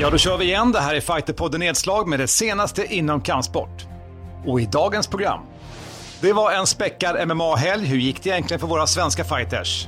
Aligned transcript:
Ja, 0.00 0.10
då 0.10 0.18
kör 0.18 0.36
vi 0.36 0.44
igen. 0.44 0.72
Det 0.72 0.80
här 0.80 0.94
är 0.94 1.00
Fighterpodden 1.00 1.60
Nedslag 1.60 2.08
med 2.08 2.18
det 2.20 2.26
senaste 2.26 2.94
inom 2.94 3.20
kampsport. 3.20 3.86
Och 4.46 4.60
i 4.60 4.66
dagens 4.66 5.06
program. 5.06 5.40
Det 6.20 6.32
var 6.32 6.52
en 6.52 6.66
späckad 6.66 7.28
MMA-helg. 7.28 7.86
Hur 7.86 7.96
gick 7.96 8.22
det 8.22 8.30
egentligen 8.30 8.60
för 8.60 8.66
våra 8.66 8.86
svenska 8.86 9.24
fighters? 9.24 9.86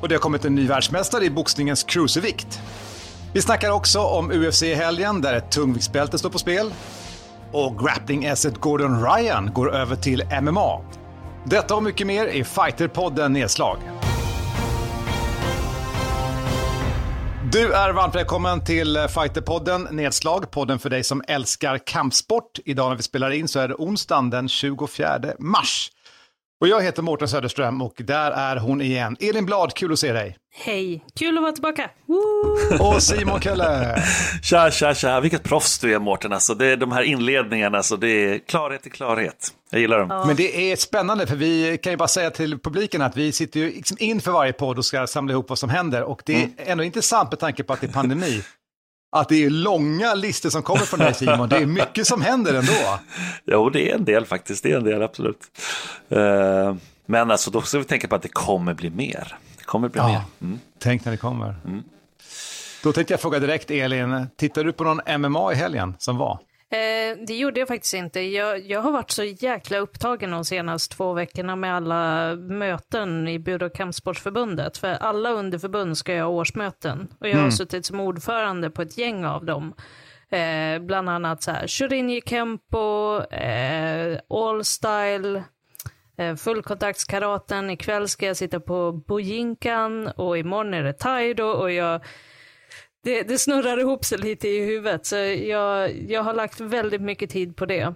Och 0.00 0.08
det 0.08 0.14
har 0.14 0.20
kommit 0.20 0.44
en 0.44 0.54
ny 0.54 0.66
världsmästare 0.66 1.24
i 1.24 1.30
boxningens 1.30 1.82
cruiservikt. 1.82 2.60
Vi 3.32 3.42
snackar 3.42 3.70
också 3.70 4.00
om 4.00 4.30
UFC 4.32 4.62
i 4.62 4.74
helgen 4.74 5.20
där 5.20 5.34
ett 5.34 5.50
tungviktsbälte 5.50 6.18
står 6.18 6.30
på 6.30 6.38
spel. 6.38 6.72
Och 7.52 7.80
grappling-esset 7.80 8.60
Gordon 8.60 9.04
Ryan 9.04 9.50
går 9.54 9.74
över 9.74 9.96
till 9.96 10.24
MMA. 10.42 10.80
Detta 11.44 11.74
och 11.74 11.82
mycket 11.82 12.06
mer 12.06 12.26
i 12.26 12.44
Fighterpodden 12.44 13.32
Nedslag. 13.32 13.78
Du 17.54 17.72
är 17.72 17.92
varmt 17.92 18.14
välkommen 18.14 18.64
till 18.64 18.96
eh, 18.96 19.06
Fighterpodden 19.06 19.88
Nedslag, 19.90 20.50
podden 20.50 20.78
för 20.78 20.90
dig 20.90 21.04
som 21.04 21.22
älskar 21.28 21.78
kampsport. 21.78 22.58
Idag 22.64 22.88
när 22.88 22.96
vi 22.96 23.02
spelar 23.02 23.30
in 23.30 23.48
så 23.48 23.60
är 23.60 23.68
det 23.68 23.74
onsdagen 23.74 24.30
den 24.30 24.48
24 24.48 25.20
mars. 25.38 25.90
Och 26.64 26.68
jag 26.68 26.82
heter 26.82 27.02
Mårten 27.02 27.28
Söderström 27.28 27.82
och 27.82 27.94
där 27.96 28.30
är 28.30 28.56
hon 28.56 28.80
igen. 28.80 29.16
Elin 29.20 29.46
Blad, 29.46 29.74
kul 29.74 29.92
att 29.92 29.98
se 29.98 30.12
dig. 30.12 30.36
Hej, 30.54 31.04
kul 31.18 31.36
att 31.36 31.42
vara 31.42 31.52
tillbaka. 31.52 31.90
Woo! 32.06 32.88
Och 32.88 33.02
Simon 33.02 33.40
Kölle. 33.40 34.02
tja, 34.42 34.70
tja, 34.70 34.94
tja. 34.94 35.20
Vilket 35.20 35.42
proffs 35.42 35.78
du 35.78 35.94
är 35.94 35.98
Mårten. 35.98 36.32
Alltså, 36.32 36.54
det 36.54 36.66
är 36.66 36.76
de 36.76 36.92
här 36.92 37.02
inledningarna, 37.02 37.76
alltså, 37.76 37.96
det 37.96 38.08
är 38.08 38.38
klarhet 38.38 38.86
i 38.86 38.90
klarhet. 38.90 39.48
Jag 39.70 39.80
gillar 39.80 39.98
dem. 39.98 40.10
Ja. 40.10 40.24
Men 40.26 40.36
det 40.36 40.72
är 40.72 40.76
spännande, 40.76 41.26
för 41.26 41.36
vi 41.36 41.78
kan 41.82 41.92
ju 41.92 41.96
bara 41.96 42.08
säga 42.08 42.30
till 42.30 42.58
publiken 42.58 43.02
att 43.02 43.16
vi 43.16 43.32
sitter 43.32 43.60
ju 43.60 43.66
liksom 43.72 43.96
inför 44.00 44.32
varje 44.32 44.52
podd 44.52 44.78
och 44.78 44.84
ska 44.84 45.06
samla 45.06 45.32
ihop 45.32 45.48
vad 45.48 45.58
som 45.58 45.70
händer. 45.70 46.02
Och 46.02 46.22
det 46.24 46.34
är 46.34 46.42
mm. 46.42 46.54
ändå 46.58 46.84
intressant 46.84 47.30
med 47.30 47.40
tanke 47.40 47.62
på 47.62 47.72
att 47.72 47.80
det 47.80 47.86
är 47.86 47.92
pandemi. 47.92 48.42
Att 49.14 49.28
det 49.28 49.44
är 49.44 49.50
långa 49.50 50.14
listor 50.14 50.50
som 50.50 50.62
kommer 50.62 50.80
från 50.80 51.00
dig 51.00 51.14
Simon. 51.14 51.48
Det 51.48 51.56
är 51.56 51.66
mycket 51.66 52.06
som 52.06 52.22
händer 52.22 52.54
ändå. 52.54 52.98
jo, 53.44 53.70
det 53.70 53.90
är 53.90 53.94
en 53.94 54.04
del 54.04 54.26
faktiskt. 54.26 54.62
Det 54.62 54.72
är 54.72 54.76
en 54.76 54.84
del, 54.84 55.02
absolut. 55.02 55.40
Uh, 56.12 56.74
men 57.06 57.30
alltså, 57.30 57.50
då 57.50 57.62
ska 57.62 57.78
vi 57.78 57.84
tänka 57.84 58.08
på 58.08 58.14
att 58.14 58.22
det 58.22 58.28
kommer 58.28 58.74
bli 58.74 58.90
mer. 58.90 59.38
Det 59.58 59.64
kommer 59.64 59.88
bli 59.88 60.00
ja, 60.00 60.08
mer. 60.08 60.20
Mm. 60.40 60.58
Tänk 60.78 61.04
när 61.04 61.12
det 61.12 61.18
kommer. 61.18 61.54
Mm. 61.64 61.82
Då 62.82 62.92
tänkte 62.92 63.12
jag 63.12 63.20
fråga 63.20 63.38
direkt 63.38 63.70
Elin, 63.70 64.26
tittar 64.36 64.64
du 64.64 64.72
på 64.72 64.84
någon 64.84 65.20
MMA 65.20 65.52
i 65.52 65.54
helgen 65.54 65.94
som 65.98 66.16
var? 66.16 66.38
Eh, 66.74 67.16
det 67.26 67.34
gjorde 67.34 67.60
jag 67.60 67.68
faktiskt 67.68 67.94
inte. 67.94 68.20
Jag, 68.20 68.70
jag 68.70 68.80
har 68.80 68.92
varit 68.92 69.10
så 69.10 69.24
jäkla 69.24 69.78
upptagen 69.78 70.30
de 70.30 70.44
senaste 70.44 70.96
två 70.96 71.12
veckorna 71.12 71.56
med 71.56 71.76
alla 71.76 72.34
möten 72.36 73.28
i 73.28 73.58
och 73.60 73.74
kampsportsförbundet. 73.74 74.78
För 74.78 74.88
alla 74.88 75.30
underförbund 75.30 75.98
ska 75.98 76.14
jag 76.14 76.24
ha 76.24 76.30
årsmöten. 76.30 77.08
Och 77.20 77.28
jag 77.28 77.34
har 77.34 77.40
mm. 77.40 77.52
suttit 77.52 77.86
som 77.86 78.00
ordförande 78.00 78.70
på 78.70 78.82
ett 78.82 78.98
gäng 78.98 79.24
av 79.24 79.44
dem. 79.44 79.74
Eh, 80.30 80.78
bland 80.78 81.08
annat 81.08 81.42
så 81.42 81.50
här, 81.50 81.66
Shorinji 81.66 82.22
Kempo, 82.26 83.18
eh, 83.20 84.18
All 84.28 84.64
Style, 84.64 85.42
eh, 86.18 86.36
fullkontaktskaraten. 86.36 87.70
Ikväll 87.70 88.08
ska 88.08 88.26
jag 88.26 88.36
sitta 88.36 88.60
på 88.60 88.92
Bojinkan 88.92 90.06
och 90.06 90.38
imorgon 90.38 90.74
är 90.74 90.82
det 90.82 90.92
Taido 90.92 91.44
och 91.44 91.72
jag 91.72 92.00
det, 93.04 93.22
det 93.22 93.38
snurrar 93.38 93.80
ihop 93.80 94.04
sig 94.04 94.18
lite 94.18 94.48
i 94.48 94.64
huvudet. 94.64 95.06
Så 95.06 95.16
jag, 95.16 96.02
jag 96.08 96.22
har 96.22 96.34
lagt 96.34 96.60
väldigt 96.60 97.02
mycket 97.02 97.30
tid 97.30 97.56
på 97.56 97.66
det. 97.66 97.94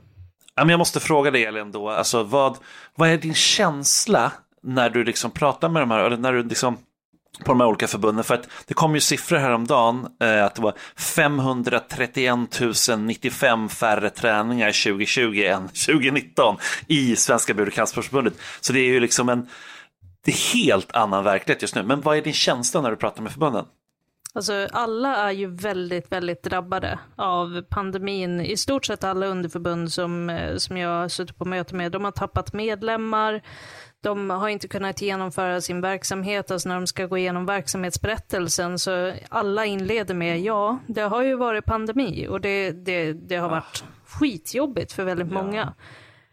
Jag 0.55 0.79
måste 0.79 1.01
fråga 1.01 1.31
dig 1.31 1.45
Elin 1.45 1.73
då, 1.73 1.91
alltså 1.91 2.23
vad, 2.23 2.57
vad 2.95 3.09
är 3.09 3.17
din 3.17 3.35
känsla 3.35 4.33
när 4.63 4.91
du 4.91 5.05
liksom 5.05 5.31
pratar 5.31 5.69
med 5.69 5.83
de 5.83 5.91
här, 5.91 6.05
eller 6.05 6.17
när 6.17 6.33
du 6.33 6.43
liksom 6.43 6.77
på 7.45 7.53
de 7.53 7.61
här 7.61 7.69
olika 7.69 7.87
förbunden. 7.87 8.25
För 8.25 8.35
att 8.35 8.49
det 8.67 8.75
kom 8.75 8.95
ju 8.95 9.01
siffror 9.01 9.37
häromdagen 9.37 10.07
eh, 10.21 10.45
att 10.45 10.55
det 10.55 10.63
var 10.63 10.75
531 10.97 12.61
095 12.99 13.69
färre 13.69 14.11
träningar 14.11 14.67
2020 14.67 15.43
än 15.43 15.69
2019 15.69 16.57
i 16.87 17.17
Svenska 17.17 17.55
Bud 17.55 17.73
Så 18.61 18.73
det 18.73 18.81
är 18.81 18.87
ju 18.87 19.01
liksom 19.01 19.29
en 19.29 19.49
det 20.25 20.31
är 20.31 20.55
helt 20.55 20.93
annan 20.93 21.25
verklighet 21.25 21.63
just 21.63 21.75
nu. 21.75 21.83
Men 21.83 22.01
vad 22.01 22.17
är 22.17 22.23
din 22.23 22.33
känsla 22.33 22.81
när 22.81 22.91
du 22.91 22.97
pratar 22.97 23.23
med 23.23 23.33
förbunden? 23.33 23.65
Alltså 24.39 24.69
alla 24.73 25.17
är 25.17 25.31
ju 25.31 25.47
väldigt, 25.47 26.13
väldigt 26.13 26.43
drabbade 26.43 26.99
av 27.17 27.63
pandemin. 27.63 28.41
I 28.41 28.57
stort 28.57 28.87
sett 28.87 29.05
alla 29.05 29.27
underförbund 29.27 29.93
som, 29.93 30.31
eh, 30.31 30.57
som 30.57 30.77
jag 30.77 30.89
har 30.89 31.09
suttit 31.09 31.39
på 31.39 31.45
möte 31.45 31.75
med, 31.75 31.93
de 31.93 32.05
har 32.05 32.11
tappat 32.11 32.53
medlemmar. 32.53 33.43
De 34.01 34.31
har 34.31 34.49
inte 34.49 34.69
kunnat 34.69 35.03
genomföra 35.03 35.61
sin 35.61 35.81
verksamhet, 35.81 36.51
alltså 36.51 36.69
när 36.69 36.75
de 36.75 36.87
ska 36.87 37.07
gå 37.07 37.19
igenom 37.19 37.47
verksamhetsberättelsen 37.47 38.79
så 38.79 39.13
alla 39.29 39.65
inleder 39.65 40.15
med 40.15 40.41
ja, 40.41 40.79
det 40.87 41.03
har 41.03 41.23
ju 41.23 41.37
varit 41.37 41.65
pandemi 41.65 42.27
och 42.29 42.41
det, 42.41 42.71
det, 42.71 43.13
det 43.13 43.37
har 43.37 43.49
varit 43.49 43.85
skitjobbigt 44.07 44.93
för 44.93 45.05
väldigt 45.05 45.33
många. 45.33 45.75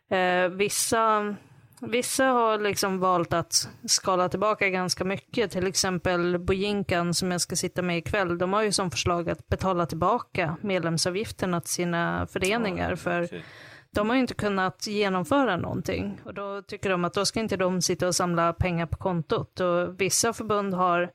Eh, 0.09 0.49
vissa 0.49 1.35
Vissa 1.81 2.25
har 2.25 2.59
liksom 2.59 2.99
valt 2.99 3.33
att 3.33 3.69
skala 3.85 4.29
tillbaka 4.29 4.69
ganska 4.69 5.03
mycket. 5.03 5.51
Till 5.51 5.67
exempel 5.67 6.39
Bojinkan 6.39 7.13
som 7.13 7.31
jag 7.31 7.41
ska 7.41 7.55
sitta 7.55 7.81
med 7.81 7.97
ikväll. 7.97 8.37
De 8.37 8.53
har 8.53 8.61
ju 8.61 8.71
som 8.71 8.91
förslag 8.91 9.29
att 9.29 9.47
betala 9.47 9.85
tillbaka 9.85 10.57
medlemsavgifterna 10.61 11.61
till 11.61 11.71
sina 11.71 12.27
föreningar. 12.27 12.95
För 12.95 13.43
de 13.91 14.09
har 14.09 14.15
ju 14.15 14.21
inte 14.21 14.33
kunnat 14.33 14.87
genomföra 14.87 15.57
någonting. 15.57 16.21
Och 16.25 16.33
då 16.33 16.61
tycker 16.61 16.89
de 16.89 17.05
att 17.05 17.13
då 17.13 17.25
ska 17.25 17.39
inte 17.39 17.57
de 17.57 17.81
sitta 17.81 18.07
och 18.07 18.15
samla 18.15 18.53
pengar 18.53 18.85
på 18.85 18.97
kontot. 18.97 19.59
Och 19.59 20.01
vissa 20.01 20.33
förbund 20.33 20.73
har 20.73 21.11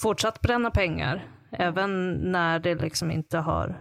fortsatt 0.00 0.40
bränna 0.40 0.70
pengar. 0.70 1.26
Även 1.50 2.12
när 2.12 2.58
det 2.58 2.74
liksom 2.74 3.10
inte 3.10 3.38
har 3.38 3.80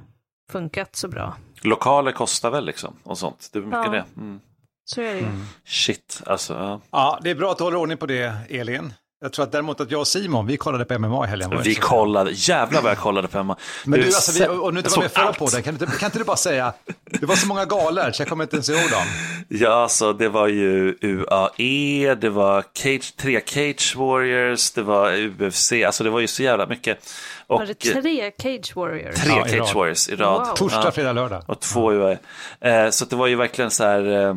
funkat 0.52 0.96
så 0.96 1.08
bra. 1.08 1.36
Lokaler 1.64 2.12
kostar 2.12 2.52
väl 2.52 2.66
liksom 2.66 2.96
och 3.03 3.18
sånt. 3.18 3.50
Det 3.53 3.59
är 3.59 3.64
mycket 3.64 3.80
ja. 3.86 3.92
det. 3.92 4.06
Mm. 4.18 4.40
Så 4.85 5.01
är 5.01 5.13
det 5.13 5.19
ju. 5.19 5.25
Mm. 5.25 5.46
Shit, 5.66 6.22
alltså. 6.25 6.53
Ja. 6.53 6.81
ja, 6.91 7.19
det 7.23 7.29
är 7.29 7.35
bra 7.35 7.51
att 7.51 7.57
du 7.57 7.63
håller 7.63 7.78
ordning 7.78 7.97
på 7.97 8.06
det, 8.06 8.34
Elin. 8.50 8.94
Jag 9.22 9.34
tror 9.34 9.46
att 9.46 9.51
däremot 9.51 9.81
att 9.81 9.91
jag 9.91 10.00
och 10.00 10.07
Simon, 10.07 10.47
vi 10.47 10.57
kollade 10.57 10.85
på 10.85 11.00
MMA 11.00 11.25
i 11.25 11.28
helgen. 11.28 11.62
Vi 11.63 11.75
kollade, 11.75 12.31
jävlar 12.34 12.81
vad 12.81 12.91
jag 12.91 12.97
kollade 12.97 13.28
på 13.28 13.44
MMA. 13.44 13.57
Men 13.85 14.00
du, 14.00 14.06
alltså, 14.06 14.44
vi, 14.44 14.57
och 14.57 14.73
nu 14.73 14.79
inte 14.79 14.90
var 14.90 15.01
med 15.01 15.12
förra 15.12 15.34
podden, 15.34 15.63
kan, 15.63 15.73
inte, 15.73 15.85
kan 15.85 16.07
inte 16.07 16.18
du 16.18 16.23
bara 16.23 16.38
säga, 16.38 16.73
det 17.06 17.25
var 17.25 17.35
så 17.35 17.47
många 17.47 17.66
galor 17.66 18.12
så 18.12 18.22
jag 18.22 18.29
kommer 18.29 18.44
inte 18.44 18.56
ens 18.56 18.69
ihåg 18.69 18.91
dem. 18.91 19.06
Ja, 19.47 19.69
alltså 19.69 20.13
det 20.13 20.29
var 20.29 20.47
ju 20.47 20.97
UAE, 21.02 22.16
det 22.16 22.29
var 22.29 22.63
cage, 22.73 23.16
tre 23.16 23.41
Cage 23.46 23.96
Warriors, 23.96 24.72
det 24.72 24.81
var 24.81 25.13
UFC, 25.16 25.72
alltså 25.85 26.03
det 26.03 26.09
var 26.09 26.19
ju 26.19 26.28
så 26.28 26.44
jävla 26.44 26.67
mycket. 26.67 26.97
Och, 27.47 27.59
var 27.59 27.66
det 27.66 27.73
tre 27.73 28.31
Cage 28.38 28.75
Warriors? 28.75 29.16
Tre 29.16 29.34
ja, 29.35 29.46
Cage 29.47 29.75
Warriors 29.75 30.09
i 30.09 30.16
rad. 30.16 30.47
Wow. 30.47 30.56
Torsdag, 30.56 30.91
fredag, 30.91 31.13
lördag. 31.13 31.44
Och 31.47 31.59
två 31.59 31.91
UAE. 31.91 32.17
Eh, 32.62 32.90
så 32.90 33.06
det 33.06 33.16
var 33.16 33.28
ju 33.28 33.35
verkligen 33.35 33.72
så 33.72 33.84
här, 33.84 34.28
eh, 34.28 34.35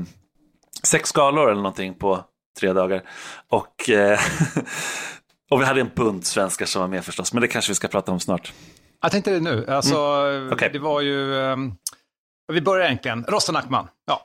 sex 0.88 1.08
skalor 1.08 1.50
eller 1.50 1.62
någonting 1.62 1.94
på 1.94 2.24
tre 2.60 2.72
dagar. 2.72 3.02
Och, 3.48 3.90
eh, 3.90 4.20
och 5.50 5.60
vi 5.60 5.64
hade 5.64 5.80
en 5.80 5.90
bunt 5.94 6.26
svenskar 6.26 6.66
som 6.66 6.80
var 6.80 6.88
med 6.88 7.04
förstås, 7.04 7.32
men 7.32 7.40
det 7.40 7.48
kanske 7.48 7.70
vi 7.70 7.74
ska 7.74 7.88
prata 7.88 8.12
om 8.12 8.20
snart. 8.20 8.52
Jag 9.02 9.12
tänkte 9.12 9.30
det 9.30 9.40
nu, 9.40 9.66
alltså 9.68 9.96
mm. 9.96 10.52
okay. 10.52 10.68
det 10.72 10.78
var 10.78 11.00
ju, 11.00 11.32
um, 11.32 11.76
vi 12.52 12.60
börjar 12.60 12.86
egentligen, 12.86 13.24
Rostan 13.28 13.56
Ackman, 13.56 13.88
ja. 14.06 14.24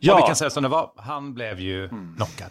ja. 0.00 0.14
Och 0.14 0.18
vi 0.18 0.22
kan 0.26 0.36
säga 0.36 0.50
som 0.50 0.62
det 0.62 0.68
var, 0.68 0.90
han 0.96 1.34
blev 1.34 1.60
ju 1.60 1.84
mm. 1.84 2.14
knockad. 2.16 2.50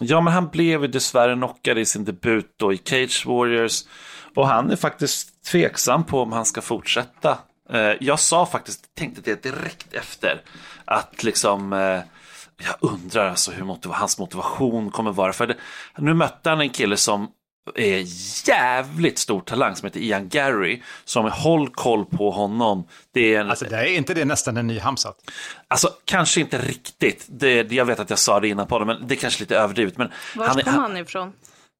Ja, 0.00 0.20
men 0.20 0.32
han 0.32 0.48
blev 0.48 0.82
ju 0.82 0.88
dessvärre 0.88 1.34
knockad 1.34 1.78
i 1.78 1.84
sin 1.84 2.04
debut 2.04 2.54
då 2.56 2.72
i 2.72 2.78
Cage 2.84 3.26
Warriors. 3.26 3.84
Och 4.34 4.48
han 4.48 4.70
är 4.70 4.76
faktiskt 4.76 5.44
tveksam 5.44 6.04
på 6.04 6.22
om 6.22 6.32
han 6.32 6.46
ska 6.46 6.60
fortsätta. 6.60 7.38
Eh, 7.70 7.92
jag 8.00 8.20
sa 8.20 8.46
faktiskt, 8.46 8.94
tänkte 8.94 9.20
det 9.20 9.42
direkt 9.42 9.92
efter, 9.92 10.42
att 10.84 11.22
liksom 11.22 11.72
eh, 11.72 12.00
jag 12.64 12.90
undrar 12.90 13.30
alltså 13.30 13.50
hur 13.50 13.64
motiv 13.64 13.92
hans 13.92 14.18
motivation 14.18 14.90
kommer 14.90 15.12
vara. 15.12 15.32
För 15.32 15.46
det, 15.46 15.56
nu 15.98 16.14
mötte 16.14 16.50
han 16.50 16.60
en 16.60 16.70
kille 16.70 16.96
som 16.96 17.28
är 17.74 18.04
jävligt 18.48 19.18
stor 19.18 19.40
talang 19.40 19.76
som 19.76 19.86
heter 19.86 20.00
Ian 20.00 20.28
Gary. 20.28 20.82
Som 21.04 21.30
håll 21.32 21.68
koll 21.68 22.04
på 22.04 22.30
honom. 22.30 22.86
Det 23.14 23.34
är, 23.34 23.40
en, 23.40 23.50
alltså, 23.50 23.64
det 23.64 23.76
är 23.76 23.96
inte 23.96 24.14
det 24.14 24.24
nästan 24.24 24.56
en 24.56 24.66
ny 24.66 24.78
Hamsat? 24.78 25.16
Alltså 25.68 25.90
kanske 26.04 26.40
inte 26.40 26.58
riktigt. 26.58 27.26
Det, 27.28 27.72
jag 27.72 27.84
vet 27.84 28.00
att 28.00 28.10
jag 28.10 28.18
sa 28.18 28.40
det 28.40 28.48
innan 28.48 28.66
på 28.66 28.78
det, 28.78 28.84
men 28.84 29.06
det 29.06 29.14
är 29.14 29.16
kanske 29.16 29.40
lite 29.42 29.56
överdrivet. 29.56 29.98
Men 29.98 30.08
Var 30.36 30.46
han, 30.46 30.62
kom 30.62 30.74
han 30.74 30.96
ifrån? 30.96 31.32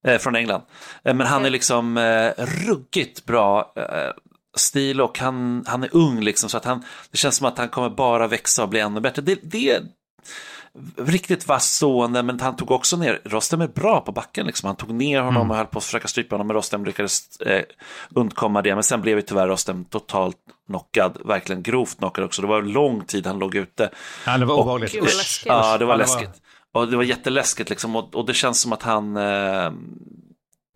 Eh, 0.06 0.18
från 0.18 0.36
England. 0.36 0.62
Eh, 1.04 1.14
men 1.14 1.26
han 1.26 1.44
är 1.44 1.50
liksom 1.50 1.96
eh, 1.96 2.32
ruggigt 2.38 3.24
bra 3.24 3.72
eh, 3.76 4.12
stil 4.56 5.00
och 5.00 5.18
han, 5.18 5.64
han 5.66 5.82
är 5.82 5.96
ung 5.96 6.20
liksom 6.20 6.48
så 6.48 6.56
att 6.56 6.64
han, 6.64 6.84
det 7.10 7.18
känns 7.18 7.36
som 7.36 7.46
att 7.46 7.58
han 7.58 7.68
kommer 7.68 7.90
bara 7.90 8.26
växa 8.26 8.62
och 8.62 8.68
bli 8.68 8.80
ännu 8.80 9.00
bättre. 9.00 9.22
Det, 9.22 9.38
det, 9.42 9.80
riktigt 10.96 11.48
vass 11.48 11.74
stående, 11.74 12.22
men 12.22 12.40
han 12.40 12.56
tog 12.56 12.70
också 12.70 12.96
ner, 12.96 13.20
Rostem 13.24 13.60
är 13.60 13.68
bra 13.68 14.00
på 14.00 14.12
backen 14.12 14.46
liksom. 14.46 14.66
Han 14.66 14.76
tog 14.76 14.94
ner 14.94 15.20
honom 15.20 15.36
mm. 15.36 15.50
och 15.50 15.56
höll 15.56 15.66
på 15.66 15.78
att 15.78 15.84
försöka 15.84 16.08
strypa 16.08 16.34
honom, 16.34 16.46
men 16.46 16.56
Rostem 16.56 16.84
lyckades 16.84 17.40
eh, 17.40 17.62
undkomma 18.14 18.62
det. 18.62 18.74
Men 18.74 18.82
sen 18.82 19.00
blev 19.00 19.16
ju 19.16 19.22
tyvärr 19.22 19.48
Rostem 19.48 19.84
totalt 19.84 20.36
knockad, 20.66 21.18
verkligen 21.24 21.62
grovt 21.62 21.98
knockad 21.98 22.24
också. 22.24 22.42
Det 22.42 22.48
var 22.48 22.62
lång 22.62 23.04
tid 23.04 23.26
han 23.26 23.38
låg 23.38 23.54
ute. 23.54 23.90
Ja, 24.26 24.38
det 24.38 24.44
var 24.44 24.54
obehagligt. 24.54 24.96
Ja, 25.44 25.78
det 25.78 25.84
var 25.84 25.96
läskigt. 25.96 26.42
Och 26.72 26.88
det 26.88 26.96
var 26.96 27.04
jätteläskigt 27.04 27.70
liksom 27.70 27.96
och, 27.96 28.14
och 28.14 28.26
det 28.26 28.34
känns 28.34 28.60
som 28.60 28.72
att 28.72 28.82
han 28.82 29.16
eh, 29.16 29.70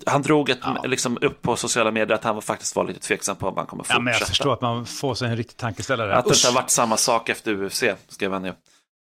han 0.07 0.23
drog 0.23 0.51
ett, 0.51 0.59
ja. 0.63 0.83
liksom, 0.85 1.19
upp 1.21 1.43
på 1.43 1.57
sociala 1.57 1.91
medier 1.91 2.15
att 2.15 2.25
han 2.25 2.35
var, 2.35 2.43
faktiskt 2.43 2.77
var 2.77 2.85
lite 2.85 3.01
tveksam 3.01 3.37
på 3.37 3.49
om 3.49 3.57
han 3.57 3.67
kommer 3.67 3.85
fortsätta. 3.85 3.99
Ja, 3.99 4.03
men 4.03 4.15
jag 4.15 4.29
förstår 4.29 4.53
att 4.53 4.61
man 4.61 4.87
får 4.87 5.15
sig 5.15 5.29
en 5.29 5.37
riktig 5.37 5.57
tankeställare. 5.57 6.17
Att 6.17 6.25
det 6.25 6.35
inte 6.35 6.49
har 6.49 6.55
varit 6.55 6.71
samma 6.71 6.97
sak 6.97 7.29
efter 7.29 7.63
UFC, 7.63 7.85
skrev 8.09 8.33
han 8.33 8.45
ju. 8.45 8.53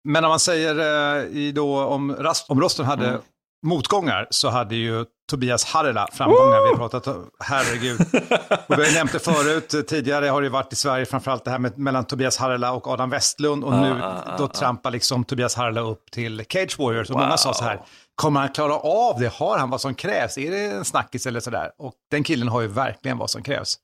Men 0.05 0.25
om 0.25 0.29
man 0.29 0.41
säger 0.41 0.79
eh, 1.25 1.53
då 1.53 1.85
om, 1.85 2.17
om 2.49 2.61
Rosten 2.61 2.87
hade 2.87 3.09
mm. 3.09 3.21
motgångar 3.67 4.27
så 4.31 4.49
hade 4.49 4.75
ju 4.75 5.05
Tobias 5.31 5.65
Harela 5.65 6.09
framgångar. 6.12 6.62
Vi 6.62 6.69
har 6.69 6.77
pratat 6.77 7.06
om, 7.06 7.31
herregud. 7.41 8.01
Och 8.67 8.79
vi 8.79 8.85
har 8.85 8.95
nämnt 8.95 9.12
det 9.12 9.19
förut, 9.19 9.89
tidigare 9.89 10.27
har 10.27 10.43
det 10.43 10.49
varit 10.49 10.73
i 10.73 10.77
Sverige 10.77 11.06
framförallt 11.06 11.45
det 11.45 11.51
här 11.51 11.59
med, 11.59 11.79
mellan 11.79 12.05
Tobias 12.05 12.37
Harela 12.37 12.73
och 12.73 12.89
Adam 12.89 13.11
Westlund. 13.11 13.65
Och 13.65 13.73
nu 13.73 14.03
då 14.39 14.49
trampar 14.49 14.91
liksom 14.91 15.25
Tobias 15.25 15.55
Harela 15.55 15.81
upp 15.81 16.11
till 16.11 16.45
Cage 16.49 16.79
Warriors. 16.79 17.11
Och 17.11 17.15
wow. 17.17 17.25
många 17.25 17.37
sa 17.37 17.55
så 17.55 17.65
här, 17.65 17.81
kommer 18.15 18.41
han 18.41 18.49
klara 18.49 18.75
av 18.79 19.21
det? 19.21 19.33
Har 19.33 19.59
han 19.59 19.71
vad 19.71 19.81
som 19.81 19.95
krävs? 19.95 20.39
Är 20.39 20.51
det 20.51 20.65
en 20.65 20.85
snackis 20.85 21.27
eller 21.27 21.41
sådär? 21.41 21.71
Och 21.79 21.93
den 22.11 22.25
killen 22.25 22.49
har 22.49 22.61
ju 22.61 22.69
verkligen 22.69 23.19
vad 23.19 23.31
som 23.31 23.43
krävs. 23.43 23.77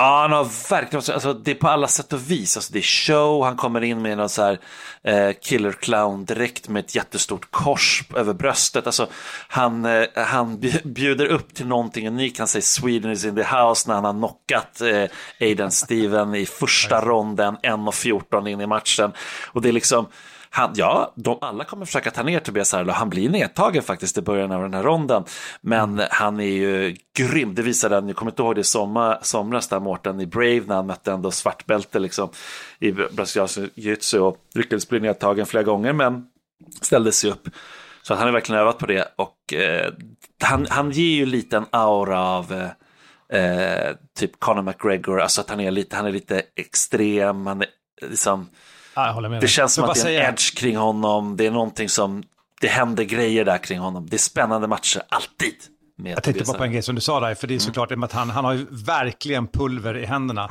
Ja, 0.00 0.20
han 0.20 0.32
har 0.32 0.70
verkligen, 0.70 1.14
alltså, 1.14 1.34
det 1.34 1.50
är 1.50 1.54
på 1.54 1.68
alla 1.68 1.88
sätt 1.88 2.12
och 2.12 2.30
vis. 2.30 2.56
Alltså, 2.56 2.72
det 2.72 2.78
är 2.78 2.82
show, 2.82 3.44
han 3.44 3.56
kommer 3.56 3.84
in 3.84 4.02
med 4.02 4.16
någon 4.16 4.28
så 4.28 4.42
här 4.42 4.58
eh, 5.02 5.32
killer 5.42 5.72
clown 5.72 6.24
direkt 6.24 6.68
med 6.68 6.84
ett 6.84 6.94
jättestort 6.94 7.50
kors 7.50 8.04
över 8.16 8.32
bröstet. 8.32 8.86
Alltså, 8.86 9.08
han, 9.48 9.84
eh, 9.84 10.04
han 10.14 10.60
bjuder 10.84 11.26
upp 11.26 11.54
till 11.54 11.66
någonting 11.66 12.08
unikt. 12.08 12.38
Han 12.38 12.48
säger 12.48 12.62
Sweden 12.62 13.12
is 13.12 13.24
in 13.24 13.34
the 13.34 13.42
house 13.42 13.88
när 13.88 13.94
han 13.94 14.04
har 14.04 14.12
knockat 14.12 14.80
eh, 14.80 15.04
Aiden 15.40 15.70
Steven 15.70 16.34
i 16.34 16.46
första 16.46 17.00
ronden, 17.00 17.56
1.14 17.56 18.48
in 18.48 18.60
i 18.60 18.66
matchen. 18.66 19.12
Och 19.46 19.62
det 19.62 19.68
är 19.68 19.72
liksom, 19.72 20.06
han, 20.50 20.72
ja, 20.74 21.12
de 21.16 21.38
alla 21.40 21.64
kommer 21.64 21.86
försöka 21.86 22.10
ta 22.10 22.22
ner 22.22 22.40
Tobias 22.40 22.72
Harlow. 22.72 22.94
Han 22.94 23.10
blir 23.10 23.28
nedtagen 23.28 23.82
faktiskt 23.82 24.18
i 24.18 24.22
början 24.22 24.52
av 24.52 24.62
den 24.62 24.74
här 24.74 24.82
ronden. 24.82 25.24
Men 25.60 25.90
mm. 25.90 26.06
han 26.10 26.40
är 26.40 26.44
ju 26.44 26.96
grym. 27.16 27.54
Det 27.54 27.62
visade 27.62 27.94
han, 27.94 28.08
jag 28.08 28.16
kommer 28.16 28.32
inte 28.32 28.42
ihåg 28.42 28.54
det 28.54 28.64
sommar, 28.64 29.18
somras 29.22 29.68
där 29.68 29.80
Mårten 29.80 30.20
i 30.20 30.26
Brave 30.26 30.62
när 30.66 30.74
han 30.74 30.86
mötte 30.86 31.12
ändå 31.12 31.30
svartbälte 31.30 31.98
liksom, 31.98 32.28
i 32.78 32.92
brasiliansk 32.92 33.58
jiu-jitsu 33.58 34.18
och 34.18 34.36
lyckades 34.54 34.88
bli 34.88 35.00
nedtagen 35.00 35.46
flera 35.46 35.64
gånger 35.64 35.92
men 35.92 36.26
ställde 36.80 37.12
sig 37.12 37.30
upp. 37.30 37.48
Så 38.02 38.14
han 38.14 38.26
har 38.26 38.32
verkligen 38.32 38.60
övat 38.60 38.78
på 38.78 38.86
det 38.86 39.14
och 39.16 39.54
eh, 39.54 39.92
han, 40.42 40.66
han 40.70 40.90
ger 40.90 41.16
ju 41.16 41.26
lite 41.26 41.56
en 41.56 41.66
aura 41.70 42.20
av 42.20 42.52
eh, 43.32 43.96
typ 44.18 44.40
Conor 44.40 44.62
McGregor, 44.62 45.20
alltså 45.20 45.40
att 45.40 45.50
han 45.50 45.60
är 45.60 45.70
lite, 45.70 45.96
han 45.96 46.06
är 46.06 46.12
lite 46.12 46.42
extrem, 46.56 47.46
han 47.46 47.60
är 47.62 47.68
liksom 48.02 48.48
det 49.40 49.48
känns 49.48 49.74
som 49.74 49.84
att 49.84 50.04
det 50.04 50.14
är 50.14 50.20
en 50.20 50.32
edge 50.32 50.56
kring 50.56 50.76
honom. 50.76 51.36
Det 51.36 51.46
är 51.46 51.50
någonting 51.50 51.88
som, 51.88 52.22
det 52.60 52.68
händer 52.68 53.04
grejer 53.04 53.44
där 53.44 53.58
kring 53.58 53.78
honom. 53.78 54.06
Det 54.10 54.16
är 54.16 54.18
spännande 54.18 54.68
matcher, 54.68 55.02
alltid. 55.08 55.54
jag 55.96 56.22
tänkte 56.22 56.44
bara 56.44 56.58
på 56.58 56.64
en 56.64 56.72
grej 56.72 56.82
som 56.82 56.94
du 56.94 57.00
sa 57.00 57.20
där, 57.20 57.34
för 57.34 57.46
det 57.46 57.52
är 57.52 57.56
mm. 57.56 57.60
såklart 57.60 57.90
mm. 57.90 58.02
att 58.02 58.12
han, 58.12 58.30
han 58.30 58.44
har 58.44 58.52
ju 58.52 58.66
verkligen 58.70 59.46
pulver 59.46 59.96
i 59.96 60.04
händerna. 60.04 60.50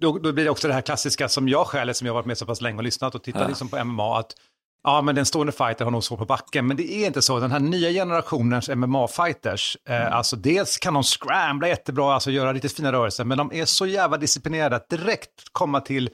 Då, 0.00 0.18
då, 0.18 0.32
blir 0.32 0.44
det 0.44 0.50
också 0.50 0.68
det 0.68 0.74
här 0.74 0.80
klassiska 0.80 1.28
som 1.28 1.48
jag 1.48 1.66
själv, 1.66 1.92
som 1.92 2.06
jag 2.06 2.14
varit 2.14 2.26
med 2.26 2.38
så 2.38 2.46
pass 2.46 2.60
länge 2.60 2.76
och 2.76 2.84
lyssnat 2.84 3.14
och 3.14 3.22
tittat 3.22 3.42
ja. 3.42 3.48
liksom 3.48 3.68
på 3.68 3.84
MMA, 3.84 4.18
att 4.18 4.34
ja, 4.82 5.02
men 5.02 5.14
den 5.14 5.26
stående 5.26 5.52
fighter 5.52 5.84
har 5.84 5.92
nog 5.92 6.04
svårt 6.04 6.18
på 6.18 6.24
backen, 6.24 6.66
men 6.66 6.76
det 6.76 6.92
är 6.92 7.06
inte 7.06 7.22
så. 7.22 7.40
Den 7.40 7.52
här 7.52 7.60
nya 7.60 7.90
generationens 7.90 8.68
MMA-fighters, 8.68 9.76
eh, 9.88 10.00
mm. 10.00 10.12
alltså 10.12 10.36
dels 10.36 10.78
kan 10.78 10.94
de 10.94 11.02
scrambla 11.02 11.68
jättebra, 11.68 12.14
alltså 12.14 12.30
göra 12.30 12.52
lite 12.52 12.68
fina 12.68 12.92
rörelser, 12.92 13.24
men 13.24 13.38
de 13.38 13.52
är 13.52 13.64
så 13.64 13.86
jävla 13.86 14.16
disciplinerade 14.16 14.76
att 14.76 14.88
direkt 14.88 15.30
komma 15.52 15.80
till 15.80 16.10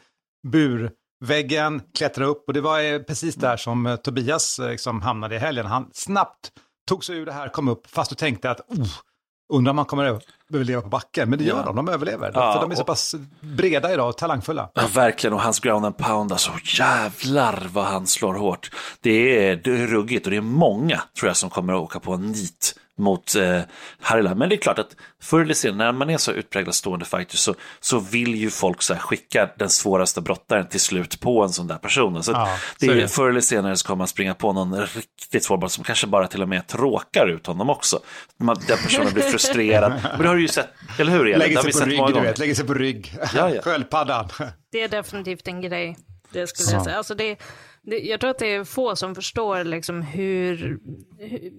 bur 0.48 0.90
väggen, 1.24 1.82
klättra 1.94 2.24
upp 2.24 2.44
och 2.46 2.52
det 2.52 2.60
var 2.60 2.80
eh, 2.80 2.98
precis 2.98 3.34
där 3.34 3.56
som 3.56 3.86
eh, 3.86 3.96
Tobias 3.96 4.58
liksom 4.58 5.02
hamnade 5.02 5.34
i 5.34 5.38
helgen. 5.38 5.66
Han 5.66 5.90
snabbt 5.92 6.52
tog 6.88 7.04
sig 7.04 7.16
ur 7.16 7.26
det 7.26 7.32
här, 7.32 7.48
kom 7.48 7.68
upp, 7.68 7.90
fast 7.90 8.10
du 8.10 8.16
tänkte 8.16 8.50
att 8.50 8.60
oh, 8.60 8.88
undrar 9.52 9.70
om 9.70 9.78
han 9.78 9.86
kommer 9.86 10.20
överleva 10.54 10.82
på 10.82 10.88
backen. 10.88 11.30
Men 11.30 11.38
det 11.38 11.44
gör 11.44 11.56
ja. 11.56 11.62
de, 11.62 11.76
de 11.76 11.88
överlever. 11.88 12.30
Ja, 12.34 12.52
för 12.52 12.60
de 12.60 12.70
är 12.70 12.74
så 12.74 12.84
pass 12.84 13.14
breda 13.40 13.92
idag 13.92 14.08
och 14.08 14.16
talangfulla. 14.16 14.70
Ja, 14.74 14.82
verkligen. 14.94 15.34
Och 15.34 15.40
hans 15.40 15.60
ground 15.60 15.86
and 15.86 15.96
pound, 15.96 16.32
alltså 16.32 16.50
jävlar 16.64 17.68
vad 17.72 17.84
han 17.84 18.06
slår 18.06 18.34
hårt. 18.34 18.70
Det 19.00 19.48
är, 19.48 19.56
det 19.56 19.70
är 19.70 19.86
ruggigt 19.86 20.26
och 20.26 20.30
det 20.30 20.36
är 20.36 20.40
många, 20.40 21.02
tror 21.18 21.28
jag, 21.28 21.36
som 21.36 21.50
kommer 21.50 21.72
att 21.72 21.80
åka 21.80 22.00
på 22.00 22.12
en 22.12 22.22
nit 22.22 22.74
mot 22.98 23.34
eh, 23.34 23.60
Harila. 24.00 24.34
Men 24.34 24.48
det 24.48 24.54
är 24.54 24.56
klart 24.56 24.78
att 24.78 24.96
förr 25.22 25.40
eller 25.40 25.54
senare 25.54 25.92
när 25.92 25.98
man 25.98 26.10
är 26.10 26.18
så 26.18 26.32
utpräglad 26.32 26.74
stående 26.74 27.04
fighter 27.04 27.36
så, 27.36 27.54
så 27.80 27.98
vill 27.98 28.34
ju 28.34 28.50
folk 28.50 28.82
så 28.82 28.94
här, 28.94 29.00
skicka 29.00 29.50
den 29.58 29.70
svåraste 29.70 30.20
brottaren 30.20 30.68
till 30.68 30.80
slut 30.80 31.20
på 31.20 31.42
en 31.42 31.48
sån 31.48 31.66
där 31.66 31.76
person. 31.76 32.22
Så 32.22 32.32
ja, 32.32 32.58
det 32.80 32.86
är, 32.86 33.06
förr 33.06 33.30
eller 33.30 33.40
senare 33.40 33.76
så 33.76 33.86
kommer 33.86 33.98
man 33.98 34.08
springa 34.08 34.34
på 34.34 34.52
någon 34.52 34.80
riktigt 34.80 35.44
svår 35.44 35.68
som 35.68 35.84
kanske 35.84 36.06
bara 36.06 36.26
till 36.26 36.42
och 36.42 36.48
med 36.48 36.66
tråkar 36.66 37.26
ut 37.26 37.46
honom 37.46 37.70
också. 37.70 38.00
Man, 38.38 38.56
den 38.66 38.78
personen 38.78 39.12
blir 39.12 39.22
frustrerad. 39.22 39.92
Men 40.02 40.22
det 40.22 40.28
har 40.28 40.34
du 40.34 40.42
ju 40.42 40.48
sett, 40.48 40.68
eller 40.98 41.12
hur? 41.12 41.26
Elin? 41.26 41.38
Lägger 41.38 41.62
sig 41.62 41.72
på 41.72 41.84
rygg, 41.84 42.14
du 42.14 42.20
vet. 42.20 42.38
Lägger 42.38 42.54
sig 42.54 42.66
på 42.66 42.74
rygg. 42.74 43.18
Ja, 43.34 43.50
ja. 43.50 43.62
Sköldpaddan. 43.64 44.28
Det 44.72 44.82
är 44.82 44.88
definitivt 44.88 45.48
en 45.48 45.60
grej. 45.60 45.96
Det 46.32 46.46
skulle 46.46 46.72
jag 46.72 46.84
säga. 46.84 46.96
Alltså 46.96 47.14
det, 47.14 47.36
jag 47.86 48.20
tror 48.20 48.30
att 48.30 48.38
det 48.38 48.54
är 48.54 48.64
få 48.64 48.96
som 48.96 49.14
förstår 49.14 49.64
liksom 49.64 50.02
hur, 50.02 50.78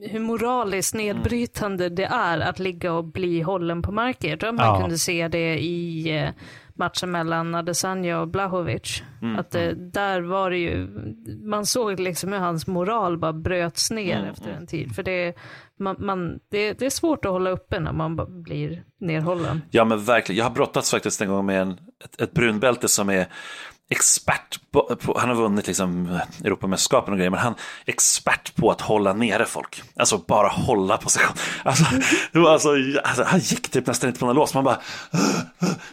hur 0.01 0.19
moraliskt 0.19 0.95
nedbrytande 0.95 1.85
mm. 1.85 1.95
det 1.95 2.05
är 2.05 2.39
att 2.39 2.59
ligga 2.59 2.93
och 2.93 3.03
bli 3.03 3.41
hållen 3.41 3.81
på 3.81 3.91
marken. 3.91 4.29
Jag 4.29 4.39
tror 4.39 4.49
att 4.49 4.55
man 4.55 4.65
ja. 4.65 4.79
kunde 4.81 4.97
se 4.97 5.27
det 5.27 5.59
i 5.59 6.09
eh, 6.17 6.29
matchen 6.77 7.11
mellan 7.11 7.55
Adesanya 7.55 8.19
och 8.19 8.27
Blahovic. 8.27 9.03
Mm. 9.21 9.39
Att 9.39 9.51
det, 9.51 9.63
mm. 9.63 9.91
där 9.91 10.21
var 10.21 10.49
det 10.49 10.57
ju, 10.57 10.87
man 11.43 11.65
såg 11.65 11.99
liksom 11.99 12.33
hur 12.33 12.39
hans 12.39 12.67
moral 12.67 13.17
bara 13.17 13.33
bröts 13.33 13.91
ner 13.91 14.17
mm. 14.17 14.29
efter 14.29 14.49
en 14.51 14.67
tid. 14.67 14.95
För 14.95 15.03
det, 15.03 15.33
man, 15.79 15.95
man, 15.99 16.39
det, 16.49 16.73
det, 16.73 16.85
är 16.85 16.89
svårt 16.89 17.25
att 17.25 17.31
hålla 17.31 17.49
uppe 17.49 17.79
när 17.79 17.93
man 17.93 18.43
blir 18.43 18.83
nerhållen. 18.99 19.61
Ja 19.71 19.85
men 19.85 20.03
verkligen, 20.03 20.37
jag 20.37 20.45
har 20.45 20.51
brottats 20.51 20.91
faktiskt 20.91 21.21
en 21.21 21.29
gång 21.29 21.45
med 21.45 21.61
en, 21.61 21.71
ett, 22.03 22.21
ett 22.21 22.31
brunbälte 22.31 22.87
som 22.87 23.09
är 23.09 23.27
expert 23.89 24.59
på, 24.71 24.95
på, 24.95 25.19
han 25.19 25.29
har 25.29 25.35
vunnit 25.35 25.67
liksom 25.67 26.19
Europamästerskapen 26.43 27.13
och 27.13 27.17
grejer, 27.17 27.31
men 27.31 27.39
han 27.39 27.53
är 27.85 27.91
expert 27.91 28.55
på 28.55 28.71
att 28.71 28.81
hålla 28.81 29.13
nere 29.13 29.45
folk. 29.45 29.83
Alltså 29.95 30.17
bara 30.17 30.47
hålla 30.47 30.97
på 30.97 31.09
sig 31.09 31.21
själv. 31.21 31.37
Alltså, 31.63 31.85
alltså, 32.47 32.69
alltså, 33.03 33.23
han 33.23 33.39
gick 33.39 33.69
typ 33.69 33.87
nästan 33.87 34.07
inte 34.07 34.19
på 34.19 34.25
någon 34.25 34.35
lås, 34.35 34.53
man 34.53 34.63
bara 34.63 34.81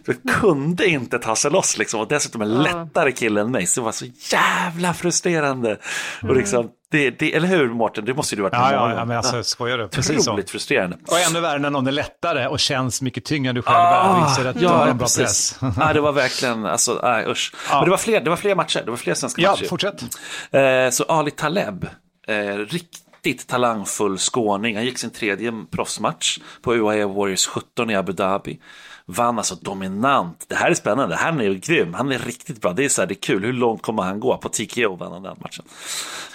det 0.07 0.33
kunde 0.33 0.87
inte 0.87 1.19
ta 1.19 1.37
sig 1.37 1.51
loss 1.51 1.79
liksom. 1.79 2.01
Och 2.01 2.09
dessutom 2.09 2.43
en 2.43 2.63
lättare 2.63 3.13
kille 3.13 3.41
än 3.41 3.51
mig, 3.51 3.67
så 3.67 3.81
det 3.81 3.85
var 3.85 3.93
så 3.93 4.07
jävla 4.31 4.95
frustrerande. 4.95 5.79
Och 6.23 6.37
liksom, 6.37 6.71
det, 6.95 7.11
det, 7.11 7.35
eller 7.37 7.49
hur 7.49 7.69
Mårten? 7.69 8.05
Det 8.05 8.15
måste 8.15 8.35
ju 8.35 8.37
du 8.37 8.43
varit 8.43 8.53
med 8.53 8.61
ja, 8.61 8.73
ja, 8.73 8.95
ja, 8.95 9.05
men 9.05 9.17
alltså 9.17 9.43
skojar 9.43 9.79
du? 9.79 9.89
Precis 9.89 10.29
Otroligt 10.29 10.51
frustrerande. 10.51 10.97
Och 11.07 11.19
ännu 11.19 11.41
värre 11.41 11.59
när 11.59 11.71
någon 11.71 11.87
är 11.87 11.93
lättare 11.93 12.47
och 12.47 12.61
känns 12.61 13.03
mycket 13.03 13.25
tyngre 13.25 13.49
än 13.49 13.55
du 13.55 13.63
själv 13.63 13.77
ah, 13.77 14.17
är 14.17 14.29
inser 14.29 14.45
att 14.45 14.61
ja, 14.61 14.87
en 14.87 14.97
bra 14.97 15.07
precis. 15.07 15.59
press. 15.61 15.75
ja, 15.79 15.93
det 15.93 16.01
var 16.01 16.13
verkligen, 16.13 16.67
alltså, 16.67 17.07
äh, 17.07 17.31
usch. 17.31 17.55
Ja. 17.71 17.77
Men 17.77 17.85
det 17.85 17.91
var, 17.91 17.99
fler, 17.99 18.21
det 18.21 18.31
var 18.31 18.37
fler 18.37 18.55
matcher, 18.55 18.83
det 18.85 18.91
var 18.91 18.97
fler 18.97 19.15
svenska 19.15 19.43
ja, 19.43 19.51
matcher. 19.51 19.63
Ja, 19.63 19.69
fortsätt. 19.69 20.03
Eh, 20.51 20.91
så 20.91 21.05
Ali 21.05 21.31
Taleb, 21.31 21.87
eh, 22.29 22.35
riktigt 22.57 23.47
talangfull 23.47 24.19
skåning. 24.19 24.77
Han 24.77 24.85
gick 24.85 24.99
sin 24.99 25.11
tredje 25.11 25.53
proffsmatch 25.71 26.39
på 26.63 26.75
UAE 26.75 27.05
Warriors 27.05 27.47
17 27.47 27.91
i 27.91 27.97
Abu 27.97 28.13
Dhabi 28.13 28.61
vann 29.07 29.39
alltså 29.39 29.55
dominant. 29.55 30.47
Det 30.49 30.55
här 30.55 30.71
är 30.71 30.75
spännande, 30.75 31.17
han 31.17 31.41
är 31.41 31.55
grym, 31.55 31.95
han 31.95 32.13
är 32.13 32.19
riktigt 32.19 32.61
bra. 32.61 32.73
Det 32.73 32.85
är, 32.85 32.89
så 32.89 33.03
här, 33.03 33.07
det 33.07 33.15
är 33.15 33.21
kul, 33.23 33.45
hur 33.45 33.53
långt 33.53 33.83
kommer 33.83 34.03
han 34.03 34.21
gå? 34.21 34.37
På 34.37 34.49
TKO 34.49 34.97
vann 34.97 35.13
han 35.13 35.23
den 35.23 35.37
matchen. 35.41 35.65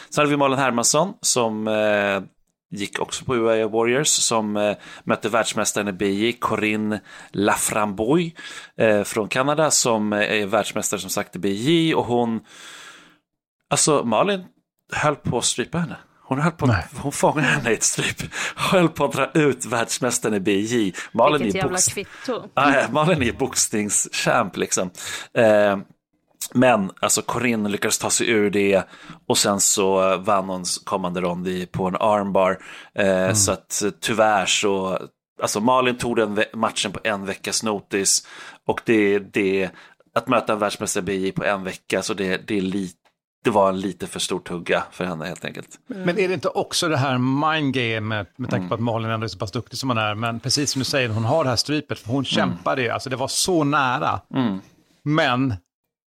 Sen 0.09 0.21
hade 0.21 0.29
vi 0.29 0.37
Malin 0.37 0.59
Hermansson 0.59 1.13
som 1.21 1.67
eh, 1.67 2.21
gick 2.71 2.99
också 2.99 3.25
på 3.25 3.35
UAE 3.35 3.67
Warriors 3.67 4.07
som 4.07 4.57
eh, 4.57 4.77
mötte 5.03 5.29
världsmästaren 5.29 5.87
i 5.87 5.91
BJ, 5.91 6.31
Corinne 6.31 7.01
Laframboy 7.31 8.35
eh, 8.77 9.03
från 9.03 9.27
Kanada 9.27 9.71
som 9.71 10.13
eh, 10.13 10.41
är 10.41 10.45
världsmästare 10.45 10.99
som 10.99 11.09
sagt 11.09 11.35
i 11.35 11.39
BJ 11.39 11.95
och 11.95 12.05
hon, 12.05 12.39
alltså 13.69 14.03
Malin 14.03 14.43
höll 14.91 15.15
på 15.15 15.37
att 15.37 15.45
strypa 15.45 15.77
henne. 15.77 15.97
Hon, 16.29 16.39
höll 16.39 16.51
på, 16.51 16.65
Nej. 16.65 16.85
hon 16.95 17.11
fångade 17.11 17.47
henne 17.47 17.71
i 17.71 17.73
ett 17.73 17.83
stryp, 17.83 18.33
höll 18.55 18.89
på 18.89 19.05
att 19.05 19.11
dra 19.11 19.31
ut 19.33 19.65
världsmästaren 19.65 20.35
i 20.35 20.39
BJ. 20.39 20.93
Malin 21.11 21.41
Vilket 21.41 21.61
jävla 21.61 21.77
kvitto. 21.77 22.43
Malin 22.91 23.23
är 23.23 23.31
boxningschamp 23.31 24.57
liksom. 24.57 24.89
Eh, 25.33 25.77
men 26.53 26.91
alltså 26.99 27.21
Corinne 27.21 27.69
lyckades 27.69 27.97
ta 27.97 28.09
sig 28.09 28.29
ur 28.29 28.49
det 28.49 28.83
och 29.27 29.37
sen 29.37 29.59
så 29.59 30.17
vann 30.17 30.49
hon 30.49 30.63
kommande 30.83 31.21
rond 31.21 31.47
i, 31.47 31.65
på 31.65 31.87
en 31.87 31.95
armbar. 31.95 32.57
Eh, 32.95 33.23
mm. 33.23 33.35
Så 33.35 33.51
att 33.51 33.83
tyvärr 34.01 34.45
så, 34.45 34.99
alltså 35.41 35.59
Malin 35.59 35.97
tog 35.97 36.15
den 36.15 36.43
matchen 36.53 36.91
på 36.91 36.99
en 37.03 37.25
veckas 37.25 37.63
notis 37.63 38.27
och 38.67 38.81
det, 38.85 39.19
det 39.19 39.69
att 40.15 40.27
möta 40.27 40.53
en 40.53 40.59
världsmästare 40.59 41.03
BJ 41.03 41.31
på 41.31 41.43
en 41.43 41.63
vecka, 41.63 42.01
så 42.01 42.13
det, 42.13 42.47
det 42.47 42.57
är 42.57 42.61
lite 42.61 42.98
det 43.43 43.49
var 43.49 43.69
en 43.69 43.79
lite 43.79 44.07
för 44.07 44.19
stor 44.19 44.39
tugga 44.39 44.83
för 44.91 45.05
henne 45.05 45.25
helt 45.25 45.45
enkelt. 45.45 45.79
Mm. 45.89 46.01
Men 46.03 46.19
är 46.19 46.27
det 46.27 46.33
inte 46.33 46.47
också 46.47 46.89
det 46.89 46.97
här 46.97 47.17
mind 47.17 47.73
game 47.73 47.99
med, 47.99 48.25
med 48.35 48.49
tanke 48.49 48.67
på 48.67 48.73
att 48.73 48.79
Malin 48.79 49.09
ändå 49.09 49.23
är 49.23 49.27
så 49.27 49.37
pass 49.37 49.51
duktig 49.51 49.79
som 49.79 49.89
hon 49.89 49.97
är, 49.97 50.15
men 50.15 50.39
precis 50.39 50.71
som 50.71 50.79
du 50.79 50.85
säger, 50.85 51.09
hon 51.09 51.25
har 51.25 51.43
det 51.43 51.49
här 51.49 51.57
strypet, 51.57 51.99
för 51.99 52.07
hon 52.07 52.15
mm. 52.15 52.25
kämpade 52.25 52.81
ju, 52.81 52.89
alltså 52.89 53.09
det 53.09 53.15
var 53.15 53.27
så 53.27 53.63
nära. 53.63 54.21
Mm. 54.33 54.61
Men 55.03 55.53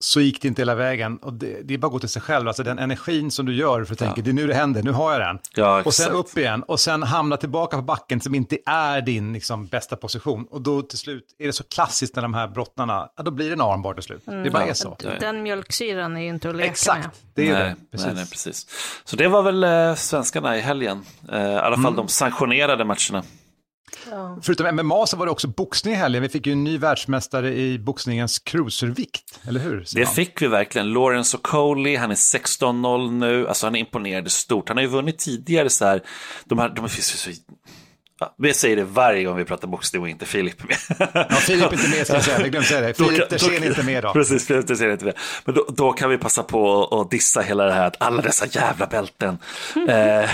så 0.05 0.21
gick 0.21 0.43
det 0.43 0.49
inte 0.49 0.63
hela 0.63 0.75
vägen. 0.75 1.17
Och 1.17 1.33
det, 1.33 1.63
det 1.63 1.75
är 1.75 1.79
bara 1.79 1.87
att 1.87 1.93
gå 1.93 1.99
till 1.99 2.09
sig 2.09 2.23
själv, 2.23 2.49
alltså 2.49 2.63
den 2.63 2.79
energin 2.79 3.31
som 3.31 3.47
du 3.47 3.55
gör 3.55 3.85
för 3.85 3.93
att 3.93 3.99
tänka, 3.99 4.23
det 4.23 4.31
är 4.31 4.35
nu 4.35 4.47
det 4.47 4.55
händer, 4.55 4.83
nu 4.83 4.91
har 4.91 5.13
jag 5.13 5.21
den. 5.21 5.39
Ja, 5.55 5.83
och 5.85 5.95
sen 5.95 6.13
upp 6.13 6.39
igen, 6.39 6.63
och 6.63 6.81
sen 6.81 7.03
hamna 7.03 7.37
tillbaka 7.37 7.77
på 7.77 7.83
backen 7.83 8.21
som 8.21 8.35
inte 8.35 8.59
är 8.67 9.01
din 9.01 9.33
liksom, 9.33 9.67
bästa 9.67 9.97
position. 9.97 10.47
Och 10.51 10.61
då 10.61 10.83
till 10.83 10.99
slut 10.99 11.25
är 11.39 11.47
det 11.47 11.53
så 11.53 11.65
klassiskt 11.65 12.17
när 12.17 12.23
de 12.23 12.35
här 12.35 12.49
brottnarna, 12.49 13.09
ja, 13.17 13.23
då 13.23 13.31
blir 13.31 13.47
det 13.47 13.53
en 13.53 13.61
armbar 13.61 13.95
till 13.95 14.03
slut. 14.03 14.23
Det 14.27 14.51
bara 14.51 14.67
är 14.67 14.75
så. 14.75 14.97
Den 15.21 15.43
mjölksyran 15.43 16.17
är 16.17 16.21
ju 16.21 16.29
inte 16.29 16.49
att 16.49 16.57
leka 16.57 16.65
med. 16.65 16.71
Exakt, 16.71 17.23
det 17.35 17.49
är 17.49 17.53
nej, 17.53 17.63
det. 17.63 17.77
Precis. 17.91 18.07
Nej, 18.07 18.15
nej, 18.15 18.27
precis. 18.31 18.67
Så 19.05 19.17
det 19.17 19.29
var 19.29 19.43
väl 19.43 19.65
eh, 19.65 19.95
svenskarna 19.95 20.59
i 20.59 20.61
helgen. 20.61 21.05
Eh, 21.33 21.41
I 21.41 21.57
alla 21.57 21.77
fall 21.77 21.97
de 21.97 22.09
sanktionerade 22.09 22.85
matcherna. 22.85 23.23
Ja. 24.11 24.39
Förutom 24.43 24.77
MMA 24.77 25.07
så 25.07 25.17
var 25.17 25.27
det 25.27 25.33
också 25.33 25.49
boxning 25.49 25.95
i 25.95 25.97
helgen. 25.97 26.23
Vi 26.23 26.29
fick 26.29 26.47
ju 26.47 26.53
en 26.53 26.65
ny 26.65 26.79
världsmästare 26.79 27.55
i 27.55 27.79
boxningens 27.79 28.39
cruiservikt, 28.39 29.41
eller 29.49 29.61
hur? 29.61 29.77
Det 29.81 29.87
Simon? 29.87 30.07
fick 30.07 30.43
vi 30.43 30.47
verkligen. 30.47 30.93
Lawrence 30.93 31.37
O'Coley, 31.37 31.99
han 31.99 32.11
är 32.11 32.15
16-0 32.15 33.11
nu. 33.11 33.49
Alltså 33.49 33.67
han 33.67 33.77
imponerade 33.77 34.31
stort. 34.31 34.69
Han 34.69 34.77
har 34.77 34.83
ju 34.83 34.89
vunnit 34.89 35.19
tidigare 35.19 35.71
så 35.71 35.85
här. 35.85 36.03
De 36.45 36.59
här, 36.59 36.69
de 36.69 36.89
finns 36.89 37.29
ju 37.29 37.33
så... 37.35 37.41
Ja, 38.21 38.35
vi 38.39 38.55
säger 38.55 38.77
det 38.77 38.85
varje 38.85 39.25
gång 39.25 39.37
vi 39.37 39.45
pratar 39.45 39.69
boxning 39.69 40.03
och 40.03 40.09
inte 40.09 40.27
Filip. 40.27 40.57
Ja, 41.15 41.27
Filip 41.27 41.73
är 41.73 41.73
inte 41.73 41.89
med, 41.89 42.07
ska 42.07 42.15
jag 42.15 42.25
säga. 42.25 42.41
Jag 42.41 42.51
glömde 42.51 42.69
säga 42.69 42.81
det. 42.81 42.95
Filip 42.95 43.31
då- 43.31 43.47
är 43.51 43.67
inte 43.67 43.83
med 43.83 44.03
då. 44.03 44.13
Precis, 44.13 44.47
Filip 44.47 44.67
Dersén 44.67 44.89
är 44.89 44.93
inte 44.93 45.05
med. 45.05 45.15
Men 45.45 45.55
då, 45.55 45.67
då 45.69 45.93
kan 45.93 46.11
vi 46.11 46.19
passa 46.19 46.43
på 46.43 46.85
att 46.85 47.11
dissa 47.11 47.41
hela 47.41 47.65
det 47.65 47.73
här, 47.73 47.87
att 47.87 47.97
alla 48.03 48.23
dessa 48.23 48.47
jävla 48.47 48.87
bälten. 48.87 49.39
eh, 49.89 50.31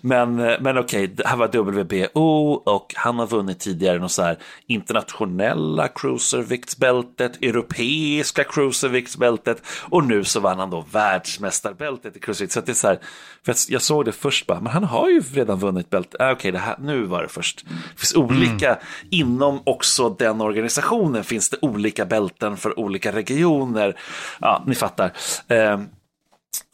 men 0.00 0.36
men 0.36 0.78
okej, 0.78 1.06
det 1.06 1.26
här 1.26 1.36
var 1.36 1.48
WBO 1.48 2.52
och 2.64 2.92
han 2.96 3.18
har 3.18 3.26
vunnit 3.26 3.60
tidigare 3.60 3.98
något 3.98 4.12
så 4.12 4.22
här 4.22 4.38
internationella 4.66 5.88
cruiserviktsbältet, 5.88 7.42
europeiska 7.42 8.44
cruiserviktsbältet 8.44 9.62
och 9.82 10.04
nu 10.04 10.24
så 10.24 10.40
vann 10.40 10.58
han 10.58 10.70
då 10.70 10.84
världsmästarbältet 10.92 12.16
i 12.16 12.20
cruiservikt. 12.20 12.52
Så 12.52 12.58
att 12.58 12.66
det 12.66 12.72
är 12.72 12.74
så 12.74 12.88
här, 12.88 12.98
för 13.44 13.52
jag, 13.52 13.56
jag 13.68 13.82
såg 13.82 14.04
det 14.04 14.12
först 14.12 14.46
bara, 14.46 14.60
men 14.60 14.72
han 14.72 14.84
har 14.84 15.08
ju 15.08 15.20
redan 15.20 15.58
vunnit 15.58 15.90
bältet. 15.90 16.20
Ah, 16.20 16.32
okej, 16.32 16.52
det 16.52 16.58
här, 16.58 16.76
nu 16.78 16.93
var 17.02 17.22
det 17.22 17.28
först. 17.28 17.64
Det 17.66 18.00
finns 18.00 18.14
olika, 18.14 18.78
inom 19.10 19.62
också 19.66 20.08
den 20.08 20.40
organisationen 20.40 21.24
finns 21.24 21.50
det 21.50 21.56
olika 21.62 22.04
bälten 22.04 22.56
för 22.56 22.78
olika 22.78 23.12
regioner. 23.12 23.98
Ja, 24.40 24.64
ni 24.66 24.74
fattar. 24.74 25.12
Eh, 25.48 25.80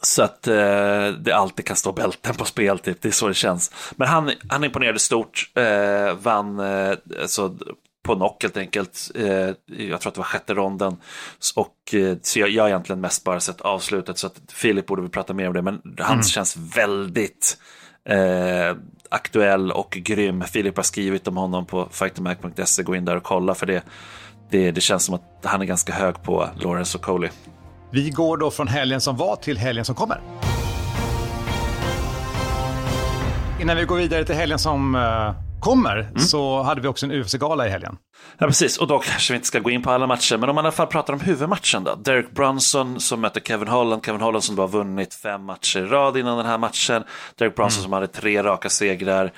så 0.03 0.23
att 0.23 0.47
eh, 0.47 1.09
det 1.09 1.33
alltid 1.33 1.67
kan 1.67 1.77
stå 1.77 1.93
bälten 1.93 2.35
på 2.35 2.45
spel, 2.45 2.79
typ. 2.79 3.03
det 3.03 3.09
är 3.09 3.13
så 3.13 3.29
det 3.29 3.35
känns. 3.35 3.73
Men 3.97 4.09
han, 4.09 4.33
han 4.49 4.65
imponerade 4.65 4.99
stort, 4.99 5.51
eh, 5.55 6.15
vann 6.15 6.61
eh, 6.61 6.93
alltså, 7.23 7.57
på 8.03 8.15
knock 8.15 8.43
helt 8.43 8.57
enkelt. 8.57 9.11
Eh, 9.15 9.51
jag 9.67 10.01
tror 10.01 10.09
att 10.09 10.15
det 10.15 10.21
var 10.21 10.25
sjätte 10.25 10.55
ronden. 10.55 10.97
Och, 11.57 11.95
eh, 11.95 12.17
så 12.23 12.41
jag, 12.41 12.51
jag 12.51 12.63
har 12.63 12.69
egentligen 12.69 13.01
mest 13.01 13.25
bara 13.25 13.41
sett 13.41 13.61
avslutet, 13.61 14.19
så 14.19 14.27
att 14.27 14.41
Filip 14.49 14.87
borde 14.87 15.03
vi 15.03 15.09
prata 15.09 15.35
mer 15.35 15.47
om 15.47 15.55
det. 15.55 15.63
Men 15.63 15.83
han 15.99 16.23
känns 16.23 16.57
väldigt 16.57 17.59
eh, 18.11 18.77
aktuell 19.09 19.73
och 19.73 19.91
grym. 19.91 20.45
Filip 20.45 20.77
har 20.77 20.83
skrivit 20.83 21.29
om 21.29 21.37
honom 21.37 21.67
på 21.67 21.89
fightermac.se, 21.91 22.83
gå 22.83 22.97
in 22.97 23.05
där 23.05 23.17
och 23.17 23.23
kolla 23.23 23.55
för 23.55 23.67
det. 23.67 23.83
Det, 24.51 24.71
det 24.71 24.81
känns 24.81 25.05
som 25.05 25.15
att 25.15 25.23
han 25.45 25.63
är 25.63 25.67
ganska 25.67 25.93
hög 25.93 26.23
på 26.23 26.49
Lawrence 26.57 26.99
och 26.99 27.05
Coley. 27.05 27.31
Vi 27.91 28.11
går 28.11 28.37
då 28.37 28.51
från 28.51 28.69
helgen 28.69 29.01
som 29.01 29.17
var 29.17 29.37
till 29.37 29.59
helgen 29.59 29.85
som 29.85 29.95
kommer. 29.95 30.21
Innan 33.61 33.77
vi 33.77 33.85
går 33.85 33.97
vidare 33.97 34.25
till 34.25 34.35
helgen 34.35 34.59
som 34.59 34.95
eh, 34.95 35.50
kommer 35.61 35.97
Mm. 36.01 36.19
så 36.19 36.63
hade 36.63 36.81
vi 36.81 36.89
också 36.89 37.07
en 37.07 37.13
UFC-gala 37.13 37.67
i 37.67 37.71
helgen. 37.71 37.97
Ja, 38.39 38.47
precis. 38.47 38.79
Och 38.79 38.87
då 38.87 38.99
kanske 38.99 39.33
vi 39.33 39.37
inte 39.37 39.47
ska 39.47 39.59
gå 39.59 39.71
in 39.71 39.83
på 39.83 39.91
alla 39.91 40.07
matcher, 40.07 40.37
men 40.37 40.49
om 40.49 40.55
man 40.55 40.65
i 40.65 40.67
alla 40.67 40.73
fall 40.73 40.87
pratar 40.87 41.13
om 41.13 41.21
huvudmatchen 41.21 41.85
då. 41.85 41.95
Derek 41.95 42.31
Brunson 42.31 43.01
som 43.01 43.21
möter 43.21 43.41
Kevin 43.41 43.69
Holland. 43.69 44.05
Kevin 44.07 44.21
Holland 44.21 44.45
som 44.45 44.57
då 44.57 44.63
har 44.63 44.69
vunnit 44.69 45.15
fem 45.15 45.45
matcher 45.45 45.79
i 45.81 45.83
rad 45.87 46.17
innan 46.17 46.37
den 46.37 46.47
här 46.47 46.59
matchen. 46.59 47.05
Derek 47.39 47.55
Brunson 47.57 47.83
som 47.83 47.93
hade 47.93 48.07
tre 48.07 48.43
raka 48.43 48.69
segrar. 48.71 49.33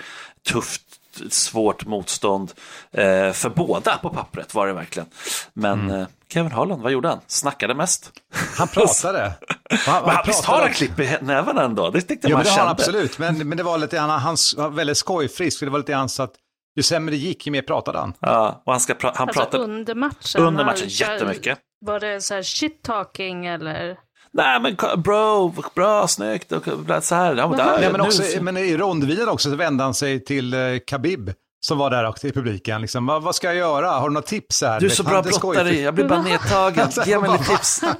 Tufft, 0.48 0.82
svårt 1.30 1.86
motstånd. 1.86 2.52
Eh, 2.92 3.32
för 3.32 3.48
båda 3.56 3.96
på 3.98 4.10
pappret 4.10 4.54
var 4.54 4.66
det 4.66 4.72
verkligen. 4.72 5.08
Men 5.52 5.90
eh, 5.90 6.06
Kevin 6.32 6.52
Holland, 6.52 6.82
vad 6.82 6.92
gjorde 6.92 7.08
han? 7.08 7.20
Snackade 7.26 7.74
mest. 7.74 8.12
Han 8.58 8.68
pratade. 8.74 9.32
Han, 9.86 10.02
Men 10.04 10.14
han, 10.14 10.24
visst 10.26 10.44
har 10.44 10.60
han 10.62 10.72
klipp 10.72 11.00
i 11.00 11.16
nävarna 11.20 11.62
ändå? 11.62 11.90
Det 11.90 12.00
tyckte 12.00 12.28
Ja, 12.28 12.36
man 12.36 12.44
det 12.44 12.50
har 12.50 12.56
kände. 12.56 12.68
han 12.68 12.76
absolut. 12.76 13.18
Men, 13.18 13.48
men 13.48 13.58
det 13.58 13.64
var 13.64 13.78
lite, 13.78 13.98
han, 13.98 14.10
han 14.10 14.36
var 14.56 14.68
väldigt 14.70 14.96
skojfrisk. 14.96 15.58
för 15.58 15.66
Det 15.66 15.72
var 15.72 15.78
lite 15.78 15.92
grann 15.92 16.08
så 16.08 16.22
att 16.22 16.32
ju 16.76 16.82
sämre 16.82 17.10
det 17.14 17.18
gick, 17.18 17.46
ju 17.46 17.52
mer 17.52 17.62
pratade 17.62 17.98
han. 17.98 18.12
Ja, 18.20 18.62
och 18.66 18.72
han, 18.72 18.80
ska 18.80 18.92
pra- 18.92 19.12
han 19.14 19.28
Alltså 19.28 19.40
pratade... 19.44 19.64
under 19.64 19.94
matchen. 19.94 20.42
Under 20.42 20.64
matchen, 20.64 20.80
han 20.82 20.88
jättemycket. 21.14 21.58
Var 21.86 22.00
det 22.00 22.20
så 22.20 22.34
här 22.34 22.42
shit 22.42 22.82
talking 22.82 23.46
eller? 23.46 23.96
Nej 24.32 24.60
men 24.60 24.76
bro, 25.02 25.54
bra, 25.74 26.08
snyggt 26.08 26.52
och 26.52 26.64
så 27.02 27.14
här. 27.14 27.36
Ja, 27.36 27.48
men 27.48 27.58
där, 27.58 27.78
Nej, 27.80 27.92
men, 27.92 28.00
nu- 28.00 28.06
också, 28.06 28.22
men 28.40 28.56
i 28.56 28.76
rondvilan 28.76 29.28
också 29.28 29.50
så 29.50 29.56
vände 29.56 29.84
han 29.84 29.94
sig 29.94 30.24
till 30.24 30.54
eh, 30.54 30.60
Khabib 30.86 31.32
som 31.60 31.78
var 31.78 31.90
där 31.90 32.04
också 32.04 32.26
i 32.26 32.32
publiken. 32.32 32.80
Liksom, 32.80 33.06
vad, 33.06 33.22
vad 33.22 33.34
ska 33.34 33.46
jag 33.46 33.56
göra? 33.56 33.90
Har 33.90 34.08
du 34.08 34.14
några 34.14 34.26
tips 34.26 34.62
här? 34.62 34.80
Du 34.80 34.86
är 34.86 34.90
så 34.90 35.02
bra 35.02 35.22
brottare, 35.22 35.80
jag 35.80 35.94
blir 35.94 36.08
bara 36.08 36.22
nedtagen. 36.32 36.88
Ge 37.06 37.18
mig 37.18 37.30
lite 37.30 37.44
tips. 37.44 37.80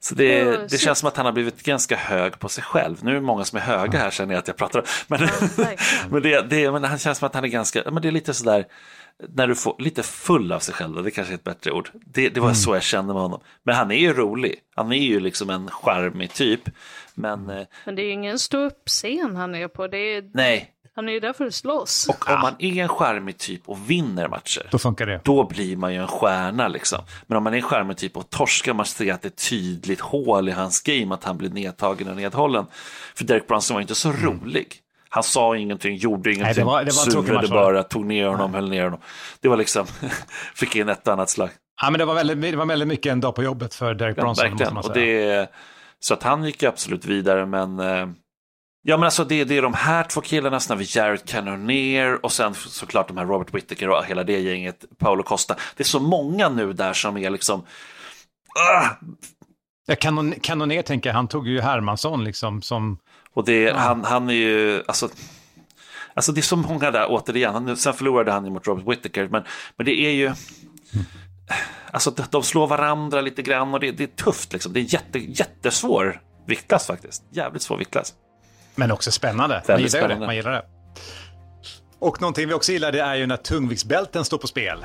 Så 0.00 0.14
det, 0.14 0.70
det 0.70 0.78
känns 0.78 0.98
som 0.98 1.08
att 1.08 1.16
han 1.16 1.26
har 1.26 1.32
blivit 1.32 1.62
ganska 1.62 1.96
hög 1.96 2.38
på 2.38 2.48
sig 2.48 2.64
själv. 2.64 2.96
Nu 3.02 3.10
är 3.10 3.14
det 3.14 3.20
många 3.20 3.44
som 3.44 3.58
är 3.58 3.62
höga 3.62 3.98
här 3.98 4.10
känner 4.10 4.34
jag 4.34 4.38
att 4.38 4.48
jag 4.48 4.56
pratar 4.56 4.78
om. 4.78 4.84
Men, 5.06 5.20
verkligen. 5.20 5.76
men, 6.10 6.22
det, 6.22 6.42
det, 6.50 6.72
men 6.72 6.84
han 6.84 6.98
känns 6.98 7.18
som 7.18 7.26
att 7.26 7.34
han 7.34 7.44
är 7.44 7.48
ganska, 7.48 7.82
men 7.90 8.02
det 8.02 8.08
är 8.08 8.12
lite 8.12 8.34
sådär, 8.34 8.64
när 9.28 9.46
du 9.48 9.54
får 9.54 9.76
lite 9.78 10.02
full 10.02 10.52
av 10.52 10.58
sig 10.60 10.74
själv, 10.74 11.02
det 11.04 11.10
kanske 11.10 11.32
är 11.32 11.34
ett 11.34 11.44
bättre 11.44 11.72
ord. 11.72 11.90
Det, 12.06 12.28
det 12.28 12.40
var 12.40 12.52
så 12.54 12.74
jag 12.74 12.82
kände 12.82 13.12
med 13.12 13.22
honom. 13.22 13.40
Men 13.62 13.74
han 13.74 13.90
är 13.90 13.96
ju 13.98 14.12
rolig, 14.12 14.54
han 14.76 14.92
är 14.92 14.96
ju 14.98 15.20
liksom 15.20 15.50
en 15.50 15.68
charmig 15.70 16.32
typ. 16.32 16.60
Men 17.14 17.50
eh, 17.50 17.66
Men 17.84 17.94
det 17.94 18.02
är 18.02 18.06
ju 18.06 18.12
ingen 18.12 18.38
stå 18.38 18.58
upp 18.58 18.82
scen 18.88 19.36
han 19.36 19.54
är 19.54 19.68
på. 19.68 19.86
Det 19.86 19.98
är, 19.98 20.30
nej, 20.34 20.70
han 20.94 21.08
är 21.08 21.12
ju 21.12 21.20
där 21.20 21.32
för 21.32 21.46
att 21.46 21.54
slåss. 21.54 22.06
och 22.08 22.30
om 22.30 22.40
man 22.40 22.54
är 22.58 22.82
en 22.82 22.88
charmig 22.88 23.38
typ 23.38 23.68
och 23.68 23.90
vinner 23.90 24.28
matcher, 24.28 24.68
Då 24.70 24.78
funkar 24.78 25.06
det. 25.06 25.20
då 25.24 25.44
blir 25.48 25.76
man 25.76 25.94
ju 25.94 26.00
en 26.00 26.08
stjärna 26.08 26.68
liksom. 26.68 26.98
Men 27.26 27.36
om 27.38 27.44
man 27.44 27.52
är 27.52 27.56
en 27.58 27.62
charmig 27.62 27.96
typ 27.96 28.16
och 28.16 28.30
torskar, 28.30 28.74
man 28.74 28.86
ser 28.86 29.12
att 29.12 29.22
det 29.22 29.26
är 29.26 29.30
ett 29.30 29.48
tydligt 29.50 30.00
hål 30.00 30.48
i 30.48 30.52
hans 30.52 30.80
game, 30.80 31.14
att 31.14 31.24
han 31.24 31.38
blir 31.38 31.50
nedtagen 31.50 32.08
och 32.08 32.16
nedhållen. 32.16 32.66
För 33.14 33.24
Derek 33.24 33.46
Brunson 33.48 33.74
var 33.74 33.80
inte 33.80 33.94
så 33.94 34.12
rolig. 34.12 34.66
Han 35.08 35.22
sa 35.22 35.56
ingenting, 35.56 35.96
gjorde 35.96 36.32
ingenting, 36.32 36.54
det 36.54 36.64
var- 36.64 36.84
det 36.84 36.90
var 37.06 37.10
surade 37.10 37.48
bara, 37.48 37.82
tog 37.82 38.06
ner 38.06 38.26
honom, 38.26 38.54
höll 38.54 38.68
ner 38.70 38.84
honom. 38.84 39.00
Det 39.40 39.48
var 39.48 39.56
liksom, 39.56 39.86
fick 40.54 40.76
in 40.76 40.88
ett 40.88 41.08
annat 41.08 41.30
slag. 41.30 41.50
Ja, 41.82 41.90
men 41.90 41.98
det, 41.98 42.04
var 42.04 42.14
väldigt, 42.14 42.40
det 42.42 42.56
var 42.56 42.66
väldigt 42.66 42.88
mycket 42.88 43.12
en 43.12 43.20
dag 43.20 43.34
på 43.34 43.42
jobbet 43.42 43.74
för 43.74 43.94
Derek 43.94 44.18
Ja, 44.18 44.22
Bronson. 44.22 44.50
måste 44.50 44.66
Och 44.66 44.74
man 44.74 44.82
säga. 44.82 44.94
det, 45.40 45.50
så 46.00 46.14
att 46.14 46.22
han 46.22 46.44
gick 46.44 46.62
absolut 46.62 47.04
vidare, 47.04 47.46
men 47.46 47.78
eh, 47.80 48.08
Ja 48.82 48.96
men 48.96 49.04
alltså 49.04 49.24
det, 49.24 49.44
det 49.44 49.56
är 49.56 49.62
de 49.62 49.74
här 49.74 50.04
två 50.04 50.20
killarna, 50.20 50.60
sen 50.60 50.76
har 50.76 50.84
vi 50.84 50.98
Jared 50.98 51.24
Cannonier 51.28 52.24
och 52.24 52.32
sen 52.32 52.54
såklart 52.54 53.08
de 53.08 53.16
här 53.16 53.24
Robert 53.24 53.54
Whittaker 53.54 53.88
och 53.90 54.04
hela 54.04 54.24
det 54.24 54.38
gänget, 54.40 54.84
Paolo 54.98 55.22
Costa. 55.22 55.54
Det 55.76 55.82
är 55.82 55.84
så 55.86 56.00
många 56.00 56.48
nu 56.48 56.72
där 56.72 56.92
som 56.92 57.16
är 57.16 57.30
liksom, 57.30 57.60
ah, 58.54 58.86
Ja, 59.86 59.94
kanon, 60.00 60.34
kanoner 60.42 60.82
tänker 60.82 61.10
jag, 61.10 61.14
han 61.14 61.28
tog 61.28 61.48
ju 61.48 61.60
Hermansson 61.60 62.24
liksom 62.24 62.62
som... 62.62 62.98
Och 63.38 63.44
det, 63.44 63.72
han, 63.76 64.04
han 64.04 64.30
är 64.30 64.34
ju, 64.34 64.82
alltså, 64.88 65.08
alltså 66.14 66.32
det 66.32 66.40
är 66.40 66.42
så 66.42 66.56
många 66.56 66.90
där 66.90 67.06
återigen. 67.08 67.54
Han, 67.54 67.76
sen 67.76 67.94
förlorade 67.94 68.32
han 68.32 68.44
ju 68.44 68.50
mot 68.50 68.66
Robert 68.66 68.84
Whittaker, 68.86 69.28
men, 69.28 69.42
men 69.76 69.86
det 69.86 70.00
är 70.00 70.10
ju, 70.10 70.32
alltså 71.90 72.14
de, 72.30 72.42
slår 72.42 72.66
varandra 72.66 73.20
lite 73.20 73.42
grann 73.42 73.74
och 73.74 73.80
det, 73.80 73.90
det 73.90 74.02
är 74.02 74.06
tufft 74.06 74.52
liksom. 74.52 74.72
Det 74.72 74.80
är 74.80 74.94
jätte, 74.94 75.18
jättesvår 75.18 76.20
viktklass 76.46 76.86
faktiskt. 76.86 77.22
Jävligt 77.30 77.62
svår 77.62 77.76
viktklass. 77.76 78.14
Men 78.74 78.90
också 78.90 79.10
spännande. 79.10 79.62
Man 79.68 79.78
gillar 79.78 79.78
ju 79.78 79.84
det. 79.84 79.90
spännande. 79.90 80.26
Man 80.26 80.36
gillar 80.36 80.52
det. 80.52 80.62
Och 81.98 82.20
någonting 82.20 82.48
vi 82.48 82.54
också 82.54 82.72
gillar 82.72 82.92
det 82.92 83.00
är 83.00 83.14
ju 83.14 83.26
när 83.26 83.36
tungviktsbälten 83.36 84.24
står 84.24 84.38
på 84.38 84.46
spel. 84.46 84.84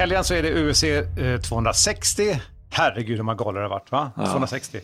Helgen 0.00 0.24
så 0.24 0.34
är 0.34 0.42
det 0.42 0.54
UFC 0.54 0.84
eh, 0.84 1.40
260 1.40 2.40
Herregud 2.70 3.16
hur 3.16 3.24
många 3.24 3.36
galor 3.36 3.54
det 3.54 3.64
har 3.64 3.68
varit, 3.70 3.92
va? 3.92 4.12
260. 4.16 4.80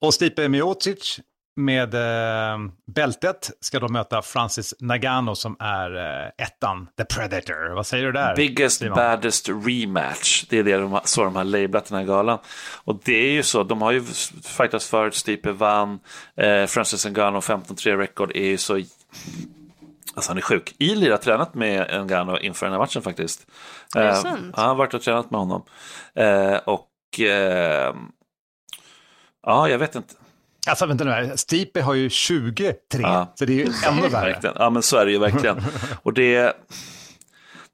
Och 0.00 0.14
Stipe 0.14 0.48
Miocic 0.48 1.20
med 1.56 1.94
eh, 1.94 2.58
bältet 2.94 3.50
ska 3.60 3.78
då 3.80 3.88
möta 3.88 4.22
Francis 4.22 4.74
Nagano 4.80 5.34
som 5.34 5.56
är 5.58 5.96
eh, 5.96 6.46
ettan, 6.46 6.88
The 6.98 7.04
Predator. 7.04 7.74
Vad 7.74 7.86
säger 7.86 8.04
du 8.04 8.12
där? 8.12 8.36
Biggest, 8.36 8.78
Simon? 8.78 8.96
baddest 8.96 9.48
rematch. 9.48 10.44
Det 10.48 10.58
är 10.58 10.64
det 10.64 10.76
de, 10.76 11.00
så 11.04 11.24
de 11.24 11.36
har 11.36 11.44
lablat 11.44 11.86
den 11.86 11.98
här 11.98 12.04
galan. 12.04 12.38
Och 12.84 13.00
det 13.04 13.28
är 13.28 13.32
ju 13.32 13.42
så, 13.42 13.62
de 13.62 13.82
har 13.82 13.92
ju 13.92 14.04
fightats 14.44 14.88
förut, 14.88 15.14
Stipe 15.14 15.52
vann, 15.52 15.98
eh, 16.36 16.66
Francis 16.66 17.06
Ngannou 17.06 17.40
15-3 17.40 17.96
record 17.96 18.32
är 18.34 18.46
ju 18.46 18.58
så... 18.58 18.80
Alltså 20.14 20.30
han 20.30 20.36
är 20.38 20.42
sjuk. 20.42 20.74
Ilir 20.78 21.10
har 21.10 21.18
tränat 21.18 21.54
med 21.54 22.06
Ngannou 22.06 22.36
inför 22.38 22.66
den 22.66 22.72
här 22.72 22.78
matchen 22.80 23.02
faktiskt. 23.02 23.46
Är 23.96 24.02
det 24.02 24.08
Eh, 24.08 24.14
sant? 24.22 24.40
Ja, 24.56 24.60
han 24.60 24.68
har 24.68 24.74
varit 24.74 24.94
och 24.94 25.02
tränat 25.02 25.30
med 25.30 25.40
honom. 25.40 25.62
Eh, 26.14 26.56
och... 26.56 27.20
Eh, 27.20 27.94
ja, 29.46 29.68
jag 29.68 29.78
vet 29.78 29.94
inte. 29.94 30.14
Alltså 30.66 30.86
vänta 30.86 31.04
nu 31.04 31.10
här, 31.10 31.36
Stipe 31.36 31.82
har 31.82 31.94
ju 31.94 32.10
23, 32.10 32.74
Ja. 32.90 33.32
så 33.34 33.44
det 33.44 33.52
är 33.52 33.56
ju 33.66 33.72
ännu 33.86 34.08
värre. 34.08 34.52
Ja, 34.58 34.70
men 34.70 34.82
så 34.82 34.96
är 34.96 35.06
det 35.06 35.12
ju 35.12 35.18
verkligen. 35.18 35.62
Och 36.02 36.12
det, 36.12 36.56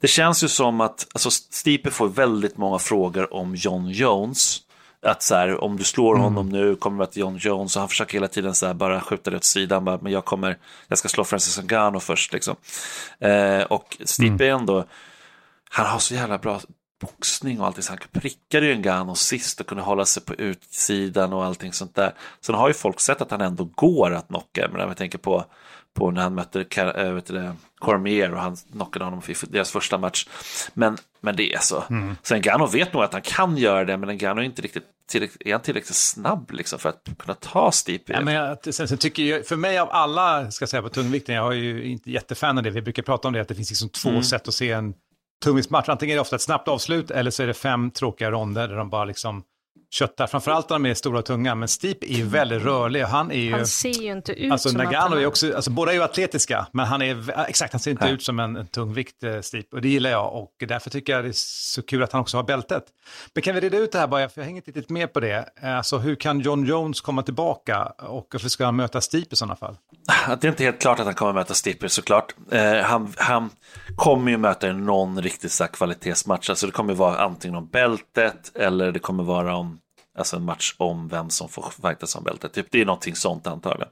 det 0.00 0.09
känns 0.09 0.45
ju 0.45 0.49
som 0.49 0.81
att 0.81 1.07
alltså, 1.14 1.31
Stipe 1.31 1.90
får 1.90 2.09
väldigt 2.09 2.57
många 2.57 2.78
frågor 2.78 3.35
om 3.35 3.55
John 3.55 3.88
Jones. 3.90 4.59
Att 5.02 5.22
så 5.22 5.34
här, 5.34 5.64
om 5.64 5.76
du 5.76 5.84
slår 5.84 6.16
honom 6.16 6.48
nu 6.48 6.76
kommer 6.76 6.98
det 6.98 7.04
att 7.04 7.16
John 7.16 7.36
Jones 7.36 7.76
och 7.76 7.80
han 7.80 7.88
försöker 7.88 8.12
hela 8.14 8.28
tiden 8.28 8.54
så 8.54 8.66
här, 8.66 8.74
bara 8.74 9.00
skjuta 9.00 9.30
det 9.30 9.36
åt 9.36 9.44
sidan. 9.44 9.84
Bara, 9.84 9.98
men 10.02 10.12
jag 10.12 10.24
kommer, 10.24 10.58
jag 10.88 10.98
ska 10.98 11.08
slå 11.08 11.24
Francis 11.24 11.62
Ngannou 11.62 12.00
först 12.00 12.32
liksom. 12.32 12.56
Eh, 13.18 13.62
och 13.62 13.96
Stipe 14.04 14.46
är 14.46 14.50
ändå, 14.50 14.84
han 15.70 15.86
har 15.86 15.98
så 15.98 16.14
jävla 16.14 16.38
bra 16.38 16.60
boxning 17.00 17.60
och 17.60 17.66
allting. 17.66 17.82
Så 17.82 17.92
han 17.92 17.98
prickade 18.12 18.66
ju 18.66 18.76
Ngannou 18.76 19.14
sist 19.14 19.60
och 19.60 19.66
kunde 19.66 19.84
hålla 19.84 20.04
sig 20.04 20.22
på 20.22 20.34
utsidan 20.34 21.32
och 21.32 21.44
allting 21.44 21.72
sånt 21.72 21.94
där. 21.94 22.14
Sen 22.40 22.54
har 22.54 22.68
ju 22.68 22.74
folk 22.74 23.00
sett 23.00 23.20
att 23.22 23.30
han 23.30 23.40
ändå 23.40 23.64
går 23.64 24.10
att 24.14 24.28
knocka. 24.28 24.68
Men 24.72 24.80
jag 24.80 24.96
tänker 24.96 25.18
på, 25.18 25.44
på 25.96 26.10
när 26.10 26.22
han 26.22 26.34
mötte 26.34 26.64
äh, 26.76 27.12
vet 27.12 27.26
det, 27.26 27.54
Cormier 27.78 28.34
och 28.34 28.40
han 28.40 28.56
knockade 28.72 29.04
honom 29.04 29.22
i 29.28 29.34
deras 29.48 29.70
första 29.70 29.98
match. 29.98 30.26
Men, 30.74 30.96
men 31.20 31.36
det 31.36 31.54
är 31.54 31.58
så. 31.58 31.84
Så 32.22 32.36
Ngannou 32.36 32.66
vet 32.66 32.92
nog 32.92 33.02
att 33.02 33.12
han 33.12 33.22
kan 33.22 33.56
göra 33.56 33.84
det, 33.84 33.96
men 33.96 34.16
Ngannou 34.16 34.40
är 34.40 34.44
inte 34.44 34.62
riktigt 34.62 34.84
tillräckligt, 35.10 35.42
är 35.46 35.52
han 35.52 35.60
tillräckligt 35.62 35.96
snabb 35.96 36.50
liksom 36.50 36.78
för 36.78 36.88
att 36.88 37.08
kunna 37.18 37.34
ta 37.34 37.72
Stipe. 37.72 38.12
Ja, 38.12 38.20
men 38.20 38.34
jag, 38.34 38.74
sen, 38.74 38.88
sen 38.88 38.98
tycker 38.98 39.22
jag, 39.22 39.46
för 39.46 39.56
mig 39.56 39.78
av 39.78 39.88
alla, 39.90 40.50
ska 40.50 40.62
jag 40.62 40.68
säga 40.70 40.82
på 40.82 40.88
tungvikten, 40.88 41.34
jag 41.34 41.52
är 41.52 41.56
ju 41.56 41.84
inte 41.84 42.10
jättefan 42.10 42.58
av 42.58 42.64
det, 42.64 42.70
vi 42.70 42.82
brukar 42.82 43.02
prata 43.02 43.28
om 43.28 43.34
det, 43.34 43.40
att 43.40 43.48
det 43.48 43.54
finns 43.54 43.70
liksom 43.70 43.88
två 43.88 44.08
Mm. 44.08 44.22
sätt 44.22 44.48
att 44.48 44.54
se 44.54 44.70
en 44.72 44.94
tungviktsmatch. 45.44 45.88
Antingen 45.88 46.12
är 46.12 46.16
det 46.16 46.20
ofta 46.20 46.36
ett 46.36 46.42
snabbt 46.42 46.68
avslut 46.68 47.10
eller 47.10 47.30
så 47.30 47.42
är 47.42 47.46
det 47.46 47.54
fem 47.54 47.90
tråkiga 47.90 48.30
ronder 48.30 48.68
där 48.68 48.76
de 48.76 48.90
bara 48.90 49.04
liksom 49.04 49.42
köttar. 49.90 50.26
Framförallt 50.26 50.71
när 50.71 50.78
de 50.78 50.87
är 50.87 50.95
stora 50.95 51.19
och 51.19 51.25
tunga, 51.25 51.55
men 51.55 51.69
Stipe 51.69 52.07
är 52.07 52.16
ju 52.16 52.25
väldigt 52.25 52.62
rörlig 52.62 53.02
och 53.02 53.09
han 53.09 53.31
är 53.31 53.37
ju... 53.37 53.52
Han 53.52 53.66
ser 53.66 54.02
ju 54.02 54.12
inte 54.12 54.33
ut 54.33 54.52
Alltså 54.52 54.69
som 54.69 54.81
att 54.81 54.85
Nagano 54.85 55.09
han 55.09 55.19
är 55.19 55.26
också, 55.26 55.57
alltså 55.57 55.71
båda 55.71 55.93
är 55.93 55.97
ju 55.97 56.02
atletiska, 56.02 56.66
men 56.73 56.87
han 56.87 57.02
är, 57.02 57.45
exakt, 57.49 57.73
han 57.73 57.81
ser 57.81 57.90
inte 57.90 58.05
Nej. 58.05 58.14
ut 58.14 58.23
som 58.23 58.40
en, 58.40 58.57
en 58.57 58.66
tungvikt 58.66 59.23
eh, 59.23 59.40
Stipe. 59.40 59.76
Och 59.76 59.83
det 59.83 59.88
gillar 59.88 60.11
jag 60.11 60.35
och 60.35 60.52
därför 60.69 60.90
tycker 60.90 61.12
jag 61.12 61.25
det 61.25 61.28
är 61.28 61.33
så 61.37 61.83
kul 61.83 62.02
att 62.02 62.12
han 62.12 62.21
också 62.21 62.37
har 62.37 62.45
bältet. 62.45 62.85
Men 63.35 63.43
kan 63.43 63.55
vi 63.55 63.61
reda 63.61 63.78
ut 63.78 63.93
det 63.93 63.99
här 63.99 64.07
bara, 64.07 64.28
för 64.28 64.40
jag 64.40 64.47
hänger 64.47 64.57
inte 64.57 64.71
riktigt 64.71 64.90
med 64.90 65.12
på 65.12 65.21
det. 65.21 65.49
Eh, 65.62 65.76
Alltså 65.76 65.99
hur 65.99 66.14
kan 66.14 66.40
John 66.40 66.64
Jones 66.64 67.00
komma 67.00 67.23
tillbaka 67.23 67.85
och 67.99 68.28
varför 68.33 68.49
ska 68.49 68.64
han 68.64 68.76
möta 68.76 69.00
Stipe 69.00 69.33
i 69.33 69.37
sådana 69.37 69.57
fall? 69.57 69.76
Att 70.26 70.40
det 70.40 70.47
är 70.47 70.50
inte 70.50 70.64
helt 70.64 70.81
klart 70.81 70.99
att 71.00 71.07
han 71.07 71.14
kommer 71.14 71.33
möta 71.33 71.55
Stipe 71.55 71.88
såklart. 71.88 72.35
Eh, 72.50 72.76
han, 72.76 73.14
han 73.16 73.50
kommer 73.97 74.31
ju 74.31 74.37
möta 74.37 74.73
någon 74.73 75.23
riktigt 75.23 75.52
så 75.52 75.66
kvalitetsmatch. 75.66 76.50
Alltså 76.50 76.66
det 76.66 76.73
kommer 76.73 76.95
vara 76.95 77.19
antingen 77.19 77.57
om 77.57 77.69
bältet 77.69 78.52
eller 78.55 78.93
det 78.93 78.99
kommer 78.99 79.25
vara 79.25 79.57
om 79.57 79.78
alltså 80.16 80.37
en 80.37 80.44
match 80.44 80.75
om 80.78 81.08
vem 81.08 81.30
som 81.30 81.49
får 81.49 81.73
fightas 81.82 82.16
om 82.16 82.25
bältet. 82.25 82.52
Typ, 82.52 82.66
det 82.70 82.80
är 82.80 82.85
någonting 82.85 83.16
sånt 83.16 83.46
antagligen. 83.46 83.88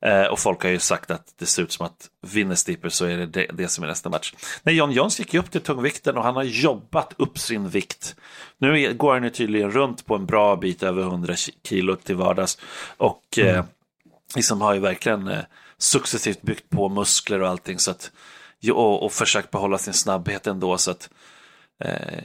Eh, 0.00 0.24
och 0.24 0.38
folk 0.38 0.62
har 0.62 0.70
ju 0.70 0.78
sagt 0.78 1.10
att 1.10 1.34
det 1.38 1.46
ser 1.46 1.62
ut 1.62 1.72
som 1.72 1.86
att 1.86 2.08
vinner 2.26 2.54
Stipe 2.54 2.90
så 2.90 3.04
är 3.04 3.16
det, 3.16 3.26
det 3.26 3.46
det 3.52 3.68
som 3.68 3.84
är 3.84 3.88
nästa 3.88 4.08
match. 4.08 4.34
Nej, 4.62 4.74
John 4.74 4.92
Jones 4.92 5.18
gick 5.18 5.34
ju 5.34 5.40
upp 5.40 5.50
till 5.50 5.60
tungvikten 5.60 6.16
och 6.16 6.24
han 6.24 6.36
har 6.36 6.42
jobbat 6.42 7.12
upp 7.16 7.38
sin 7.38 7.68
vikt. 7.68 8.16
Nu 8.58 8.80
är- 8.82 8.92
går 8.92 9.14
han 9.14 9.24
ju 9.24 9.30
tydligen 9.30 9.70
runt 9.70 10.06
på 10.06 10.14
en 10.14 10.26
bra 10.26 10.56
bit 10.56 10.82
över 10.82 11.02
100 11.02 11.34
kilo 11.68 11.96
till 11.96 12.16
vardags. 12.16 12.58
Och 12.96 13.38
eh, 13.38 13.64
liksom 14.36 14.60
har 14.60 14.74
ju 14.74 14.80
verkligen 14.80 15.28
eh, 15.28 15.44
successivt 15.78 16.42
byggt 16.42 16.70
på 16.70 16.88
muskler 16.88 17.42
och 17.42 17.48
allting 17.48 17.78
så 17.78 17.90
att, 17.90 18.10
och, 18.70 19.04
och 19.04 19.12
försökt 19.12 19.50
behålla 19.50 19.78
sin 19.78 19.94
snabbhet 19.94 20.46
ändå. 20.46 20.78
Så 20.78 20.90
att, 20.90 21.10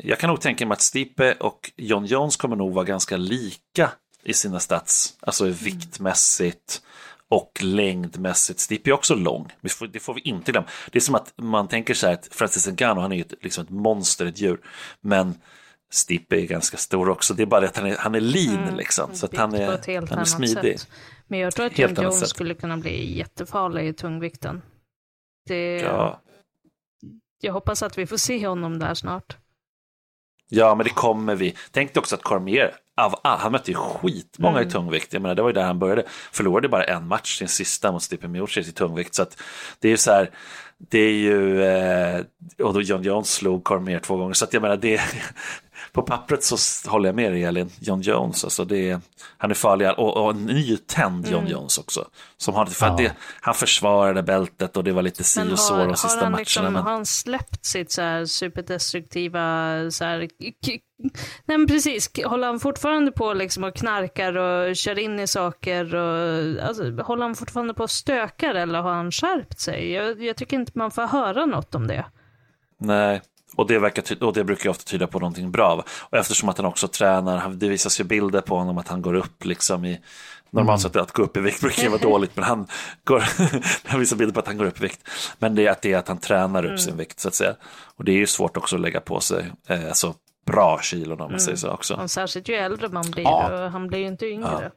jag 0.03 0.19
kan 0.19 0.29
nog 0.29 0.41
tänka 0.41 0.65
mig 0.65 0.73
att 0.73 0.81
Stipe 0.81 1.33
och 1.33 1.71
John 1.75 2.05
Jones 2.05 2.35
kommer 2.35 2.55
nog 2.55 2.73
vara 2.73 2.85
ganska 2.85 3.17
lika 3.17 3.91
i 4.23 4.33
sina 4.33 4.59
stats, 4.59 5.17
alltså 5.21 5.45
viktmässigt 5.45 6.81
och 7.27 7.59
längdmässigt. 7.63 8.59
Stipe 8.59 8.89
är 8.89 8.93
också 8.93 9.15
lång, 9.15 9.51
får- 9.69 9.87
det 9.87 9.99
får 9.99 10.13
vi 10.13 10.21
inte 10.21 10.51
glömma. 10.51 10.67
Det 10.91 10.97
är 10.97 11.01
som 11.01 11.15
att 11.15 11.33
man 11.37 11.67
tänker 11.67 11.93
så 11.93 12.07
här 12.07 12.13
att 12.13 12.27
Francis 12.31 12.67
Ngannou, 12.67 13.01
han 13.01 13.11
är 13.11 13.15
ju 13.15 13.21
ett, 13.21 13.33
liksom 13.41 13.63
ett 13.63 13.69
monster, 13.69 14.25
ett 14.25 14.41
djur. 14.41 14.59
Men 15.01 15.35
Stipe 15.91 16.35
är 16.41 16.45
ganska 16.47 16.77
stor 16.77 17.09
också, 17.09 17.33
det 17.33 17.43
är 17.43 17.47
bara 17.47 17.61
det 17.61 17.67
att 17.67 17.77
han 17.77 17.85
är, 17.85 17.97
han 17.97 18.15
är 18.15 18.21
lean 18.21 18.75
liksom. 18.77 19.15
Så 19.15 19.25
att 19.25 19.37
han 19.37 19.53
är, 19.53 19.65
han 20.09 20.19
är 20.19 20.23
smidig. 20.25 20.79
sätt. 20.79 20.89
Men 21.27 21.39
jag 21.39 21.55
tror 21.55 21.65
att 21.65 21.77
John 21.79 21.93
Jones 21.95 22.19
sätt. 22.19 22.29
skulle 22.29 22.53
kunna 22.53 22.77
bli 22.77 23.17
jättefarlig 23.17 23.87
i 23.87 23.93
tungvikten. 23.93 24.61
Det, 25.47 25.79
Ja. 25.81 26.19
Jag 27.41 27.53
hoppas 27.53 27.83
att 27.83 27.97
vi 27.97 28.05
får 28.07 28.17
se 28.17 28.47
honom 28.47 28.79
där 28.79 28.93
snart. 28.93 29.37
Ja, 30.55 30.75
men 30.75 30.83
det 30.83 30.89
kommer 30.89 31.35
vi. 31.35 31.55
Tänk 31.71 31.93
dig 31.93 31.99
också 32.01 32.15
att 32.15 32.23
Cormier, 32.23 32.71
av, 33.01 33.19
han 33.23 33.51
mötte 33.51 33.71
ju 33.71 33.77
skitmånga 33.77 34.57
Mm. 34.57 34.67
i 34.69 34.71
tungvikt. 34.71 35.13
Jag 35.13 35.21
menar, 35.21 35.35
det 35.35 35.41
var 35.41 35.49
ju 35.49 35.53
där 35.53 35.63
han 35.63 35.79
började. 35.79 36.03
Förlorade 36.31 36.69
bara 36.69 36.83
en 36.83 37.07
match, 37.07 37.37
sin 37.39 37.47
sista 37.47 37.91
mot 37.91 38.03
Stipe 38.03 38.27
Miocic 38.27 38.67
i 38.67 38.71
tungvikt. 38.71 39.15
Så 39.15 39.21
att 39.21 39.37
det 39.79 39.87
är 39.87 39.91
ju 39.91 39.97
så 39.97 40.11
här, 40.11 40.29
det 40.89 40.99
är 40.99 41.13
ju, 41.13 41.63
eh, 41.63 42.25
och 42.63 42.73
då 42.73 42.81
John 42.81 43.03
Jones 43.03 43.33
slog 43.33 43.63
Cormier 43.63 43.99
två 43.99 44.17
gånger. 44.17 44.33
Så 44.33 44.45
att 44.45 44.53
jag 44.53 44.61
menar, 44.61 44.77
det 44.77 45.01
på 45.91 46.01
pappret 46.01 46.43
så 46.43 46.89
håller 46.89 47.09
jag 47.09 47.15
med 47.15 47.31
dig 47.31 47.43
Elin, 47.43 47.69
John 47.79 48.01
Jones, 48.01 48.43
alltså 48.43 48.65
det 48.65 48.89
är, 48.89 49.01
han 49.37 49.51
är 49.51 49.55
farlig 49.55 49.89
och, 49.89 50.17
och 50.17 50.31
en 50.31 50.45
nytänd 50.45 51.27
John 51.27 51.47
Jones 51.47 51.77
också. 51.77 52.07
Som 52.37 52.53
har, 52.53 52.65
för 52.65 52.85
att 52.85 52.97
det, 52.97 53.13
han 53.41 53.53
försvarade 53.53 54.23
bältet 54.23 54.77
och 54.77 54.83
det 54.83 54.91
var 54.91 55.01
lite 55.01 55.23
si 55.23 55.41
och 55.51 55.59
så 55.59 55.77
de 55.77 55.95
sista 55.95 56.23
han 56.23 56.31
matcherna. 56.31 56.37
liksom, 56.37 56.63
men... 56.63 56.75
har 56.75 56.91
han 56.91 57.05
släppt 57.05 57.65
sitt 57.65 57.91
så 57.91 58.01
här 58.01 58.25
superdestruktiva, 58.25 59.41
så 59.91 60.05
här, 60.05 60.29
nej 61.45 61.57
men 61.57 61.67
precis, 61.67 62.09
håller 62.25 62.47
han 62.47 62.59
fortfarande 62.59 63.11
på 63.11 63.33
liksom 63.33 63.63
och 63.63 63.75
knarkar 63.75 64.37
och 64.37 64.75
kör 64.75 64.99
in 64.99 65.19
i 65.19 65.27
saker 65.27 65.95
och 65.95 66.63
alltså, 66.63 67.01
håller 67.01 67.23
han 67.23 67.35
fortfarande 67.35 67.73
på 67.73 67.83
och 67.83 67.91
stökar 67.91 68.55
eller 68.55 68.81
har 68.81 68.93
han 68.93 69.11
skärpt 69.11 69.59
sig? 69.59 69.91
Jag, 69.91 70.23
jag 70.23 70.35
tycker 70.35 70.57
inte 70.57 70.71
man 70.73 70.91
får 70.91 71.01
höra 71.07 71.45
något 71.45 71.75
om 71.75 71.87
det. 71.87 72.05
Nej, 72.77 73.21
och 73.55 73.67
det, 73.67 73.79
verkar 73.79 74.01
ty- 74.01 74.15
och 74.15 74.33
det 74.33 74.43
brukar 74.43 74.63
ju 74.63 74.69
ofta 74.69 74.83
tyda 74.83 75.07
på 75.07 75.19
någonting 75.19 75.51
bra. 75.51 75.83
Och 75.99 76.17
eftersom 76.17 76.49
att 76.49 76.57
han 76.57 76.65
också 76.65 76.87
tränar, 76.87 77.49
det 77.49 77.69
visas 77.69 77.99
ju 77.99 78.03
bilder 78.03 78.41
på 78.41 78.57
honom 78.57 78.77
att 78.77 78.87
han 78.87 79.01
går 79.01 79.13
upp 79.13 79.45
liksom 79.45 79.85
i 79.85 80.01
Normalt 80.49 80.81
sett 80.81 80.95
att 80.95 81.11
gå 81.11 81.23
upp 81.23 81.37
i 81.37 81.39
vikt 81.39 81.61
brukar 81.61 81.83
ju 81.83 81.89
vara 81.89 82.01
dåligt, 82.01 82.35
men 82.35 82.43
han, 82.43 82.67
går, 83.03 83.23
han 83.87 83.99
visar 83.99 84.17
bilder 84.17 84.33
på 84.33 84.39
att 84.39 84.47
han 84.47 84.57
går 84.57 84.65
upp 84.65 84.79
i 84.79 84.83
vikt. 84.83 85.09
Men 85.39 85.55
det 85.55 85.67
är 85.67 85.71
att, 85.71 85.81
det 85.81 85.93
är 85.93 85.97
att 85.97 86.07
han 86.07 86.17
tränar 86.17 86.65
upp 86.65 86.79
sin 86.79 86.97
vikt 86.97 87.19
så 87.19 87.27
att 87.27 87.35
säga. 87.35 87.55
Och 87.95 88.03
det 88.03 88.11
är 88.11 88.15
ju 88.15 88.27
svårt 88.27 88.57
också 88.57 88.75
att 88.75 88.81
lägga 88.81 88.99
på 89.01 89.19
sig 89.19 89.51
eh, 89.67 89.85
alltså, 89.87 90.13
bra 90.45 90.79
kilon 90.81 91.21
om 91.21 91.31
man 91.31 91.39
säger 91.39 91.57
så 91.57 91.69
också. 91.69 91.95
Och 91.95 92.11
särskilt 92.11 92.49
ju 92.49 92.55
äldre 92.55 92.89
man 92.89 93.11
blir, 93.11 93.23
Ja. 93.23 93.67
han 93.67 93.87
blir 93.87 93.99
ju 93.99 94.07
inte 94.07 94.25
yngre. 94.25 94.71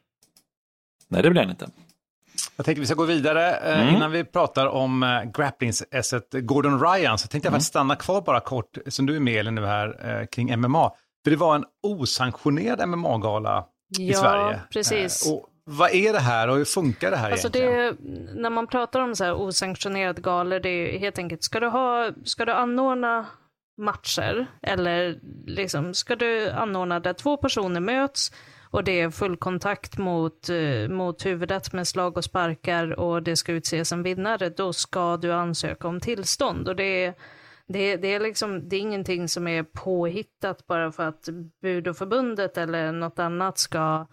Nej, 1.09 1.23
det 1.23 1.31
blir 1.31 1.41
han 1.43 1.51
inte. 1.51 1.69
Jag 2.57 2.67
tänkte 2.67 2.81
vi 2.81 2.87
ska 2.87 2.95
gå 2.95 3.05
vidare. 3.05 3.51
Eh, 3.57 3.81
Mm. 3.81 3.95
Innan 3.97 4.11
vi 4.11 4.25
pratar 4.25 4.67
om 4.67 5.03
eh, 5.03 5.23
grapplingsässet 5.25 6.29
Gordon 6.33 6.81
Ryan 6.81 7.19
så 7.19 7.29
tänkte 7.29 7.47
jag 7.47 7.51
Mm. 7.51 7.57
faktiskt 7.57 7.69
stanna 7.69 7.97
kvar 7.97 8.21
bara 8.21 8.41
kort, 8.41 8.79
som 8.87 9.07
du 9.07 9.17
är 9.17 9.21
med 9.21 9.35
Elin 9.41 9.55
nu 9.55 9.67
här, 9.67 10.21
eh, 10.21 10.27
kring 10.27 10.57
MMA. 10.61 10.93
För 11.25 11.31
det 11.31 11.37
var 11.37 11.55
en 11.55 11.65
osanktionerad 11.83 12.89
MMA-gala 12.89 13.65
i 13.99 14.11
Ja, 14.13 14.19
Sverige. 14.19 14.61
precis. 14.73 15.27
Eh, 15.27 15.33
och 15.33 15.47
vad 15.65 15.91
är 15.95 16.13
det 16.13 16.19
här 16.21 16.49
och 16.49 16.57
hur 16.57 16.65
funkar 16.65 17.11
det 17.11 17.17
här 17.17 17.31
Alltså 17.31 17.49
egentligen? 17.49 17.97
det, 18.35 18.41
när 18.41 18.51
man 18.51 18.67
pratar 18.67 19.01
om 19.01 19.15
så 19.17 19.25
här 19.25 19.35
osanktionerade 19.35 20.21
galor, 20.23 20.61
det 20.61 20.69
är 20.69 20.93
ju 20.93 20.99
helt 20.99 21.19
enkelt, 21.19 21.43
ska 21.43 21.61
du, 21.61 21.67
ha, 21.67 22.11
ska 22.25 22.45
du 22.45 22.53
anordna 22.53 23.27
matcher 23.83 24.47
eller 24.63 25.19
liksom, 25.47 25.95
ska 25.95 26.17
du 26.17 26.51
anordna 26.51 27.01
där 27.01 27.13
två 27.13 27.37
personer 27.37 27.81
möts 27.81 28.33
och 28.77 28.85
det 28.85 29.01
är 29.01 29.11
full 29.11 29.37
kontakt 29.37 29.99
mot, 29.99 30.49
eh, 30.49 30.89
mot 30.89 31.27
huvudet 31.27 31.73
med 31.73 31.89
slag 31.89 32.17
och 32.17 32.25
sparkar 32.25 33.01
och 33.01 33.23
det 33.23 33.37
ska 33.37 33.53
utses 33.53 33.93
en 33.93 34.03
vinnare, 34.03 34.49
då 34.49 34.73
ska 34.73 35.17
du 35.17 35.33
ansöka 35.33 35.89
om 35.89 36.01
tillstånd. 36.01 36.69
Och 36.69 36.77
det 36.77 37.05
är, 37.05 37.15
det, 37.69 37.97
det, 37.97 38.15
är 38.15 38.21
liksom, 38.21 38.69
det 38.69 38.77
är 38.77 38.81
ingenting 38.81 39.29
som 39.29 39.49
är 39.49 39.63
påhittat 39.63 40.67
bara 40.67 40.93
för 40.93 41.09
att 41.09 41.29
Budoförbundet 41.63 42.59
eller 42.59 42.93
något 42.93 43.19
annat 43.19 43.59
ska 43.59 44.07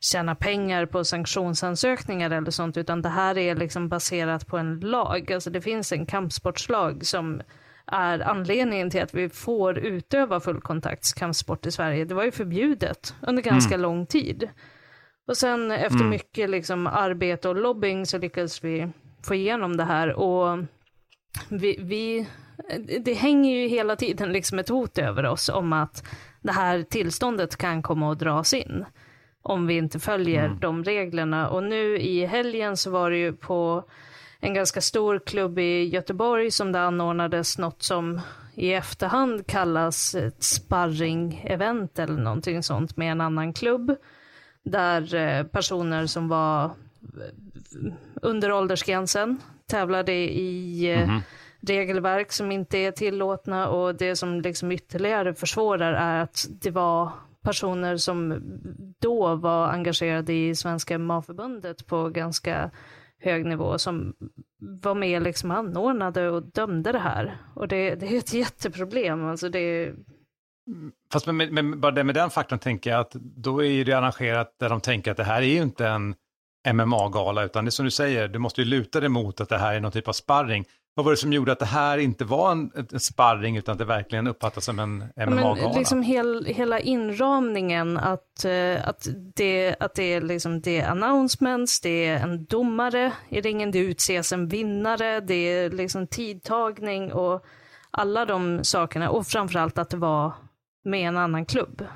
tjäna 0.00 0.34
pengar 0.34 0.86
på 0.86 1.04
sanktionsansökningar 1.04 2.30
eller 2.30 2.50
sånt, 2.50 2.76
utan 2.76 3.02
det 3.02 3.08
här 3.08 3.38
är 3.38 3.56
liksom 3.56 3.88
baserat 3.88 4.46
på 4.46 4.58
en 4.58 4.80
lag. 4.80 5.32
Alltså 5.32 5.50
det 5.50 5.60
finns 5.60 5.92
en 5.92 6.06
kampsportslag 6.06 7.06
som 7.06 7.42
är 7.86 8.20
anledningen 8.20 8.90
till 8.90 9.02
att 9.02 9.14
vi 9.14 9.28
får 9.28 9.78
utöva 9.78 10.40
fullkontaktskampsport 10.40 11.66
i 11.66 11.70
Sverige. 11.72 12.04
Det 12.04 12.14
var 12.14 12.24
ju 12.24 12.30
förbjudet 12.30 13.14
under 13.20 13.42
ganska 13.42 13.74
mm. 13.74 13.82
lång 13.82 14.06
tid. 14.06 14.48
Och 15.28 15.36
sen 15.36 15.70
efter 15.70 15.98
mm. 15.98 16.10
mycket 16.10 16.50
liksom 16.50 16.86
arbete 16.86 17.48
och 17.48 17.56
lobbying 17.56 18.06
så 18.06 18.18
lyckades 18.18 18.64
vi 18.64 18.88
få 19.22 19.34
igenom 19.34 19.76
det 19.76 19.84
här. 19.84 20.12
Och 20.12 20.58
vi, 21.48 21.78
vi, 21.80 22.28
det 23.00 23.14
hänger 23.14 23.60
ju 23.60 23.68
hela 23.68 23.96
tiden 23.96 24.32
liksom 24.32 24.58
ett 24.58 24.68
hot 24.68 24.98
över 24.98 25.26
oss 25.26 25.48
om 25.48 25.72
att 25.72 26.04
det 26.42 26.52
här 26.52 26.82
tillståndet 26.82 27.56
kan 27.56 27.82
komma 27.82 28.12
att 28.12 28.18
dras 28.18 28.54
in 28.54 28.84
om 29.42 29.66
vi 29.66 29.76
inte 29.76 30.00
följer 30.00 30.44
mm. 30.44 30.60
de 30.60 30.84
reglerna. 30.84 31.48
Och 31.48 31.62
nu 31.62 31.98
i 31.98 32.26
helgen 32.26 32.76
så 32.76 32.90
var 32.90 33.10
det 33.10 33.16
ju 33.16 33.32
på 33.32 33.84
en 34.46 34.54
ganska 34.54 34.80
stor 34.80 35.18
klubb 35.18 35.58
i 35.58 35.84
Göteborg 35.84 36.50
som 36.50 36.72
det 36.72 36.80
anordnades 36.80 37.58
något 37.58 37.82
som 37.82 38.20
i 38.54 38.72
efterhand 38.72 39.46
kallas 39.46 40.14
ett 40.14 40.42
sparring-event 40.42 41.98
eller 41.98 42.22
någonting 42.22 42.62
sånt 42.62 42.96
med 42.96 43.12
en 43.12 43.20
annan 43.20 43.52
klubb. 43.52 43.96
Där 44.62 45.14
eh, 45.14 45.46
personer 45.46 46.06
som 46.06 46.28
var 46.28 46.64
eh, 46.64 46.70
under 48.14 48.52
åldersgränsen 48.52 49.38
tävlade 49.66 50.12
i 50.12 50.90
mm 50.90 51.10
-hmm. 51.10 51.20
regelverk 51.60 52.32
som 52.32 52.52
inte 52.52 52.78
är 52.78 52.92
tillåtna 52.92 53.68
och 53.68 53.94
det 53.94 54.16
som 54.16 54.40
liksom 54.40 54.72
ytterligare 54.72 55.34
försvårar 55.34 55.92
är 55.92 56.22
att 56.22 56.46
det 56.48 56.70
var 56.70 57.10
personer 57.42 57.96
som 57.96 58.42
då 58.98 59.34
var 59.34 59.68
engagerade 59.68 60.32
i 60.32 60.54
Svenska 60.54 60.98
MMA-förbundet 60.98 61.86
på 61.86 62.08
ganska 62.08 62.70
hög 63.20 63.46
nivå 63.46 63.78
som 63.78 64.14
var 64.58 64.94
med 64.94 65.22
liksom 65.22 65.50
anordnade 65.50 66.30
och 66.30 66.42
dömde 66.42 66.92
det 66.92 66.98
här. 66.98 67.38
Och 67.54 67.68
det, 67.68 67.94
det 67.94 68.06
är 68.06 68.18
ett 68.18 68.32
jätteproblem. 68.32 69.24
Alltså 69.24 69.48
det... 69.48 69.94
Fast 71.12 71.26
med, 71.26 71.52
med, 71.52 71.78
bara 71.78 71.92
det 71.92 72.04
med 72.04 72.14
den 72.14 72.30
faktorn 72.30 72.58
tänker 72.58 72.90
jag 72.90 73.00
att 73.00 73.12
då 73.20 73.64
är 73.64 73.84
det 73.84 73.92
arrangerat 73.92 74.54
där 74.58 74.68
de 74.68 74.80
tänker 74.80 75.10
att 75.10 75.16
det 75.16 75.24
här 75.24 75.42
är 75.42 75.46
ju 75.46 75.62
inte 75.62 75.88
en 75.88 76.14
MMA-gala, 76.72 77.44
utan 77.44 77.64
det 77.64 77.68
är 77.68 77.70
som 77.70 77.84
du 77.84 77.90
säger, 77.90 78.28
du 78.28 78.38
måste 78.38 78.60
ju 78.60 78.66
luta 78.66 79.00
dig 79.00 79.08
mot 79.08 79.40
att 79.40 79.48
det 79.48 79.58
här 79.58 79.74
är 79.74 79.80
någon 79.80 79.92
typ 79.92 80.08
av 80.08 80.12
sparring. 80.12 80.64
Vad 80.96 81.04
var 81.04 81.12
det 81.12 81.16
som 81.16 81.32
gjorde 81.32 81.52
att 81.52 81.58
det 81.58 81.64
här 81.64 81.98
inte 81.98 82.24
var 82.24 82.52
en, 82.52 82.70
en 82.92 83.00
sparring 83.00 83.56
utan 83.56 83.72
att 83.72 83.78
det 83.78 83.84
verkligen 83.84 84.26
uppfattas 84.26 84.64
som 84.64 84.78
en 84.78 84.98
MMA-gala? 85.16 85.72
Liksom 85.78 86.02
hel, 86.02 86.44
hela 86.44 86.80
inramningen 86.80 87.98
att, 87.98 88.44
uh, 88.44 88.88
att, 88.88 89.08
det, 89.34 89.76
att 89.80 89.94
det 89.94 90.02
är 90.02 90.20
liksom 90.20 90.60
det 90.60 90.80
är 90.80 90.88
announcements, 90.88 91.80
det 91.80 92.06
är 92.06 92.22
en 92.22 92.44
domare 92.44 93.12
i 93.28 93.40
ringen, 93.40 93.70
det 93.70 93.78
utses 93.78 94.32
en 94.32 94.48
vinnare, 94.48 95.20
det 95.20 95.34
är 95.34 95.70
liksom 95.70 96.06
tidtagning 96.06 97.12
och 97.12 97.44
alla 97.90 98.24
de 98.24 98.64
sakerna 98.64 99.10
och 99.10 99.26
framförallt 99.26 99.78
att 99.78 99.90
det 99.90 99.96
var 99.96 100.32
med 100.84 101.08
en 101.08 101.16
annan 101.16 101.46
klubb. 101.46 101.86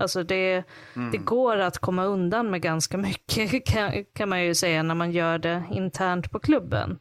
Alltså 0.00 0.22
det, 0.22 0.64
mm. 0.96 1.10
det 1.10 1.18
går 1.18 1.56
att 1.56 1.78
komma 1.78 2.04
undan 2.04 2.50
med 2.50 2.62
ganska 2.62 2.96
mycket 2.96 3.66
kan, 3.66 4.04
kan 4.14 4.28
man 4.28 4.44
ju 4.44 4.54
säga 4.54 4.82
när 4.82 4.94
man 4.94 5.12
gör 5.12 5.38
det 5.38 5.62
internt 5.70 6.30
på 6.30 6.38
klubben. 6.38 6.98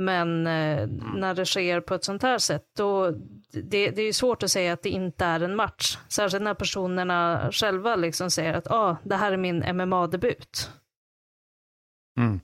Men 0.00 0.46
eh, 0.46 0.82
mm. 0.82 1.12
när 1.14 1.34
det 1.34 1.46
sker 1.46 1.80
på 1.80 1.94
ett 1.94 2.04
sånt 2.04 2.22
här 2.22 2.38
sätt, 2.38 2.64
då, 2.76 3.10
det, 3.50 3.90
det 3.90 4.02
är 4.02 4.12
svårt 4.12 4.42
att 4.42 4.50
säga 4.50 4.72
att 4.72 4.82
det 4.82 4.88
inte 4.88 5.24
är 5.24 5.40
en 5.40 5.56
match. 5.56 5.98
Särskilt 6.08 6.42
när 6.42 6.54
personerna 6.54 7.48
själva 7.52 7.96
liksom 7.96 8.30
säger 8.30 8.54
att 8.54 8.70
ah, 8.70 8.96
det 9.04 9.16
här 9.16 9.32
är 9.32 9.36
min 9.36 9.76
MMA-debut. 9.76 10.70
Mm. 12.18 12.40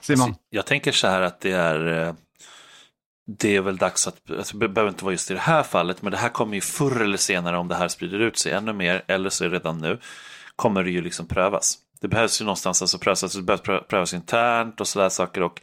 Simon? 0.00 0.28
Alltså, 0.28 0.40
jag 0.50 0.66
tänker 0.66 0.92
så 0.92 1.06
här 1.06 1.20
att 1.20 1.40
det 1.40 1.52
är 1.52 2.06
eh, 2.08 2.14
det 3.26 3.56
är 3.56 3.60
väl 3.60 3.76
dags 3.76 4.08
att, 4.08 4.30
alltså, 4.30 4.56
det 4.56 4.68
behöver 4.68 4.90
inte 4.90 5.04
vara 5.04 5.12
just 5.12 5.30
i 5.30 5.34
det 5.34 5.40
här 5.40 5.62
fallet, 5.62 6.02
men 6.02 6.12
det 6.12 6.18
här 6.18 6.28
kommer 6.28 6.54
ju 6.54 6.60
förr 6.60 7.00
eller 7.00 7.16
senare 7.16 7.58
om 7.58 7.68
det 7.68 7.74
här 7.74 7.88
sprider 7.88 8.18
ut 8.18 8.38
sig 8.38 8.52
ännu 8.52 8.72
mer, 8.72 9.02
eller 9.06 9.30
så 9.30 9.44
är 9.44 9.48
det 9.48 9.56
redan 9.56 9.78
nu, 9.78 9.98
kommer 10.56 10.84
det 10.84 10.90
ju 10.90 11.02
liksom 11.02 11.26
prövas. 11.26 11.78
Det 12.04 12.08
behövs 12.08 12.40
ju 12.40 12.44
någonstans 12.44 12.82
alltså 12.82 12.98
prövas, 12.98 13.22
alltså 13.22 13.38
det 13.40 13.44
behövs 13.44 13.86
prövas 13.88 14.14
internt 14.14 14.80
och 14.80 14.88
sådär 14.88 15.08
saker 15.08 15.42
och, 15.42 15.60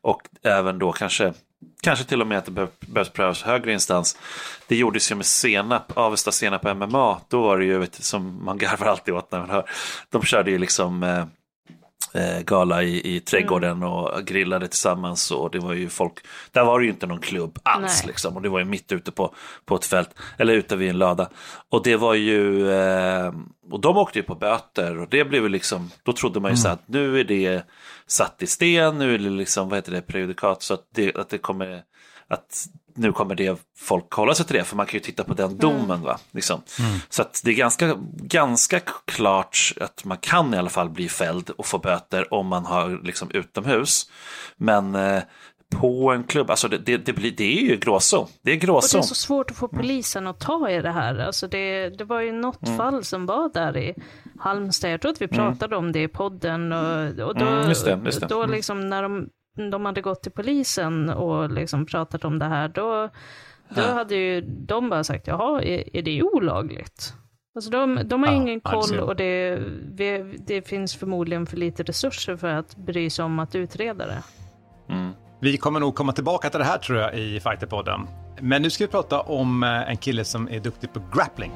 och 0.00 0.22
även 0.42 0.78
då 0.78 0.92
kanske 0.92 1.32
Kanske 1.82 2.04
till 2.04 2.20
och 2.20 2.26
med 2.26 2.38
att 2.38 2.44
det 2.44 2.68
behövs 2.80 3.08
prövas 3.08 3.42
högre 3.42 3.72
instans. 3.72 4.18
Det 4.68 4.76
gjordes 4.76 5.10
ju 5.10 5.14
med 5.14 5.26
senap, 5.26 5.92
Avesta 5.94 6.32
senap 6.32 6.62
MMA. 6.62 7.20
Då 7.28 7.42
var 7.42 7.58
det 7.58 7.64
ju, 7.64 7.78
vet, 7.78 7.94
som 7.94 8.44
man 8.44 8.58
garvar 8.58 8.86
alltid 8.86 9.14
åt 9.14 9.32
när 9.32 9.38
man 9.38 9.50
hör. 9.50 9.70
De 10.10 10.22
körde 10.22 10.50
ju 10.50 10.58
liksom 10.58 11.02
eh, 11.02 11.24
gala 12.44 12.82
i, 12.82 13.16
i 13.16 13.20
trädgården 13.20 13.70
mm. 13.70 13.88
och 13.88 14.24
grillade 14.24 14.68
tillsammans. 14.68 15.30
Och 15.30 15.50
det 15.50 15.58
var 15.58 15.72
ju 15.72 15.88
folk, 15.88 16.14
där 16.52 16.64
var 16.64 16.78
det 16.78 16.84
ju 16.84 16.90
inte 16.90 17.06
någon 17.06 17.20
klubb 17.20 17.58
alls 17.62 18.06
liksom. 18.06 18.36
Och 18.36 18.42
det 18.42 18.48
var 18.48 18.58
ju 18.58 18.64
mitt 18.64 18.92
ute 18.92 19.12
på, 19.12 19.34
på 19.64 19.74
ett 19.74 19.84
fält, 19.84 20.10
eller 20.38 20.54
ute 20.54 20.76
vid 20.76 20.90
en 20.90 20.98
lada. 20.98 21.28
Och 21.68 21.82
det 21.82 21.96
var 21.96 22.14
ju, 22.14 22.70
eh, 22.70 23.32
och 23.70 23.80
de 23.80 23.96
åkte 23.96 24.18
ju 24.18 24.22
på 24.22 24.34
böter 24.34 24.98
och 24.98 25.08
det 25.10 25.24
blev 25.24 25.42
ju 25.42 25.48
liksom, 25.48 25.90
då 26.02 26.12
trodde 26.12 26.40
man 26.40 26.50
ju 26.50 26.52
mm. 26.52 26.62
så 26.62 26.68
att 26.68 26.88
nu 26.88 27.20
är 27.20 27.24
det 27.24 27.62
satt 28.06 28.42
i 28.42 28.46
sten, 28.46 28.98
nu 28.98 29.14
är 29.14 29.18
det 29.18 29.30
liksom, 29.30 29.68
vad 29.68 29.78
heter 29.78 29.92
det, 29.92 30.02
prejudikat, 30.02 30.62
så 30.62 30.74
att 30.74 30.86
det, 30.94 31.16
att 31.16 31.28
det 31.28 31.38
kommer, 31.38 31.82
att 32.32 32.66
nu 32.94 33.12
kommer 33.12 33.34
det 33.34 33.60
folk 33.78 34.12
hålla 34.12 34.34
sig 34.34 34.46
till 34.46 34.56
det, 34.56 34.64
för 34.64 34.76
man 34.76 34.86
kan 34.86 34.92
ju 34.92 35.00
titta 35.00 35.24
på 35.24 35.34
den 35.34 35.46
mm. 35.46 35.58
domen. 35.58 35.90
Mm. 35.90 36.02
Va? 36.02 36.18
Liksom. 36.30 36.62
Mm. 36.78 36.98
Så 37.08 37.22
att 37.22 37.40
det 37.44 37.50
är 37.50 37.54
ganska, 37.54 37.96
ganska 38.16 38.80
klart 39.04 39.72
att 39.80 40.04
man 40.04 40.16
kan 40.16 40.54
i 40.54 40.56
alla 40.56 40.70
fall 40.70 40.90
bli 40.90 41.08
fälld 41.08 41.50
och 41.50 41.66
få 41.66 41.78
böter 41.78 42.34
om 42.34 42.46
man 42.46 42.64
har 42.64 43.00
liksom 43.04 43.30
utomhus. 43.30 44.10
Men 44.56 44.94
eh, 44.94 45.22
på 45.72 46.12
en 46.12 46.24
klubb, 46.24 46.50
alltså 46.50 46.68
det, 46.68 46.78
det, 46.78 46.96
det, 46.96 47.12
blir, 47.12 47.30
det 47.30 47.58
är 47.58 47.62
ju 47.62 47.76
gråzon. 47.76 48.28
Det 48.42 48.52
är 48.52 48.56
gråzon. 48.56 48.98
Och 48.98 49.02
det 49.02 49.06
är 49.06 49.08
så 49.08 49.14
svårt 49.14 49.50
att 49.50 49.56
få 49.56 49.68
mm. 49.72 49.80
polisen 49.80 50.26
att 50.26 50.40
ta 50.40 50.70
i 50.70 50.82
det 50.82 50.90
här. 50.90 51.18
Alltså 51.18 51.48
det, 51.48 51.88
det 51.88 52.04
var 52.04 52.20
ju 52.20 52.32
något 52.32 52.66
mm. 52.66 52.78
fall 52.78 53.04
som 53.04 53.26
var 53.26 53.50
där 53.54 53.76
i 53.76 53.94
Halmstad, 54.38 54.90
jag 54.90 55.00
tror 55.00 55.12
att 55.12 55.22
vi 55.22 55.28
pratade 55.28 55.76
mm. 55.76 55.86
om 55.86 55.92
det 55.92 56.02
i 56.02 56.08
podden. 56.08 56.72
Och, 56.72 57.04
och 57.26 57.38
då, 57.38 57.46
mm, 57.46 57.68
just 57.68 57.84
det, 57.84 58.00
just 58.04 58.20
det. 58.20 58.26
då 58.26 58.46
liksom 58.46 58.88
när 58.88 59.02
de 59.02 59.28
de 59.54 59.84
hade 59.84 60.00
gått 60.00 60.22
till 60.22 60.32
polisen 60.32 61.10
och 61.10 61.50
liksom 61.50 61.86
pratat 61.86 62.24
om 62.24 62.38
det 62.38 62.44
här, 62.44 62.68
då, 62.68 63.08
då 63.68 63.82
hade 63.82 64.14
ju 64.14 64.40
de 64.40 64.88
bara 64.88 65.04
sagt, 65.04 65.26
jaha, 65.26 65.62
är, 65.62 65.96
är 65.96 66.02
det 66.02 66.22
olagligt? 66.22 67.14
Alltså 67.54 67.70
de, 67.70 68.00
de 68.04 68.22
har 68.22 68.32
ja, 68.32 68.36
ingen 68.36 68.60
koll 68.60 69.00
och 69.00 69.16
det, 69.16 69.58
det 70.46 70.68
finns 70.68 70.96
förmodligen 70.96 71.46
för 71.46 71.56
lite 71.56 71.82
resurser 71.82 72.36
för 72.36 72.48
att 72.48 72.76
bry 72.76 73.10
sig 73.10 73.24
om 73.24 73.38
att 73.38 73.54
utreda 73.54 74.06
det. 74.06 74.22
Mm. 74.88 75.12
Vi 75.40 75.56
kommer 75.56 75.80
nog 75.80 75.94
komma 75.94 76.12
tillbaka 76.12 76.50
till 76.50 76.58
det 76.58 76.64
här 76.64 76.78
tror 76.78 76.98
jag 76.98 77.18
i 77.18 77.40
Fighterpodden. 77.40 78.00
Men 78.40 78.62
nu 78.62 78.70
ska 78.70 78.84
vi 78.84 78.90
prata 78.90 79.20
om 79.20 79.62
eh, 79.62 79.90
en 79.90 79.96
kille 79.96 80.24
som 80.24 80.48
är 80.48 80.60
duktig 80.60 80.92
på 80.92 81.02
grappling. 81.14 81.52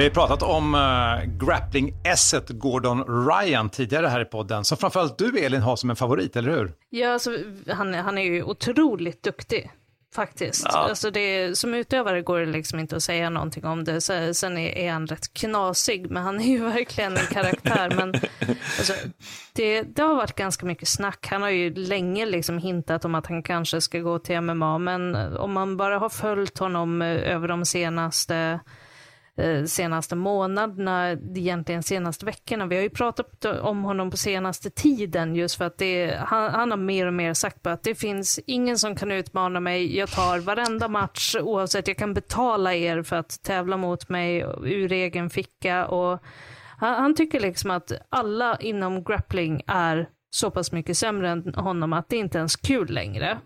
Vi 0.00 0.04
har 0.04 0.10
pratat 0.10 0.42
om 0.42 0.74
uh, 0.74 0.80
grappling-esset 1.46 2.48
Gordon 2.48 3.26
Ryan 3.28 3.70
tidigare 3.70 4.06
här 4.06 4.20
i 4.20 4.24
podden, 4.24 4.64
som 4.64 4.78
framförallt 4.78 5.18
du 5.18 5.38
Elin 5.38 5.62
har 5.62 5.76
som 5.76 5.90
en 5.90 5.96
favorit, 5.96 6.36
eller 6.36 6.50
hur? 6.50 6.72
Ja, 6.90 7.12
alltså, 7.12 7.38
han, 7.68 7.94
han 7.94 8.18
är 8.18 8.22
ju 8.22 8.42
otroligt 8.42 9.22
duktig. 9.22 9.70
Faktiskt. 10.14 10.66
Ja. 10.72 10.78
Alltså 10.78 11.10
det, 11.10 11.58
som 11.58 11.74
utövare 11.74 12.22
går 12.22 12.40
det 12.40 12.46
liksom 12.46 12.78
inte 12.78 12.96
att 12.96 13.02
säga 13.02 13.30
någonting 13.30 13.64
om 13.64 13.84
det. 13.84 14.00
Sen 14.34 14.58
är, 14.58 14.78
är 14.78 14.92
han 14.92 15.06
rätt 15.06 15.34
knasig, 15.34 16.10
men 16.10 16.22
han 16.22 16.40
är 16.40 16.44
ju 16.44 16.64
verkligen 16.64 17.16
en 17.16 17.26
karaktär. 17.26 17.92
men 17.96 18.14
alltså, 18.78 18.92
det, 19.52 19.82
det, 19.82 20.02
har 20.02 20.14
varit 20.14 20.36
ganska 20.36 20.66
mycket 20.66 20.88
snack. 20.88 21.26
Han 21.30 21.42
har 21.42 21.50
ju 21.50 21.74
länge 21.74 22.26
liksom 22.26 22.58
hintat 22.58 23.04
om 23.04 23.14
att 23.14 23.26
han 23.26 23.42
kanske 23.42 23.80
ska 23.80 23.98
gå 23.98 24.18
till 24.18 24.40
MMA, 24.40 24.78
men 24.78 25.14
om 25.36 25.52
man 25.52 25.76
bara 25.76 25.98
har 25.98 26.08
följt 26.08 26.58
honom 26.58 27.02
eh, 27.02 27.32
över 27.34 27.48
de 27.48 27.64
senaste 27.64 28.60
Eh, 28.60 28.60
Eh, 29.36 29.64
senaste 29.64 30.16
månaderna, 30.16 31.10
egentligen 31.34 31.82
senaste 31.82 32.26
veckorna. 32.26 32.66
Vi 32.66 32.76
har 32.76 32.82
ju 32.82 32.90
pratat 32.90 33.44
om 33.44 33.84
honom 33.84 34.10
på 34.10 34.16
senaste 34.16 34.70
tiden 34.70 35.34
just 35.34 35.54
för 35.54 35.64
att 35.64 35.78
det, 35.78 36.16
han, 36.18 36.50
han 36.50 36.70
har 36.70 36.78
mer 36.78 37.06
och 37.06 37.14
mer 37.14 37.34
sagt 37.34 37.62
på 37.62 37.70
att 37.70 37.82
det 37.82 37.94
finns 37.94 38.40
ingen 38.46 38.78
som 38.78 38.96
kan 38.96 39.10
utmana 39.10 39.60
mig. 39.60 39.96
Jag 39.96 40.10
tar 40.10 40.38
varenda 40.38 40.88
match 40.88 41.36
oavsett, 41.40 41.88
jag 41.88 41.96
kan 41.96 42.14
betala 42.14 42.74
er 42.74 43.02
för 43.02 43.16
att 43.16 43.42
tävla 43.42 43.76
mot 43.76 44.08
mig 44.08 44.38
ur 44.64 44.92
egen 44.92 45.30
ficka. 45.30 45.86
Och 45.86 46.22
han, 46.78 46.94
han 46.94 47.14
tycker 47.14 47.40
liksom 47.40 47.70
att 47.70 47.92
alla 48.08 48.56
inom 48.60 49.04
grappling 49.04 49.62
är 49.66 50.08
så 50.30 50.50
pass 50.50 50.72
mycket 50.72 50.96
sämre 50.96 51.30
än 51.30 51.54
honom 51.54 51.92
att 51.92 52.08
det 52.08 52.16
inte 52.16 52.38
ens 52.38 52.54
är 52.54 52.66
kul 52.66 52.90
längre. 52.92 53.38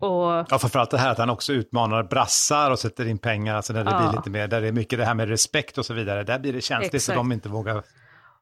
Och... 0.00 0.46
Ja, 0.48 0.58
framförallt 0.58 0.90
det 0.90 0.98
här 0.98 1.10
att 1.10 1.18
han 1.18 1.30
också 1.30 1.52
utmanar 1.52 2.02
brassar 2.02 2.70
och 2.70 2.78
sätter 2.78 3.08
in 3.08 3.18
pengar, 3.18 3.54
alltså 3.54 3.72
när 3.72 3.84
det 3.84 3.90
ja. 3.90 3.98
blir 3.98 4.18
lite 4.18 4.30
mer, 4.30 4.48
där 4.48 4.60
det 4.60 4.68
är 4.68 4.72
mycket 4.72 4.98
det 4.98 5.04
här 5.04 5.14
med 5.14 5.28
respekt 5.28 5.78
och 5.78 5.86
så 5.86 5.94
vidare, 5.94 6.24
där 6.24 6.38
blir 6.38 6.52
det 6.52 6.60
känsligt 6.60 6.94
Exakt. 6.94 7.14
så 7.16 7.22
de 7.22 7.32
inte 7.32 7.48
vågar. 7.48 7.82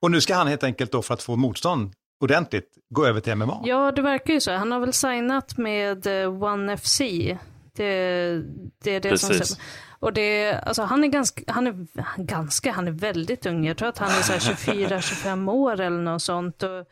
Och 0.00 0.10
nu 0.10 0.20
ska 0.20 0.34
han 0.34 0.46
helt 0.46 0.64
enkelt 0.64 0.92
då 0.92 1.02
för 1.02 1.14
att 1.14 1.22
få 1.22 1.36
motstånd 1.36 1.92
ordentligt 2.20 2.68
gå 2.90 3.06
över 3.06 3.20
till 3.20 3.34
MMA. 3.34 3.62
Ja, 3.64 3.92
det 3.92 4.02
verkar 4.02 4.34
ju 4.34 4.40
så. 4.40 4.52
Han 4.52 4.72
har 4.72 4.80
väl 4.80 4.92
signat 4.92 5.56
med 5.56 6.06
uh, 6.06 6.42
One 6.42 6.76
FC. 6.76 6.98
Det, 7.76 8.42
det 8.82 8.90
är 8.90 9.00
det 9.00 9.10
Precis. 9.10 9.48
som... 9.48 9.56
Och 10.00 10.12
det, 10.12 10.54
alltså 10.54 10.82
han 10.82 11.04
är 11.04 11.08
ganska, 11.08 11.42
han 11.46 11.66
är 11.66 11.86
ganska, 12.22 12.72
han 12.72 12.88
är 12.88 12.92
väldigt 12.92 13.46
ung. 13.46 13.66
Jag 13.66 13.76
tror 13.76 13.88
att 13.88 13.98
han 13.98 14.10
är 14.10 14.12
24-25 14.12 15.50
år 15.50 15.80
eller 15.80 16.02
något 16.02 16.22
sånt. 16.22 16.62
Och 16.62 16.86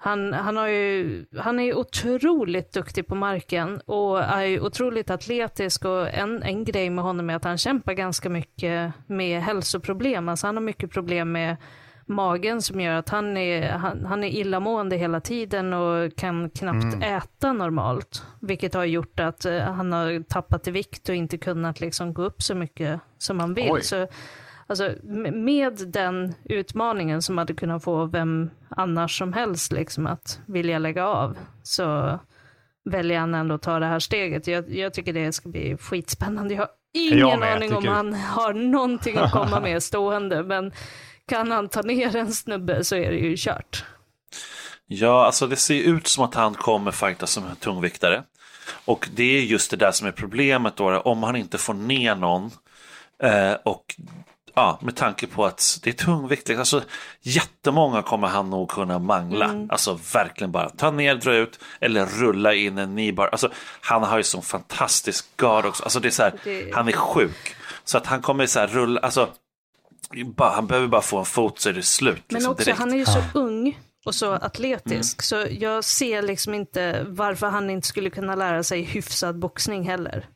Han, 0.00 0.32
han, 0.32 0.56
har 0.56 0.68
ju, 0.68 1.24
han 1.36 1.60
är 1.60 1.76
otroligt 1.76 2.72
duktig 2.72 3.06
på 3.06 3.14
marken 3.14 3.80
och 3.80 4.20
är 4.20 4.60
otroligt 4.60 5.10
atletisk 5.10 5.84
och 5.84 6.08
en, 6.08 6.42
en 6.42 6.64
grej 6.64 6.90
med 6.90 7.04
honom 7.04 7.30
är 7.30 7.34
att 7.34 7.44
han 7.44 7.58
kämpar 7.58 7.92
ganska 7.92 8.28
mycket 8.28 8.92
med 9.06 9.42
hälsoproblem. 9.42 10.28
Alltså 10.28 10.46
han 10.46 10.56
har 10.56 10.62
mycket 10.62 10.90
problem 10.90 11.32
med 11.32 11.56
magen 12.08 12.62
som 12.62 12.80
gör 12.80 12.94
att 12.94 13.08
han 13.08 13.36
är, 13.36 13.70
han, 13.70 14.04
han 14.04 14.24
är 14.24 14.28
illamående 14.28 14.96
hela 14.96 15.20
tiden 15.20 15.72
och 15.72 16.16
kan 16.16 16.50
knappt 16.50 16.94
mm. 16.94 17.02
äta 17.02 17.52
normalt. 17.52 18.22
Vilket 18.40 18.74
har 18.74 18.84
gjort 18.84 19.20
att 19.20 19.46
uh, 19.46 19.60
han 19.60 19.92
har 19.92 20.22
tappat 20.22 20.68
i 20.68 20.70
vikt 20.70 21.08
och 21.08 21.14
inte 21.14 21.38
kunnat 21.38 21.80
liksom 21.80 22.14
gå 22.14 22.22
upp 22.22 22.42
så 22.42 22.54
mycket 22.54 23.00
som 23.18 23.40
han 23.40 23.54
vill. 23.54 23.82
Så, 23.82 24.06
alltså, 24.68 24.94
med 25.32 25.72
den 25.86 26.34
utmaningen 26.44 27.22
som 27.22 27.38
hade 27.38 27.54
kunnat 27.54 27.84
få 27.84 28.06
vem 28.06 28.50
annars 28.68 29.18
som 29.18 29.32
helst 29.32 29.72
liksom, 29.72 30.06
att 30.06 30.40
vilja 30.46 30.78
lägga 30.78 31.06
av, 31.06 31.36
så 31.62 32.18
väljer 32.84 33.18
han 33.18 33.34
ändå 33.34 33.54
att 33.54 33.62
ta 33.62 33.78
det 33.78 33.86
här 33.86 33.98
steget. 33.98 34.46
Jag, 34.46 34.74
jag 34.74 34.94
tycker 34.94 35.12
det 35.12 35.32
ska 35.32 35.48
bli 35.48 35.76
skitspännande. 35.76 36.54
Jag 36.54 36.60
har 36.62 36.70
ingen 36.92 37.18
jag 37.18 37.42
aning 37.42 37.76
om 37.76 37.88
han 37.88 38.14
har 38.14 38.52
någonting 38.52 39.16
att 39.16 39.32
komma 39.32 39.60
med 39.62 39.82
stående, 39.82 40.42
men 40.42 40.72
kan 41.28 41.50
han 41.50 41.68
ta 41.68 41.82
ner 41.82 42.16
en 42.16 42.32
snubbe 42.32 42.84
så 42.84 42.96
är 42.96 43.10
det 43.10 43.18
ju 43.18 43.34
kört. 43.38 43.84
Ja, 44.86 45.26
alltså 45.26 45.46
det 45.46 45.56
ser 45.56 45.82
ut 45.82 46.06
som 46.06 46.24
att 46.24 46.34
han 46.34 46.54
kommer 46.54 46.90
fightas 46.90 47.30
som 47.30 47.44
en 47.46 47.56
tungviktare. 47.56 48.22
Och 48.84 49.08
det 49.14 49.38
är 49.38 49.42
just 49.42 49.70
det 49.70 49.76
där 49.76 49.92
som 49.92 50.08
är 50.08 50.12
problemet 50.12 50.76
då, 50.76 51.00
om 51.00 51.22
han 51.22 51.36
inte 51.36 51.58
får 51.58 51.74
ner 51.74 52.14
någon. 52.14 52.50
Eh, 53.22 53.52
och 53.64 53.94
ja, 54.58 54.78
med 54.82 54.96
tanke 54.96 55.26
på 55.26 55.46
att 55.46 55.78
det 55.82 55.90
är 55.90 55.94
tungvikt, 55.94 56.50
alltså 56.50 56.82
jättemånga 57.22 58.02
kommer 58.02 58.28
han 58.28 58.50
nog 58.50 58.70
kunna 58.70 58.98
mangla. 58.98 59.44
Mm. 59.44 59.70
Alltså 59.70 59.98
verkligen 60.12 60.52
bara 60.52 60.68
ta 60.68 60.90
ner, 60.90 61.14
dra 61.14 61.34
ut 61.34 61.58
eller 61.80 62.06
rulla 62.06 62.54
in 62.54 62.78
en 62.78 62.94
nibar. 62.94 63.28
Alltså 63.32 63.50
han 63.80 64.02
har 64.02 64.16
ju 64.16 64.22
sån 64.22 64.42
fantastisk 64.42 65.36
guard 65.36 65.66
också. 65.66 65.82
Alltså 65.82 66.00
det 66.00 66.08
är 66.08 66.10
så 66.10 66.22
här, 66.22 66.32
det... 66.44 66.74
han 66.74 66.88
är 66.88 66.92
sjuk. 66.92 67.56
Så 67.84 67.98
att 67.98 68.06
han 68.06 68.22
kommer 68.22 68.46
så 68.46 68.60
här 68.60 68.66
rulla, 68.66 69.00
alltså 69.00 69.28
han 70.36 70.66
behöver 70.66 70.88
bara 70.88 71.02
få 71.02 71.18
en 71.18 71.24
fot 71.24 71.60
så 71.60 71.68
är 71.68 71.72
det 71.72 71.82
slut. 71.82 72.22
Men 72.28 72.34
liksom, 72.34 72.52
också, 72.52 72.64
direkt. 72.64 72.78
han 72.78 72.92
är 72.92 72.96
ju 72.96 73.06
så 73.06 73.22
ung 73.34 73.78
och 74.06 74.14
så 74.14 74.32
atletisk. 74.32 75.32
Mm. 75.32 75.48
Så 75.48 75.64
jag 75.64 75.84
ser 75.84 76.22
liksom 76.22 76.54
inte 76.54 77.06
varför 77.08 77.46
han 77.46 77.70
inte 77.70 77.86
skulle 77.86 78.10
kunna 78.10 78.34
lära 78.34 78.62
sig 78.62 78.82
hyfsad 78.82 79.38
boxning 79.38 79.82
heller. 79.88 80.26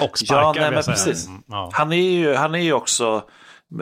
Och 0.00 0.18
sparkar. 0.18 0.42
Ja, 0.42 0.52
nej, 0.56 0.70
men 0.70 0.82
precis. 0.82 1.26
Mm, 1.26 1.42
ja. 1.46 1.70
Han, 1.72 1.92
är 1.92 1.96
ju, 1.96 2.34
han 2.34 2.54
är 2.54 2.58
ju 2.58 2.72
också 2.72 3.22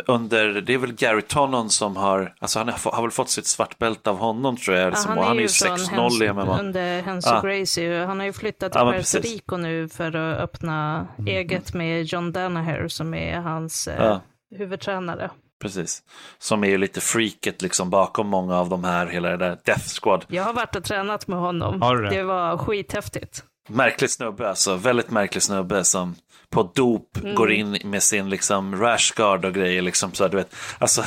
under, 0.07 0.61
det 0.61 0.75
är 0.75 0.79
väl 0.79 0.93
Gary 0.93 1.23
Tonon 1.23 1.71
som 1.71 1.97
har, 1.97 2.35
alltså 2.39 2.59
han 2.59 2.69
har, 2.69 2.93
har 2.93 3.03
väl 3.03 3.11
fått 3.11 3.31
sitt 3.31 3.47
svartbälte 3.47 4.11
av 4.11 4.19
honom 4.19 4.57
tror 4.57 4.77
jag. 4.77 4.93
Ja, 4.93 4.97
han, 5.07 5.19
är 5.19 5.23
han 5.23 5.37
är 5.37 5.41
ju 5.41 5.47
6-0 5.47 6.25
i 6.25 6.33
MMA. 6.33 6.59
Under 6.59 7.03
Henso 7.03 7.29
ja. 7.29 7.41
Gracie. 7.41 8.05
Han 8.05 8.19
har 8.19 8.27
ju 8.27 8.33
flyttat 8.33 8.73
till 8.73 8.81
ja, 8.81 8.93
Puerto 8.93 9.19
Rico 9.19 9.57
nu 9.57 9.89
för 9.89 10.17
att 10.17 10.41
öppna 10.41 11.07
mm. 11.19 11.29
eget 11.29 11.75
med 11.75 12.05
John 12.05 12.33
Danaher 12.33 12.89
som 12.89 13.15
är 13.15 13.41
hans 13.41 13.89
eh, 13.89 14.05
ja 14.05 14.21
huvudtränare. 14.51 15.31
Precis. 15.61 16.03
Som 16.39 16.65
är 16.65 16.69
ju 16.69 16.79
lite 16.79 17.01
freaket 17.01 17.63
liksom 17.63 17.91
bakom 17.91 18.29
många 18.29 18.57
av 18.57 18.69
de 18.69 18.85
här, 18.85 19.07
hela 19.07 19.29
det 19.29 19.37
där 19.37 19.59
Death 19.65 20.01
Squad. 20.03 20.25
Jag 20.29 20.43
har 20.43 20.53
varit 20.53 20.77
och 20.77 20.85
tränat 20.85 21.27
med 21.29 21.39
honom. 21.39 21.81
Det 22.11 22.23
var 22.23 22.59
skithäftigt. 22.59 23.45
Märklig 23.69 24.11
snubbe 24.11 24.49
alltså, 24.49 24.77
väldigt 24.77 25.11
märklig 25.11 25.43
snubbe 25.43 25.85
som 25.85 26.15
på 26.51 26.63
dop 26.75 27.17
mm. 27.17 27.35
går 27.35 27.53
in 27.53 27.79
med 27.85 28.03
sin 28.03 28.31
liksom 28.31 28.77
rashguard 28.77 29.45
och 29.45 29.55
grejer 29.55 29.83
liksom 29.83 30.13
så 30.13 30.29
du 30.29 30.37
vet. 30.37 30.55
Alltså, 30.79 31.03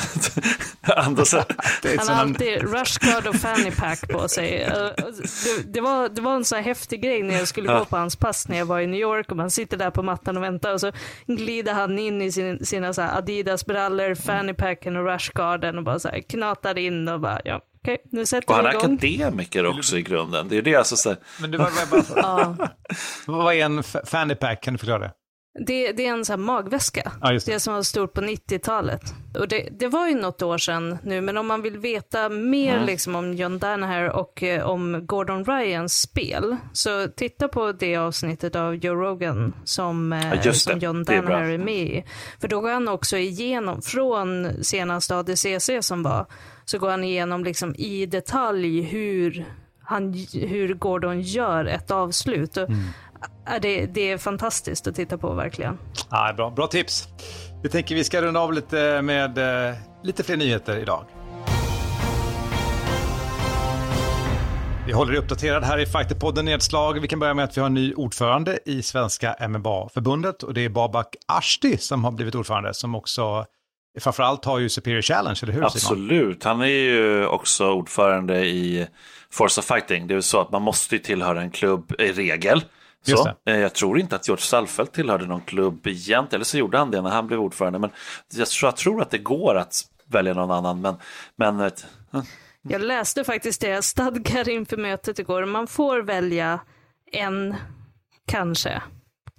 Anders, 0.82 1.34
Han 1.98 2.08
har 2.08 2.14
alltid 2.14 2.72
rashguard 2.72 3.26
och 3.26 3.34
fanny 3.34 3.70
pack 3.70 4.08
på 4.08 4.28
sig. 4.28 4.62
Eh, 4.62 4.72
det, 4.74 5.72
det, 5.72 5.80
var, 5.80 6.08
det 6.08 6.22
var 6.22 6.34
en 6.34 6.44
så 6.44 6.56
här 6.56 6.62
häftig 6.62 7.02
grej 7.02 7.22
när 7.22 7.38
jag 7.38 7.48
skulle 7.48 7.78
gå 7.78 7.84
på 7.84 7.96
hans 7.96 8.16
pass 8.16 8.48
när 8.48 8.58
jag 8.58 8.66
var 8.66 8.80
i 8.80 8.86
New 8.86 9.00
York 9.00 9.30
och 9.30 9.36
man 9.36 9.50
sitter 9.50 9.76
där 9.76 9.90
på 9.90 10.02
mattan 10.02 10.36
och 10.36 10.42
väntar 10.42 10.72
och 10.72 10.80
så 10.80 10.92
glider 11.26 11.74
han 11.74 11.98
in 11.98 12.22
i 12.22 12.32
sin, 12.32 12.66
sina 12.66 12.92
så 12.92 13.02
Adidas-brallor, 13.02 14.14
fanny 14.14 14.54
packen 14.54 14.96
och 14.96 15.04
rashguarden 15.04 15.78
och 15.78 15.84
bara 15.84 15.98
så 15.98 16.08
här 16.08 16.20
knatar 16.20 16.78
in 16.78 17.08
och 17.08 17.20
bara 17.20 17.40
ja. 17.44 17.60
Okej, 17.84 17.98
nu 18.10 18.26
sätter 18.26 18.48
och 18.50 18.56
han 18.56 18.66
är 18.66 18.76
akademiker 18.76 19.66
också 19.66 19.98
i 19.98 20.02
grunden. 20.02 20.48
Det 20.48 20.58
är 20.58 20.62
det 20.62 20.74
alltså 20.74 20.96
så... 20.96 21.16
Men 21.40 21.50
det 21.50 21.58
var, 21.58 22.14
bara... 22.14 22.68
Vad 23.26 23.54
är 23.54 23.64
en 23.64 23.82
fanny 23.82 24.34
pack? 24.34 24.62
Kan 24.62 24.74
du 24.74 24.78
förklara 24.78 24.98
det? 24.98 25.12
Det, 25.66 25.92
det, 25.92 26.06
är 26.06 26.12
en 26.12 26.24
sån 26.24 26.32
här 26.32 26.46
magväska. 26.46 27.12
Ja, 27.20 27.30
det. 27.30 27.46
det. 27.46 27.60
som 27.60 27.74
var 27.74 27.82
stort 27.82 28.12
på 28.12 28.20
90-talet. 28.20 29.14
Och 29.38 29.48
det, 29.48 29.68
det, 29.70 29.88
var 29.88 30.08
ju 30.08 30.14
något 30.14 30.42
år 30.42 30.58
sedan 30.58 30.98
nu, 31.02 31.20
men 31.20 31.36
om 31.36 31.46
man 31.46 31.62
vill 31.62 31.78
veta 31.78 32.28
mer 32.28 32.74
mm. 32.74 32.86
liksom, 32.86 33.14
om 33.14 33.34
John 33.34 33.58
Danaher 33.58 34.10
och 34.10 34.42
eh, 34.42 34.66
om 34.66 35.06
Gordon 35.06 35.44
Ryans 35.44 36.00
spel, 36.00 36.56
så 36.72 37.08
titta 37.08 37.48
på 37.48 37.72
det 37.72 37.96
avsnittet 37.96 38.56
av 38.56 38.74
Joe 38.74 38.94
Rogan 38.94 39.54
som, 39.64 40.12
eh, 40.12 40.34
ja, 40.44 40.52
som 40.52 40.78
John 40.78 41.04
Danaher 41.04 41.42
är, 41.42 41.50
är, 41.50 41.58
med 41.58 41.86
i. 41.86 42.04
För 42.40 42.48
då 42.48 42.60
går 42.60 42.70
han 42.70 42.88
också 42.88 43.16
igenom, 43.16 43.82
från 43.82 44.48
senaste 44.64 45.16
ADCC 45.16 45.70
som 45.80 46.02
var, 46.02 46.26
så 46.72 46.78
går 46.78 46.90
han 46.90 47.04
igenom 47.04 47.44
liksom 47.44 47.74
i 47.78 48.06
detalj 48.06 48.80
hur 48.80 49.44
han, 49.82 50.26
hur 50.32 50.74
Gordon 50.74 51.20
gör 51.20 51.64
ett 51.64 51.90
avslut. 51.90 52.56
Mm 52.56 52.78
det, 53.60 53.86
det 53.86 54.10
är 54.10 54.18
fantastiskt 54.18 54.86
att 54.86 54.94
titta 54.94 55.18
på 55.18 55.34
verkligen. 55.34 55.78
Ja, 56.10 56.32
bra, 56.36 56.50
bra 56.50 56.66
tips. 56.66 57.08
Vi 57.62 57.68
tänker 57.68 57.94
vi 57.94 58.04
ska 58.04 58.22
runda 58.22 58.40
av 58.40 58.52
lite 58.52 59.02
med 59.02 59.38
eh, 59.38 59.74
lite 60.02 60.22
fler 60.22 60.36
nyheter 60.36 60.78
idag. 60.78 61.04
Vi 64.86 64.92
håller 64.92 65.14
uppdaterad 65.14 65.64
här 65.64 65.78
i 65.78 65.86
Fighterpodden 65.86 66.44
Nedslag. 66.44 67.00
Vi 67.00 67.08
kan 67.08 67.18
börja 67.18 67.34
med 67.34 67.44
att 67.44 67.56
vi 67.56 67.60
har 67.60 67.66
en 67.66 67.74
ny 67.74 67.94
ordförande 67.94 68.58
i 68.64 68.82
Svenska 68.82 69.36
MMA-förbundet 69.48 70.42
och 70.42 70.54
det 70.54 70.64
är 70.64 70.68
Babak 70.68 71.16
Ashti 71.26 71.78
som 71.78 72.04
har 72.04 72.12
blivit 72.12 72.34
ordförande 72.34 72.74
som 72.74 72.94
också 72.94 73.44
framförallt 74.00 74.44
har 74.44 74.58
ju 74.58 74.68
Superior 74.68 75.02
Challenge, 75.02 75.38
eller 75.42 75.52
hur? 75.52 75.64
Absolut, 75.64 76.44
han 76.44 76.60
är 76.60 76.66
ju 76.66 77.26
också 77.26 77.72
ordförande 77.72 78.46
i 78.46 78.86
Force 79.30 79.60
of 79.60 79.66
Fighting. 79.66 80.06
Det 80.06 80.14
är 80.14 80.16
ju 80.16 80.22
så 80.22 80.40
att 80.40 80.50
man 80.50 80.62
måste 80.62 80.98
tillhöra 80.98 81.42
en 81.42 81.50
klubb 81.50 81.92
i 81.98 82.12
regel. 82.12 82.64
Så, 83.06 83.28
eh, 83.46 83.56
jag 83.56 83.74
tror 83.74 83.98
inte 84.00 84.16
att 84.16 84.28
George 84.28 84.42
Salfelt 84.42 84.92
tillhörde 84.92 85.26
någon 85.26 85.40
klubb 85.40 85.86
egentligen, 85.86 86.34
eller 86.34 86.44
så 86.44 86.58
gjorde 86.58 86.78
han 86.78 86.90
det 86.90 87.02
när 87.02 87.10
han 87.10 87.26
blev 87.26 87.40
ordförande. 87.40 87.78
Men 87.78 87.90
jag 88.34 88.48
tror, 88.48 88.68
jag 88.68 88.76
tror 88.76 89.02
att 89.02 89.10
det 89.10 89.18
går 89.18 89.54
att 89.54 89.74
välja 90.06 90.34
någon 90.34 90.50
annan. 90.50 90.80
Men, 90.80 90.96
men, 91.36 91.60
äh. 91.60 91.70
Jag 92.62 92.80
läste 92.80 93.24
faktiskt 93.24 93.60
det, 93.60 93.82
stadgar 93.84 94.48
inför 94.48 94.76
mötet 94.76 95.18
igår. 95.18 95.44
Man 95.44 95.66
får 95.66 96.02
välja 96.02 96.60
en, 97.12 97.56
kanske. 98.26 98.82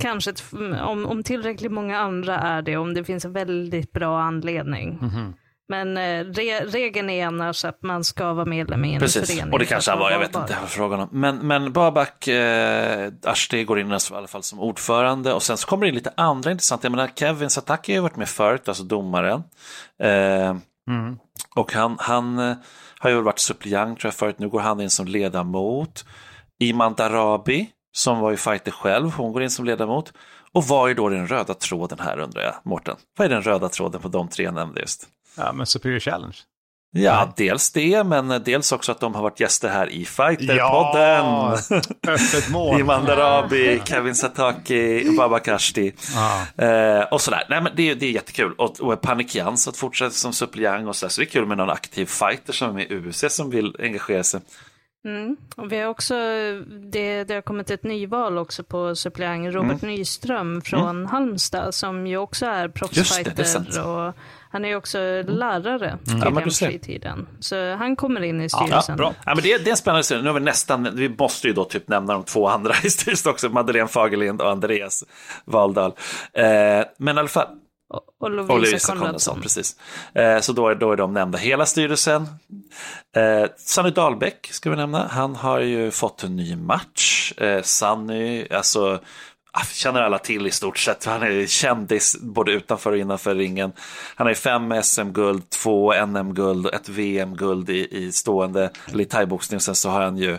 Kanske 0.03 0.33
om, 0.81 1.05
om 1.05 1.23
tillräckligt 1.23 1.71
många 1.71 1.99
andra 1.99 2.39
är 2.39 2.61
det, 2.61 2.77
om 2.77 2.93
det 2.93 3.03
finns 3.03 3.25
en 3.25 3.33
väldigt 3.33 3.91
bra 3.91 4.21
anledning. 4.21 4.89
Mm 4.89 5.09
-hmm. 5.09 5.33
Men 5.69 5.97
eh, 5.97 6.25
re 6.25 6.65
regeln 6.65 7.09
är 7.09 7.27
annars 7.27 7.65
att 7.65 7.83
man 7.83 8.03
ska 8.03 8.33
vara 8.33 8.45
medlem 8.45 8.85
i 8.85 8.93
en 8.93 8.99
Precis. 8.99 9.31
förening. 9.31 9.53
och 9.53 9.59
det 9.59 9.65
kanske 9.65 9.91
han 9.91 9.99
var, 9.99 10.11
jag 10.11 10.19
vet 10.19 10.35
inte 10.35 10.57
frågan 10.67 10.99
om. 10.99 11.09
Men, 11.11 11.47
men 11.47 11.73
Babak 11.73 12.27
eh, 12.27 13.11
Ashti 13.23 13.63
går 13.63 13.79
in 13.79 13.91
i 13.91 13.97
alla 14.11 14.27
fall 14.27 14.43
som 14.43 14.59
ordförande 14.59 15.33
och 15.33 15.43
sen 15.43 15.57
så 15.57 15.67
kommer 15.67 15.85
det 15.85 15.89
in 15.89 15.95
lite 15.95 16.13
andra 16.17 16.51
intressanta. 16.51 16.85
Jag 16.85 16.91
menar, 16.91 17.09
Kevin 17.15 17.49
Sataki 17.49 17.91
har 17.91 17.97
ju 17.97 18.01
varit 18.01 18.15
med 18.15 18.29
förut, 18.29 18.67
alltså 18.67 18.83
domaren. 18.83 19.43
Eh, 20.03 20.55
mm. 20.89 21.17
Och 21.55 21.73
han, 21.73 21.95
han 21.99 22.39
eh, 22.39 22.55
har 22.99 23.09
ju 23.09 23.21
varit 23.21 23.39
suppleant 23.39 23.99
tror 23.99 24.07
jag 24.07 24.15
förut, 24.15 24.39
nu 24.39 24.49
går 24.49 24.59
han 24.59 24.81
in 24.81 24.89
som 24.89 25.07
ledamot. 25.07 26.05
Iman 26.59 26.93
Darabi, 26.93 27.69
som 27.93 28.19
var 28.19 28.31
ju 28.31 28.37
fighter 28.37 28.71
själv, 28.71 29.11
hon 29.11 29.33
går 29.33 29.43
in 29.43 29.49
som 29.49 29.65
ledamot. 29.65 30.13
Och 30.51 30.63
vad 30.67 30.89
är 30.89 30.95
då 30.95 31.09
den 31.09 31.27
röda 31.27 31.53
tråden 31.53 31.99
här 31.99 32.19
undrar 32.19 32.41
jag, 32.41 32.53
Mårten? 32.63 32.95
Vad 33.17 33.25
är 33.25 33.29
den 33.29 33.41
röda 33.41 33.69
tråden 33.69 34.01
på 34.01 34.07
de 34.07 34.27
tre 34.27 34.45
jag 34.45 34.53
nämnde 34.53 34.81
just? 34.81 35.07
Ja, 35.37 35.53
men 35.53 35.65
Superior 35.65 35.99
Challenge. 35.99 36.35
Ja, 36.95 37.25
Nej. 37.25 37.33
dels 37.37 37.71
det, 37.71 38.03
men 38.03 38.43
dels 38.43 38.71
också 38.71 38.91
att 38.91 38.99
de 38.99 39.15
har 39.15 39.21
varit 39.21 39.39
gäster 39.39 39.69
här 39.69 39.89
i 39.89 40.05
Fighterpodden. 40.05 40.57
Ja, 40.57 41.57
öppet 42.07 42.49
mål. 42.51 42.79
Iman 42.79 43.05
Darabi, 43.05 43.81
Kevin 43.85 44.15
Sataki, 44.15 45.15
Baba 45.17 45.39
Kashti 45.39 45.93
ah. 46.15 46.63
eh, 46.63 47.03
och 47.03 47.21
sådär. 47.21 47.43
Nej, 47.49 47.61
men 47.61 47.71
det, 47.75 47.93
det 47.93 48.05
är 48.05 48.11
jättekul. 48.11 48.53
Och, 48.57 48.79
och 48.79 49.01
Panikjans 49.01 49.67
att 49.67 49.77
fortsätta 49.77 50.11
som 50.11 50.33
suppleant 50.33 50.87
och 50.87 50.95
sådär. 50.95 51.09
Så 51.09 51.21
det 51.21 51.27
är 51.27 51.29
kul 51.29 51.45
med 51.45 51.57
någon 51.57 51.69
aktiv 51.69 52.05
fighter 52.05 52.53
som 52.53 52.69
är 52.69 52.73
med 52.73 52.91
i 52.91 52.95
UFC 52.95 53.25
som 53.29 53.49
vill 53.49 53.75
engagera 53.79 54.23
sig. 54.23 54.41
Mm. 55.05 55.37
Och 55.55 55.71
vi 55.71 55.79
har 55.79 55.87
också, 55.87 56.15
det, 56.67 57.23
det 57.23 57.33
har 57.33 57.41
kommit 57.41 57.69
ett 57.69 57.83
nyval 57.83 58.37
också 58.37 58.63
på 58.63 58.95
suppleant 58.95 59.55
Robert 59.55 59.83
mm. 59.83 59.95
Nyström 59.95 60.61
från 60.61 60.89
mm. 60.89 61.05
Halmstad 61.05 61.73
som 61.73 62.07
ju 62.07 62.17
också 62.17 62.45
är 62.45 62.67
proffsfighter. 62.67 63.87
och 63.87 64.13
han 64.49 64.65
är 64.65 64.75
också 64.75 64.97
lärare 65.27 65.97
mm. 66.07 66.37
ja, 66.37 66.49
fritiden. 66.49 67.27
Så 67.39 67.75
han 67.75 67.95
kommer 67.95 68.21
in 68.21 68.41
i 68.41 68.49
styrelsen. 68.49 68.93
Ja, 68.93 68.95
bra. 68.95 69.13
Ja, 69.25 69.35
men 69.35 69.43
det, 69.43 69.57
det 69.57 69.69
är 69.69 69.71
en 69.71 69.77
spännande 69.77 70.03
styrelse. 70.03 70.23
Nu 70.23 70.29
har 70.29 70.39
vi 70.39 70.45
nästan, 70.45 70.95
vi 70.95 71.09
måste 71.09 71.47
ju 71.47 71.53
då 71.53 71.63
typ 71.63 71.87
nämna 71.87 72.13
de 72.13 72.23
två 72.23 72.47
andra 72.47 72.73
i 72.83 72.89
styrelsen 72.89 73.31
också, 73.31 73.49
Madeleine 73.49 73.87
Fagerlind 73.87 74.41
och 74.41 74.49
Andreas 74.49 75.03
Valdal. 75.45 75.93
Eh, 76.33 76.45
men 76.97 77.15
i 77.15 77.19
alla 77.19 77.27
fall, 77.27 77.47
Och 78.19 78.31
Lovisa, 78.31 78.53
Lovisa 78.53 78.95
Konradsson. 78.95 79.41
Precis. 79.41 79.75
Eh, 80.13 80.39
så 80.39 80.53
då 80.53 80.67
är, 80.67 80.75
då 80.75 80.91
är 80.91 80.97
de 80.97 81.13
nämnda. 81.13 81.37
Hela 81.37 81.65
styrelsen. 81.65 82.21
Eh, 83.15 83.49
Sanny 83.57 83.91
Dahlbäck 83.91 84.47
ska 84.51 84.69
vi 84.69 84.75
nämna. 84.75 85.07
Han 85.07 85.35
har 85.35 85.59
ju 85.59 85.91
fått 85.91 86.23
en 86.23 86.35
ny 86.35 86.55
match. 86.55 87.33
Eh, 87.37 87.61
Sanny, 87.61 88.47
alltså 88.51 88.99
ah, 89.51 89.65
känner 89.73 90.01
alla 90.01 90.17
till 90.17 90.47
i 90.47 90.51
stort 90.51 90.77
sett. 90.77 91.05
Han 91.05 91.23
är 91.23 91.45
kändis 91.45 92.17
både 92.21 92.51
utanför 92.51 92.91
och 92.91 92.97
innanför 92.97 93.35
ringen. 93.35 93.73
Han 94.15 94.27
har 94.27 94.31
ju 94.31 94.35
fem 94.35 94.83
SM-guld, 94.83 95.49
två 95.49 96.05
NM-guld 96.05 96.65
och 96.65 96.73
ett 96.73 96.89
VM-guld 96.89 97.69
i, 97.69 97.87
i 97.91 98.11
stående, 98.11 98.69
eller 98.87 99.03
i 99.03 99.05
thaiboxning. 99.05 99.59
Sen 99.59 99.75
så 99.75 99.89
har 99.89 100.01
han 100.01 100.17
ju 100.17 100.37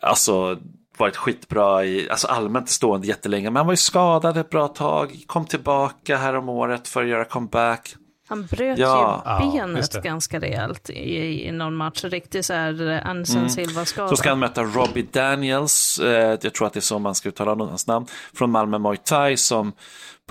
alltså 0.00 0.58
varit 1.02 1.16
skitbra 1.16 1.84
i, 1.84 2.10
alltså 2.10 2.26
allmänt 2.26 2.68
stående 2.68 3.06
jättelänge. 3.06 3.50
Men 3.50 3.56
han 3.56 3.66
var 3.66 3.72
ju 3.72 3.76
skadad 3.76 4.36
ett 4.36 4.50
bra 4.50 4.68
tag, 4.68 5.24
kom 5.26 5.46
tillbaka 5.46 6.16
här 6.16 6.36
om 6.36 6.48
året 6.48 6.88
för 6.88 7.02
att 7.02 7.08
göra 7.08 7.24
comeback. 7.24 7.94
Han 8.28 8.46
bröt 8.46 8.78
ja. 8.78 9.40
ju 9.42 9.50
benet 9.50 9.94
ja, 9.94 10.00
ganska 10.00 10.40
rejält 10.40 10.90
i, 10.90 11.48
i 11.48 11.52
någon 11.52 11.74
match. 11.74 12.04
Riktigt 12.04 12.46
så 12.46 12.52
här 12.52 12.90
eh, 12.90 13.06
Anderson 13.06 13.36
mm. 13.36 13.50
Silva-skada. 13.50 14.08
Så 14.08 14.16
ska 14.16 14.28
han 14.28 14.38
möta 14.38 14.62
Robbie 14.62 15.06
Daniels, 15.12 15.98
eh, 15.98 16.38
jag 16.42 16.54
tror 16.54 16.66
att 16.66 16.72
det 16.72 16.78
är 16.78 16.80
så 16.80 16.98
man 16.98 17.14
ska 17.14 17.28
uttala 17.28 17.64
hans 17.64 17.86
namn, 17.86 18.06
från 18.34 18.50
Malmö 18.50 18.78
Muay 18.78 18.96
Thai 18.96 19.36
som 19.36 19.72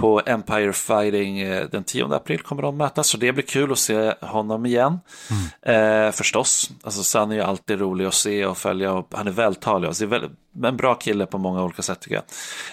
på 0.01 0.21
Empire 0.25 0.73
Fighting 0.73 1.39
eh, 1.39 1.65
den 1.71 1.83
10 1.83 2.15
april 2.15 2.41
kommer 2.41 2.61
de 2.61 2.77
mötas, 2.77 3.07
så 3.07 3.17
det 3.17 3.33
blir 3.33 3.45
kul 3.45 3.71
att 3.71 3.79
se 3.79 4.13
honom 4.21 4.65
igen. 4.65 4.99
Mm. 5.29 6.07
Eh, 6.07 6.11
förstås, 6.11 6.71
alltså 6.83 7.03
Sanny 7.03 7.37
är 7.37 7.43
alltid 7.43 7.79
rolig 7.79 8.05
att 8.05 8.13
se 8.13 8.45
och 8.45 8.57
följa 8.57 8.93
och 8.93 9.07
han 9.11 9.27
är 9.27 9.31
vältalig. 9.31 9.87
Alltså, 9.87 10.05
är 10.05 10.29
en 10.63 10.77
bra 10.77 10.95
kille 10.95 11.25
på 11.25 11.37
många 11.37 11.63
olika 11.63 11.81
sätt 11.81 11.99
tycker 12.01 12.15
jag. 12.15 12.23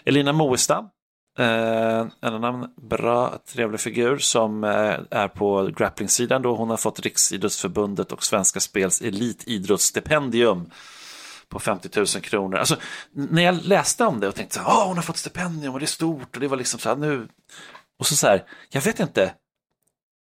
Elina 0.04 0.32
Moestam, 0.32 0.84
eh, 1.38 2.06
en 2.20 2.34
annan 2.34 2.70
bra, 2.90 3.38
trevlig 3.52 3.80
figur 3.80 4.18
som 4.18 4.64
eh, 4.64 4.94
är 5.10 5.28
på 5.28 5.70
grapplingsidan 5.76 6.42
då. 6.42 6.54
Hon 6.54 6.70
har 6.70 6.76
fått 6.76 7.00
Riksidrottsförbundet 7.00 8.12
och 8.12 8.24
Svenska 8.24 8.60
Spels 8.60 9.00
elitidrottsstipendium 9.00 10.70
på 11.48 11.58
50 11.58 11.88
000 11.96 12.06
kronor. 12.06 12.58
Alltså, 12.58 12.76
när 13.12 13.42
jag 13.42 13.64
läste 13.64 14.04
om 14.04 14.20
det 14.20 14.28
och 14.28 14.34
tänkte 14.34 14.60
att 14.60 14.86
hon 14.86 14.96
har 14.96 15.02
fått 15.02 15.16
stipendium 15.16 15.72
och 15.72 15.80
det 15.80 15.84
är 15.84 15.86
stort 15.86 16.34
och 16.34 16.40
det 16.40 16.48
var 16.48 16.56
liksom 16.56 16.80
så 16.80 16.88
här 16.88 16.96
nu. 16.96 17.28
Och 17.98 18.06
så 18.06 18.16
så 18.16 18.26
här, 18.26 18.44
jag 18.70 18.80
vet 18.80 19.00
inte, 19.00 19.34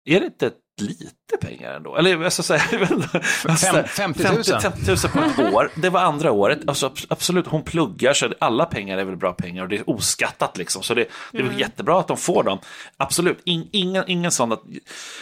är 0.05 0.19
det 0.19 0.25
inte 0.25 0.51
lite 0.81 1.37
pengar 1.41 1.73
ändå? 1.73 1.95
Eller 1.95 2.23
alltså, 2.23 2.43
så 2.43 2.53
här, 2.53 3.87
Fem, 3.87 4.13
50 4.13 4.23
000? 4.23 4.43
50, 4.43 4.51
50 4.61 4.87
000 4.87 4.97
på 4.97 5.41
ett 5.41 5.53
år. 5.53 5.71
Det 5.75 5.89
var 5.89 6.01
andra 6.01 6.31
året. 6.31 6.59
Alltså, 6.67 6.93
absolut, 7.07 7.47
hon 7.47 7.63
pluggar 7.63 8.13
så 8.13 8.33
alla 8.39 8.65
pengar 8.65 8.97
är 8.97 9.03
väl 9.03 9.15
bra 9.15 9.33
pengar 9.33 9.63
och 9.63 9.69
det 9.69 9.77
är 9.77 9.89
oskattat 9.89 10.57
liksom. 10.57 10.83
Så 10.83 10.93
det, 10.93 11.07
det 11.31 11.37
är 11.37 11.41
väl 11.41 11.51
mm. 11.51 11.59
jättebra 11.59 11.99
att 11.99 12.07
de 12.07 12.17
får 12.17 12.43
dem. 12.43 12.59
Absolut, 12.97 13.41
In, 13.43 13.69
ingen, 13.71 14.03
ingen 14.07 14.31
sån 14.31 14.51
att, 14.51 14.63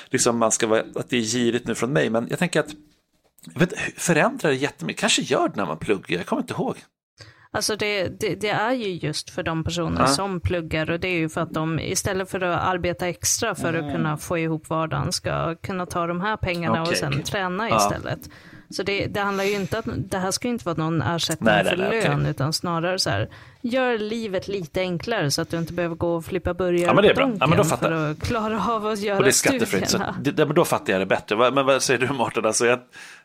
liksom, 0.10 0.38
man 0.38 0.52
ska 0.52 0.68
vara, 0.68 0.84
att 0.96 1.10
det 1.10 1.18
är 1.18 1.22
girigt 1.22 1.68
nu 1.68 1.76
från 1.76 1.94
mig, 1.94 2.10
men 2.10 2.28
jag 2.30 2.40
tänker 2.40 2.60
att 2.60 2.70
vet, 3.56 3.74
förändrar 3.98 4.50
det 4.50 4.56
jättemycket? 4.56 5.02
Kanske 5.02 5.22
gör 5.22 5.50
det 5.50 5.56
när 5.56 5.66
man 5.66 5.78
pluggar, 5.78 6.18
jag 6.18 6.26
kommer 6.26 6.42
inte 6.42 6.54
ihåg. 6.54 6.76
Alltså 7.54 7.76
det, 7.76 8.08
det, 8.20 8.36
det, 8.36 8.50
är 8.50 8.72
ju 8.72 8.88
just 8.88 9.30
för 9.30 9.44
de 9.44 9.64
personer 9.64 10.02
ja. 10.02 10.08
som 10.08 10.42
pluggar 10.42 10.92
och 10.92 11.00
det 11.00 11.08
är 11.08 11.18
ju 11.18 11.30
för 11.30 11.42
att 11.42 11.54
de 11.54 11.80
istället 11.80 12.30
för 12.30 12.42
att 12.42 12.64
arbeta 12.64 13.08
extra 13.08 13.56
för 13.56 13.74
mm. 13.74 13.86
att 13.86 13.94
kunna 13.94 14.18
få 14.18 14.38
ihop 14.38 14.70
vardagen 14.70 15.12
ska 15.12 15.56
kunna 15.56 15.86
ta 15.86 16.08
de 16.08 16.22
här 16.22 16.38
pengarna 16.38 16.82
okay, 16.82 16.92
och 16.92 16.98
sen 16.98 17.10
okay. 17.10 17.24
träna 17.24 17.70
ja. 17.70 17.78
istället. 17.78 18.30
Så 18.72 18.84
det, 18.84 19.08
det, 19.08 19.20
handlar 19.20 19.44
ju 19.44 19.56
inte 19.56 19.78
att, 19.78 19.86
det 19.88 20.18
här 20.18 20.32
ska 20.32 20.48
ju 20.48 20.54
inte 20.54 20.66
vara 20.66 20.78
någon 20.78 21.02
ersättning 21.02 21.46
nej, 21.46 21.64
för 21.64 21.78
nej, 21.78 22.04
lön, 22.04 22.20
okay. 22.20 22.32
utan 22.32 22.54
snarare 22.54 23.00
så 23.00 23.10
här, 23.10 23.30
gör 23.62 23.98
livet 23.98 24.48
lite 24.48 24.82
enklare 24.82 25.32
så 25.32 25.42
att 25.42 25.50
du 25.50 25.58
inte 25.58 25.74
behöver 25.74 25.96
gå 25.96 26.16
och 26.16 26.26
flippa 26.26 26.54
burgare 26.54 26.86
ja, 26.86 26.94
men 26.94 27.04
det 27.04 27.10
är 27.10 27.16
bra. 27.16 27.32
Ja, 27.40 27.48
men 27.48 27.58
då 27.58 27.64
fattar. 27.64 27.90
för 27.90 28.12
att 28.12 28.22
klara 28.22 28.66
av 28.68 28.88
att 28.88 29.00
göra 29.00 29.18
och 29.18 29.24
det 29.24 29.30
är 29.30 29.32
skattefritt, 29.32 29.90
så 29.90 29.98
det, 30.22 30.46
men 30.46 30.56
då 30.56 30.66
fattar 30.66 30.94
jag 30.94 31.02
det 31.02 31.06
bättre. 31.06 31.52
Men 31.52 31.66
vad 31.66 31.82
säger 31.82 32.00
du 32.08 32.14
Mårten? 32.14 32.46
Alltså 32.46 32.66
jag, 32.66 32.80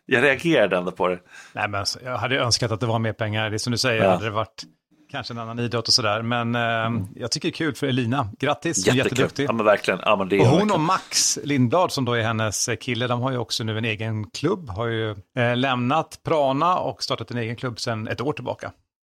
jag 0.06 0.24
reagerade 0.24 0.76
ändå 0.76 0.92
på 0.92 1.08
det. 1.08 1.18
Nej, 1.52 1.68
men 1.68 1.80
alltså, 1.80 1.98
jag 2.04 2.18
hade 2.18 2.38
önskat 2.38 2.70
att 2.70 2.80
det 2.80 2.86
var 2.86 2.98
mer 2.98 3.12
pengar. 3.12 3.50
Det 3.50 3.56
är 3.56 3.58
som 3.58 3.70
du 3.70 3.78
säger, 3.78 4.02
ja. 4.02 4.10
hade 4.10 4.24
det 4.24 4.30
varit 4.30 4.64
kanske 5.10 5.34
en 5.34 5.38
annan 5.38 5.58
idrott 5.58 5.88
och 5.88 5.94
sådär. 5.94 6.22
Men 6.22 6.54
eh, 6.54 6.60
mm. 6.60 7.06
jag 7.14 7.30
tycker 7.30 7.48
det 7.48 7.50
är 7.50 7.56
kul 7.56 7.74
för 7.74 7.86
Elina. 7.86 8.28
Grattis, 8.38 8.86
hon 8.86 8.94
är 8.94 8.98
jätteduktig. 8.98 9.48
Ja, 9.48 9.52
men 9.52 9.66
verkligen. 9.66 10.00
Ja, 10.02 10.16
men 10.16 10.28
det 10.28 10.40
och 10.40 10.46
hon 10.46 10.52
verkligen. 10.52 10.70
och 10.74 10.80
Max 10.80 11.38
Lindblad 11.44 11.92
som 11.92 12.04
då 12.04 12.12
är 12.12 12.22
hennes 12.22 12.68
kille, 12.80 13.06
de 13.06 13.20
har 13.20 13.30
ju 13.30 13.38
också 13.38 13.64
nu 13.64 13.78
en 13.78 13.84
egen 13.84 14.30
klubb. 14.30 14.70
Har 14.70 14.86
ju 14.86 15.10
eh, 15.10 15.56
lämnat 15.56 16.20
Prana 16.22 16.78
och 16.78 17.02
startat 17.02 17.30
en 17.30 17.38
egen 17.38 17.56
klubb 17.56 17.80
sedan 17.80 18.08
ett 18.08 18.20
år 18.20 18.32
tillbaka. 18.32 18.72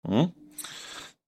Mm. 0.08 0.26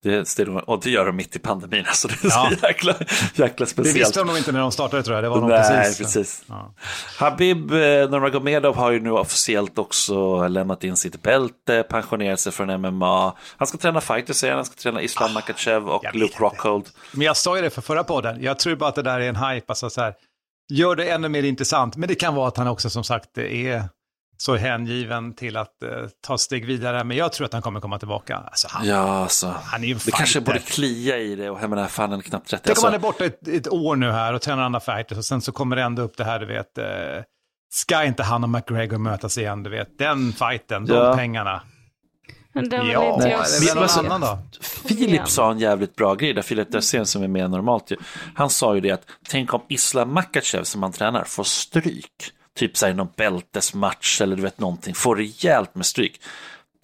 Det, 0.03 0.47
och 0.47 0.81
det 0.81 0.91
gör 0.91 1.07
de 1.07 1.17
mitt 1.17 1.37
i 1.37 1.39
pandemin, 1.39 1.85
alltså 1.87 2.09
det 2.09 2.15
är 2.25 2.29
ja. 2.29 2.51
så 2.51 2.67
jäkla, 2.67 2.95
jäkla 3.35 3.67
speciellt. 3.67 3.95
Det 3.95 4.01
visste 4.01 4.21
de 4.21 4.27
nog 4.27 4.39
inte 4.39 4.53
när 4.53 4.61
de 4.61 4.73
startade 4.73 5.03
tror 5.03 5.15
jag, 5.15 5.25
det 5.25 5.29
var 5.29 5.41
nog 5.41 5.49
Nej, 5.49 5.63
precis. 5.63 5.99
precis. 5.99 6.45
Ja. 6.49 6.75
Habib 7.19 7.73
eh, 7.73 7.77
Nurmagomedov 7.79 8.77
har 8.77 8.91
ju 8.91 9.01
nu 9.01 9.11
officiellt 9.11 9.79
också 9.79 10.49
lämnat 10.49 10.85
in 10.85 10.97
sitt 10.97 11.23
bälte, 11.23 11.83
pensionerat 11.83 12.41
sig 12.41 12.53
från 12.53 12.81
MMA. 12.81 13.37
Han 13.57 13.67
ska 13.67 13.79
träna 13.79 14.01
fighters 14.01 14.37
säger 14.37 14.53
han, 14.53 14.59
han 14.59 14.65
ska 14.65 14.75
träna 14.75 15.03
Islam 15.03 15.31
ah, 15.31 15.35
Makachev 15.35 15.89
och 15.89 16.05
Luke 16.15 16.39
Rockhold. 16.39 16.89
Men 17.13 17.27
jag 17.27 17.37
sa 17.37 17.57
ju 17.57 17.63
det 17.63 17.71
för 17.71 17.83
förra 17.83 18.05
podden, 18.05 18.43
jag 18.43 18.59
tror 18.59 18.77
bara 18.77 18.89
att 18.89 18.95
det 18.95 19.03
där 19.03 19.21
är 19.21 19.29
en 19.29 19.37
hype, 19.37 19.67
alltså 19.69 19.91
så 19.91 20.01
här, 20.01 20.15
gör 20.73 20.97
det 20.97 21.11
ännu 21.11 21.29
mer 21.29 21.43
intressant. 21.43 21.97
Men 21.97 22.09
det 22.09 22.15
kan 22.15 22.35
vara 22.35 22.49
att 22.49 22.57
han 22.57 22.67
också 22.67 22.91
som 22.91 23.05
sagt 23.05 23.39
är 23.39 23.85
så 24.41 24.57
hängiven 24.57 25.35
till 25.35 25.57
att 25.57 25.77
uh, 25.85 26.09
ta 26.21 26.39
steg 26.39 26.67
vidare. 26.67 27.05
Men 27.05 27.17
jag 27.17 27.33
tror 27.33 27.45
att 27.45 27.53
han 27.53 27.63
kommer 27.63 27.81
komma 27.81 27.99
tillbaka. 27.99 28.37
Alltså, 28.37 28.69
han, 28.71 28.87
ja, 28.87 28.97
alltså, 28.97 29.55
han 29.65 29.85
är 29.85 29.89
ju 29.89 29.95
Det 29.95 30.11
kanske 30.11 30.41
borde 30.41 30.59
klia 30.59 31.19
i 31.19 31.35
det 31.35 31.51
och 31.51 31.63
jag 31.63 31.71
menar, 31.71 31.87
fan 31.87 32.11
han 32.11 32.19
är 32.19 32.23
knappt 32.23 32.49
30. 32.49 32.63
Tänk 32.67 32.79
om 32.79 32.85
han 32.85 32.95
är 32.95 32.99
borta 32.99 33.25
ett, 33.25 33.49
ett, 33.49 33.69
år 33.69 33.97
nu 33.97 34.11
här 34.11 34.35
och 34.35 34.43
tränar 34.43 34.63
andra 34.63 34.81
fighters 34.81 35.19
och 35.19 35.25
sen 35.25 35.41
så 35.41 35.53
kommer 35.53 35.77
det 35.77 35.83
ändå 35.83 36.03
upp 36.03 36.17
det 36.17 36.25
här, 36.25 36.39
du 36.39 36.47
vet, 36.47 36.79
uh, 36.79 36.85
ska 37.73 38.05
inte 38.05 38.23
han 38.23 38.45
och 38.45 38.51
McGregor 38.51 38.99
mötas 38.99 39.39
igen, 39.39 39.63
du 39.63 39.71
vet, 39.71 39.99
den 39.99 40.33
fighten, 40.33 40.87
ja. 40.89 40.95
de 40.95 41.17
pengarna. 41.17 41.63
Men 42.53 42.69
den 42.69 42.87
ja, 42.87 43.15
inte 43.15 43.29
jag 43.29 43.47
se. 43.47 43.79
Alltså, 43.79 44.01
annan 44.01 44.21
då? 44.21 44.39
Filip 44.61 45.29
sa 45.29 45.51
en 45.51 45.59
jävligt 45.59 45.97
bra 45.97 46.15
grej, 46.15 46.33
där 46.33 46.43
Filip 46.43 46.73
Dersén 46.73 47.07
som 47.07 47.23
är 47.23 47.29
mer 47.29 47.49
normalt, 47.49 47.93
han 48.35 48.51
sa 48.51 48.75
ju 48.75 48.81
det 48.81 48.91
att 48.91 49.03
tänk 49.29 49.55
om 49.55 49.63
Islam 49.69 50.15
Makachev 50.15 50.65
som 50.65 50.83
han 50.83 50.93
tränar 50.93 51.25
får 51.25 51.45
stryk 51.45 52.33
typ 52.61 52.77
så 52.77 52.87
här 52.87 52.95
någon 52.95 53.09
bältesmatch 53.17 54.21
eller 54.21 54.37
du 54.37 54.43
vet 54.43 54.59
någonting, 54.59 54.95
får 54.95 55.17
rejält 55.17 55.75
med 55.75 55.87
stryk. 55.87 56.21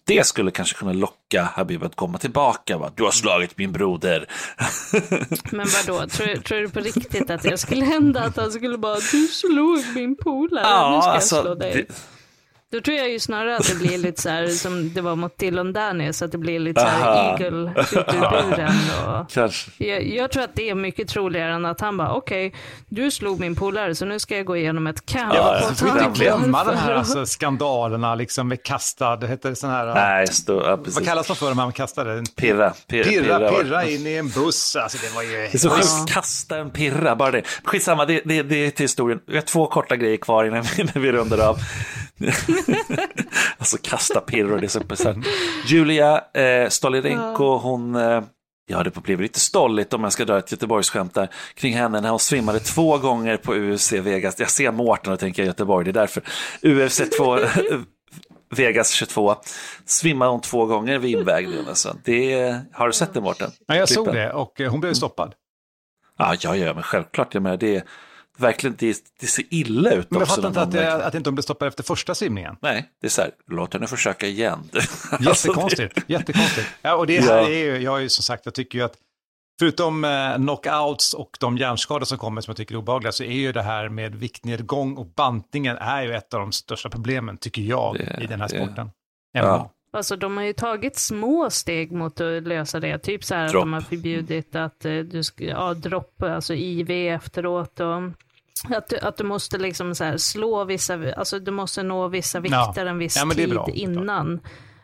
Det 0.04 0.26
skulle 0.26 0.50
kanske 0.50 0.78
kunna 0.78 0.92
locka 0.92 1.42
Habib 1.42 1.84
att 1.84 1.96
komma 1.96 2.18
tillbaka. 2.18 2.78
Va? 2.78 2.90
Du 2.94 3.02
har 3.02 3.10
slagit 3.10 3.58
min 3.58 3.72
broder. 3.72 4.26
Men 5.50 5.66
vadå, 5.68 6.08
tror, 6.08 6.42
tror 6.42 6.58
du 6.58 6.68
på 6.68 6.80
riktigt 6.80 7.30
att 7.30 7.42
det 7.42 7.58
skulle 7.58 7.84
hända? 7.84 8.20
Att 8.20 8.36
han 8.36 8.52
skulle 8.52 8.78
bara, 8.78 8.94
du 9.12 9.26
slog 9.26 9.84
min 9.94 10.16
polare, 10.16 10.66
ja, 10.66 10.94
nu 10.94 11.00
ska 11.00 11.08
jag 11.08 11.14
alltså, 11.14 11.42
slå 11.42 11.54
dig. 11.54 11.72
Det 11.88 11.94
då 12.72 12.80
tror 12.80 12.96
jag 12.96 13.10
ju 13.10 13.20
snarare 13.20 13.56
att 13.56 13.68
det 13.68 13.74
blir 13.74 13.98
lite 13.98 14.22
så 14.22 14.28
här 14.28 14.46
som 14.46 14.92
det 14.94 15.00
var 15.00 15.16
mot 15.16 15.38
Dylan 15.38 15.72
Dennis, 15.72 16.22
att 16.22 16.32
det 16.32 16.38
blir 16.38 16.58
lite 16.58 16.80
så 16.80 16.86
här 16.86 17.30
eagle 17.30 17.70
ut 17.80 17.92
ur 17.92 18.30
buren. 18.30 18.74
Och 19.06 19.36
jag, 19.86 20.06
jag, 20.06 20.32
tror 20.32 20.42
att 20.42 20.54
det 20.54 20.70
är 20.70 20.74
mycket 20.74 21.08
troligare 21.08 21.52
än 21.52 21.64
att 21.64 21.80
han 21.80 21.96
bara, 21.96 22.12
okej, 22.12 22.46
okay, 22.46 22.60
du 22.88 23.10
slog 23.10 23.40
min 23.40 23.54
polare 23.54 23.94
så 23.94 24.04
nu 24.04 24.18
ska 24.18 24.36
jag 24.36 24.46
gå 24.46 24.56
igenom 24.56 24.86
ett 24.86 25.06
camp. 25.06 25.34
Ja, 25.34 25.60
jag 25.60 25.78
får 25.78 25.88
inte 25.88 26.24
glömma 26.24 26.64
de 26.64 26.76
här 26.76 26.94
alltså, 26.94 27.26
skandalerna 27.26 28.14
liksom 28.14 28.48
med 28.48 28.62
kastad, 28.62 29.16
det 29.16 29.28
heter 29.28 29.54
sån 29.54 29.70
här, 29.70 29.94
Nej, 29.94 30.26
stå, 30.26 30.62
ja, 30.62 30.76
vad 30.76 31.04
kallas 31.04 31.26
de 31.26 31.36
för 31.36 31.46
när 31.46 31.54
man 31.54 31.72
kastade? 31.72 32.24
Pirra. 32.36 32.72
Pirra, 32.86 33.04
pirra, 33.04 33.38
pirra, 33.38 33.50
pirra 33.50 33.84
in 33.84 34.06
i 34.06 34.14
en 34.14 34.28
buss, 34.28 34.76
alltså 34.76 34.98
det 35.02 35.14
var 35.14 35.22
ju... 35.22 35.28
Det 35.28 35.54
är 35.54 35.58
så 35.58 35.70
sjukt, 35.70 36.14
kasta 36.14 36.58
en 36.58 36.70
pirra, 36.70 37.16
bara 37.16 37.30
det. 37.30 37.42
Skitsamma, 37.64 38.04
det, 38.04 38.22
det, 38.24 38.42
det 38.42 38.66
är 38.66 38.70
till 38.70 38.84
historien. 38.84 39.20
Vi 39.26 39.34
har 39.34 39.42
två 39.42 39.66
korta 39.66 39.96
grejer 39.96 40.16
kvar 40.16 40.44
innan 40.44 40.62
vi, 40.62 40.82
innan 40.82 41.02
vi 41.02 41.12
rundar 41.12 41.38
av. 41.38 41.58
alltså 43.58 43.76
kasta 43.82 44.20
pirr 44.20 44.58
det 44.60 44.66
är 44.66 44.96
så 44.96 45.14
Julia 45.66 46.24
eh, 46.34 46.68
Stolirenko, 46.68 47.58
hon 47.58 47.94
eh, 47.94 48.22
Ja, 48.68 48.82
det 48.82 49.02
blev 49.02 49.20
lite 49.20 49.40
stolligt 49.40 49.92
om 49.92 50.02
jag 50.04 50.12
ska 50.12 50.24
dra 50.24 50.38
ett 50.38 50.52
Göteborgsskämt 50.52 51.14
där 51.14 51.28
kring 51.54 51.74
henne 51.74 52.00
när 52.00 52.10
hon 52.10 52.18
svimmade 52.18 52.60
två 52.60 52.98
gånger 52.98 53.36
på 53.36 53.54
UFC 53.54 53.92
Vegas. 53.92 54.40
Jag 54.40 54.50
ser 54.50 54.72
Mårten 54.72 55.12
och 55.12 55.18
tänker 55.18 55.42
Göteborg, 55.42 55.84
det 55.84 55.90
är 55.90 55.92
därför. 55.92 56.22
UFC 56.62 57.02
2, 57.16 57.38
Vegas 58.56 58.90
22, 58.90 59.34
svimmade 59.84 60.30
hon 60.30 60.40
två 60.40 60.66
gånger 60.66 60.98
vid 60.98 61.18
invägningen. 61.18 61.68
Alltså. 61.68 61.96
Det, 62.04 62.56
har 62.72 62.86
du 62.86 62.92
sett 62.92 63.14
det 63.14 63.20
Mårten? 63.20 63.50
Ja, 63.66 63.76
jag 63.76 63.88
såg 63.88 64.12
det 64.12 64.32
och 64.32 64.60
eh, 64.60 64.70
hon 64.70 64.80
blev 64.80 64.94
stoppad. 64.94 65.34
Ja, 66.18 66.34
ja, 66.40 66.56
ja 66.56 66.74
men 66.74 66.82
självklart. 66.82 67.34
Jag 67.34 67.42
menar, 67.42 67.56
det, 67.56 67.84
verkligen 68.36 68.76
det, 68.78 68.96
det 69.20 69.26
ser 69.26 69.44
illa 69.50 69.90
ut 69.90 70.10
Men 70.10 70.18
jag 70.18 70.28
fattar 70.28 70.48
inte 70.48 70.62
att, 70.62 70.72
det, 70.72 71.06
att 71.06 71.14
inte 71.14 71.30
hon 71.30 71.34
blir 71.34 71.42
stoppad 71.42 71.68
efter 71.68 71.82
första 71.82 72.14
simningen. 72.14 72.56
Nej, 72.60 72.90
det 73.00 73.06
är 73.06 73.10
så 73.10 73.22
här, 73.22 73.30
låt 73.50 73.72
henne 73.72 73.86
försöka 73.86 74.26
igen. 74.26 74.70
Jättekonstigt, 75.20 75.98
jättekonstigt. 76.06 76.68
Ja, 76.82 76.94
och 76.94 77.06
det 77.06 77.20
här 77.20 77.38
ja. 77.38 77.48
är 77.48 77.58
ju, 77.58 77.78
jag 77.78 77.96
är 77.96 78.02
ju 78.02 78.08
som 78.08 78.22
sagt, 78.22 78.46
jag 78.46 78.54
tycker 78.54 78.78
ju 78.78 78.84
att 78.84 78.96
Förutom 79.58 80.04
eh, 80.04 80.34
knockouts 80.34 81.14
och 81.14 81.36
de 81.40 81.58
hjärnskador 81.58 82.04
som 82.04 82.18
kommer 82.18 82.40
som 82.40 82.50
jag 82.50 82.56
tycker 82.56 82.74
är 82.74 82.78
obehagliga 82.78 83.12
så 83.12 83.22
är 83.22 83.32
ju 83.32 83.52
det 83.52 83.62
här 83.62 83.88
med 83.88 84.14
viktnedgång 84.14 84.96
och 84.96 85.06
bantningen 85.06 85.76
är 85.76 86.02
ju 86.02 86.14
ett 86.14 86.34
av 86.34 86.40
de 86.40 86.52
största 86.52 86.88
problemen 86.88 87.36
tycker 87.36 87.62
jag 87.62 87.94
det, 87.94 88.22
i 88.22 88.26
den 88.26 88.40
här 88.40 88.48
sporten. 88.48 88.90
Ja. 89.32 89.70
Alltså 89.92 90.16
de 90.16 90.36
har 90.36 90.44
ju 90.44 90.52
tagit 90.52 90.96
små 90.96 91.50
steg 91.50 91.92
mot 91.92 92.20
att 92.20 92.42
lösa 92.42 92.80
det. 92.80 92.98
Typ 92.98 93.24
så 93.24 93.34
här 93.34 93.46
att 93.46 93.52
de 93.52 93.72
har 93.72 93.80
förbjudit 93.80 94.56
att 94.56 94.84
eh, 94.84 94.98
du 94.98 95.22
ska, 95.22 95.44
ja, 95.44 95.74
dropp, 95.74 96.22
alltså 96.22 96.54
IV 96.54 96.90
efteråt 96.90 97.80
och 97.80 98.02
att 98.70 98.88
du, 98.88 98.98
att 98.98 99.16
du 99.16 99.24
måste 99.24 99.58
liksom 99.58 99.94
så 99.94 100.18
slå 100.18 100.64
vissa, 100.64 101.14
alltså 101.16 101.38
du 101.38 101.50
måste 101.50 101.82
nå 101.82 102.08
vissa 102.08 102.40
vikter 102.40 102.86
en 102.86 102.98
viss 102.98 103.16
Ja, 103.16 103.30
tid 103.30 103.50
bra, 103.50 103.68
innan 103.74 104.40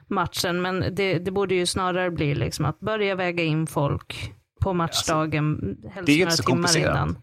matchen. 0.08 0.62
Men 0.62 0.94
det, 0.94 1.18
det 1.18 1.30
borde 1.30 1.54
ju 1.54 1.66
snarare 1.66 2.10
bli 2.10 2.34
liksom 2.34 2.64
att 2.64 2.80
börja 2.80 3.14
väga 3.14 3.42
in 3.44 3.66
folk 3.66 4.32
på 4.60 4.72
matchdagen, 4.72 5.76
helst 5.84 5.98
Alltså, 5.98 6.02
det 6.04 6.12
är 6.12 6.16
några 6.18 6.22
inte 6.30 6.36
så 6.36 6.42
timmar 6.42 6.56
komplicerat. 6.56 6.94
innan. 6.94 7.16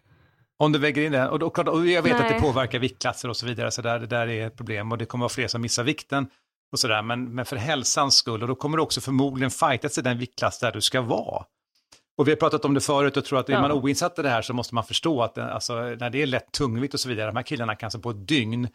Om 0.58 0.72
du 0.72 0.78
väger 0.78 1.02
in 1.02 1.12
det, 1.12 1.28
och, 1.28 1.42
och, 1.42 1.68
och 1.68 1.86
jag 1.86 2.02
vet 2.02 2.12
att 2.12 2.18
det 2.18 2.30
Nej. 2.30 2.40
påverkar 2.40 2.78
viktklasser 2.78 3.28
och 3.28 3.36
så 3.36 3.46
vidare, 3.46 3.70
så 3.70 3.82
där, 3.82 3.98
det 3.98 4.06
där 4.06 4.28
är 4.28 4.46
ett 4.46 4.56
problem 4.56 4.92
och 4.92 4.98
det 4.98 5.06
kommer 5.06 5.22
vara 5.22 5.28
fler 5.28 5.48
som 5.48 5.62
missar 5.62 5.84
vikten 5.84 6.26
och 6.72 6.78
sådär, 6.78 7.02
men, 7.02 7.34
men 7.34 7.44
för 7.44 7.56
hälsans 7.56 8.14
skull, 8.14 8.42
och 8.42 8.48
då 8.48 8.54
kommer 8.54 8.76
du 8.76 8.82
också 8.82 9.00
förmodligen 9.00 9.50
fightas 9.50 9.98
i 9.98 10.02
den 10.02 10.18
viktklass 10.18 10.58
där 10.58 10.72
du 10.72 10.80
ska 10.80 11.00
vara. 11.00 11.44
Och 12.20 12.26
vi 12.28 12.32
har 12.32 12.36
pratat 12.36 12.64
om 12.64 12.74
det 12.74 12.80
förut 12.80 13.16
och 13.16 13.24
tror 13.24 13.38
att 13.38 13.48
är 13.48 13.52
Ja. 13.52 13.60
man 13.60 13.72
oinsatt 13.72 14.18
i 14.18 14.22
det 14.22 14.28
här 14.28 14.42
så 14.42 14.54
måste 14.54 14.74
man 14.74 14.84
förstå 14.84 15.22
att 15.22 15.34
det, 15.34 15.52
alltså, 15.52 15.74
när 15.74 16.10
det 16.10 16.22
är 16.22 16.26
lätt 16.26 16.52
tungvikt 16.52 16.94
och 16.94 17.00
så 17.00 17.08
vidare, 17.08 17.26
de 17.26 17.36
här 17.36 17.42
killarna 17.42 17.74
kan 17.74 17.86
alltså 17.86 17.98
på 17.98 18.10
ett 18.10 18.28
dygn 18.28 18.68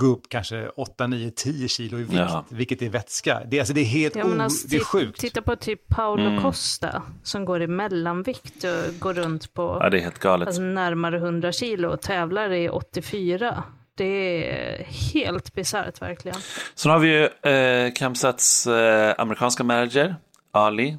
gå 0.00 0.06
upp 0.06 0.22
kanske 0.28 0.68
8, 0.68 1.06
9, 1.06 1.30
10 1.36 1.68
kilo 1.68 1.98
i 1.98 2.02
vikt, 2.02 2.14
Ja. 2.14 2.44
vilket 2.48 2.82
är 2.82 2.88
vätska. 2.88 3.40
Det, 3.46 3.56
är- 3.56 3.60
alltså, 3.60 3.74
det 3.74 3.80
är 3.80 3.84
helt 3.84 4.16
Ja, 4.16 4.24
men 4.26 4.40
o, 4.40 4.42
alltså, 4.44 4.68
det 4.68 4.76
är 4.76 4.84
sjukt. 4.84 5.20
Titta 5.20 5.42
på 5.42 5.56
typ 5.56 5.88
Paolo 5.88 6.22
Mm. 6.26 6.42
Costa 6.42 7.02
som 7.22 7.44
går 7.44 7.62
i 7.62 7.66
mellanvikt 7.66 8.64
och 8.64 8.98
går 9.00 9.14
runt 9.14 9.54
på 9.54 9.78
Ja, 9.80 9.90
det 9.90 9.98
är 9.98 10.02
helt 10.02 10.18
galet. 10.18 10.46
alltså, 10.48 10.62
närmare 10.62 11.16
100 11.18 11.52
kilo 11.52 11.88
och 11.88 12.00
tävlar 12.00 12.50
i 12.52 12.68
84. 12.68 13.64
Det 13.94 14.04
är 14.50 14.84
helt 14.84 15.54
bisarrt 15.54 16.02
verkligen. 16.02 16.38
Sen 16.74 16.92
har 16.92 16.98
vi 16.98 17.08
ju 17.08 17.50
eh, 17.52 17.92
Kamsats 17.92 18.66
eh, 18.66 19.14
amerikanska 19.18 19.64
manager, 19.64 20.16
Ali 20.52 20.96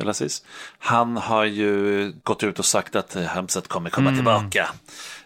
Delasis. 0.00 0.42
Han 0.78 1.16
har 1.16 1.44
ju 1.44 2.12
gått 2.22 2.42
ut 2.42 2.58
och 2.58 2.64
sagt 2.64 2.96
att 2.96 3.16
eh, 3.16 3.22
Hamzat 3.22 3.68
kommer 3.68 3.90
komma 3.90 4.14
tillbaka. 4.14 4.68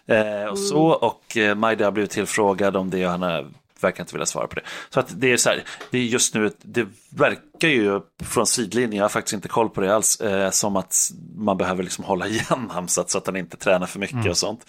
Eh, 0.07 0.49
och 0.51 0.59
så, 0.59 0.81
och 0.87 1.37
eh, 1.37 1.55
Majda 1.55 1.85
har 1.85 1.91
blivit 1.91 2.11
tillfrågad 2.11 2.75
om 2.75 2.89
det 2.89 3.05
och 3.05 3.11
han 3.11 3.21
har, 3.21 3.47
verkar 3.81 4.03
inte 4.03 4.13
vilja 4.13 4.25
svara 4.25 4.47
på 4.47 4.55
det. 4.55 4.61
Så 4.89 4.99
att 4.99 5.07
det 5.21 5.31
är 5.33 5.37
så 5.37 5.49
här, 5.49 5.63
det 5.91 5.97
är 5.97 6.01
just 6.03 6.33
nu, 6.33 6.51
det 6.61 6.87
verkar 7.09 7.67
ju 7.67 8.01
från 8.23 8.47
sidlinjen, 8.47 8.93
jag 8.97 9.03
har 9.03 9.09
faktiskt 9.09 9.33
inte 9.33 9.47
koll 9.47 9.69
på 9.69 9.81
det 9.81 9.95
alls, 9.95 10.21
eh, 10.21 10.49
som 10.49 10.75
att 10.75 10.95
man 11.35 11.57
behöver 11.57 11.83
liksom 11.83 12.03
hålla 12.03 12.27
igen 12.27 12.69
Hamzat 12.73 13.09
så 13.09 13.17
att 13.17 13.25
han 13.25 13.35
inte 13.35 13.57
tränar 13.57 13.87
för 13.87 13.99
mycket 13.99 14.29
och 14.29 14.37
sånt. 14.37 14.65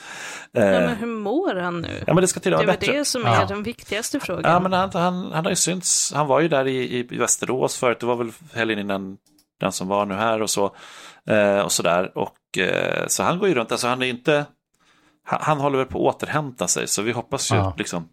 Eh, 0.52 0.64
Ja, 0.64 0.80
men 0.80 0.96
hur 0.96 1.06
mår 1.06 1.54
han 1.54 1.80
nu? 1.80 2.02
ja 2.06 2.14
men 2.14 2.20
det 2.22 2.28
ska 2.28 2.40
till 2.40 2.52
Det 2.52 2.58
är 2.58 2.66
bättre. 2.66 2.92
det 2.92 3.04
som 3.04 3.22
Ja. 3.22 3.42
är 3.42 3.46
den 3.46 3.62
viktigaste 3.62 4.20
frågan. 4.20 4.52
Ja, 4.52 4.60
men 4.60 4.72
han, 4.72 4.90
han, 4.92 5.32
han 5.32 5.44
har 5.44 5.50
ju 5.52 5.56
synts. 5.56 6.12
Han 6.14 6.26
var 6.26 6.40
ju 6.40 6.48
där 6.48 6.66
i, 6.68 6.98
i 6.98 7.02
Västerås 7.18 7.76
förut. 7.76 8.00
Det 8.00 8.06
var 8.06 8.16
väl 8.16 8.32
helgen 8.54 8.78
innan 8.78 9.16
den 9.60 9.72
som 9.72 9.88
var 9.88 10.06
nu 10.06 10.14
här 10.14 10.42
och 10.42 10.50
så. 10.50 10.76
Eh, 11.28 11.58
och 11.60 11.72
så 11.72 11.82
där. 11.82 12.18
Och, 12.18 12.58
eh, 12.58 13.06
så 13.06 13.22
han 13.22 13.38
går 13.38 13.48
ju 13.48 13.54
runt. 13.54 13.72
Alltså 13.72 13.88
han 13.88 14.02
är 14.02 14.06
inte... 14.06 14.46
Han, 15.24 15.38
han 15.42 15.58
håller 15.58 15.78
väl 15.78 15.86
på 15.86 16.08
att 16.08 16.14
återhämta 16.14 16.68
sig. 16.68 16.88
Så 16.88 17.02
vi 17.02 17.12
hoppas 17.12 17.52
ju 17.52 17.56
Ja. 17.56 17.74
liksom... 17.78 18.08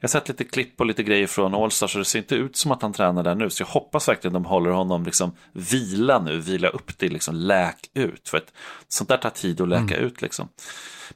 Jag 0.00 0.08
har 0.08 0.10
sett 0.10 0.28
lite 0.28 0.44
klipp 0.44 0.80
och 0.80 0.86
lite 0.86 1.02
grejer 1.02 1.26
från 1.26 1.54
Allstar 1.54 1.86
så 1.86 1.98
det 1.98 2.04
ser 2.04 2.18
inte 2.18 2.34
ut 2.34 2.56
som 2.56 2.72
att 2.72 2.82
han 2.82 2.92
tränar 2.92 3.22
där 3.22 3.34
nu. 3.34 3.50
Så 3.50 3.62
jag 3.62 3.66
hoppas 3.68 4.08
verkligen 4.08 4.32
de 4.34 4.44
håller 4.44 4.70
honom 4.70 5.04
liksom 5.04 5.36
vila 5.52 6.18
nu, 6.18 6.40
vila 6.40 6.68
upp 6.68 6.98
det, 6.98 7.08
liksom 7.08 7.34
läk 7.34 7.76
ut. 7.94 8.28
För 8.28 8.38
att 8.38 8.52
sånt 8.88 9.08
där 9.08 9.16
tar 9.16 9.30
tid 9.30 9.60
att 9.60 9.68
läka 9.68 9.96
ut 9.96 10.22
liksom. 10.22 10.48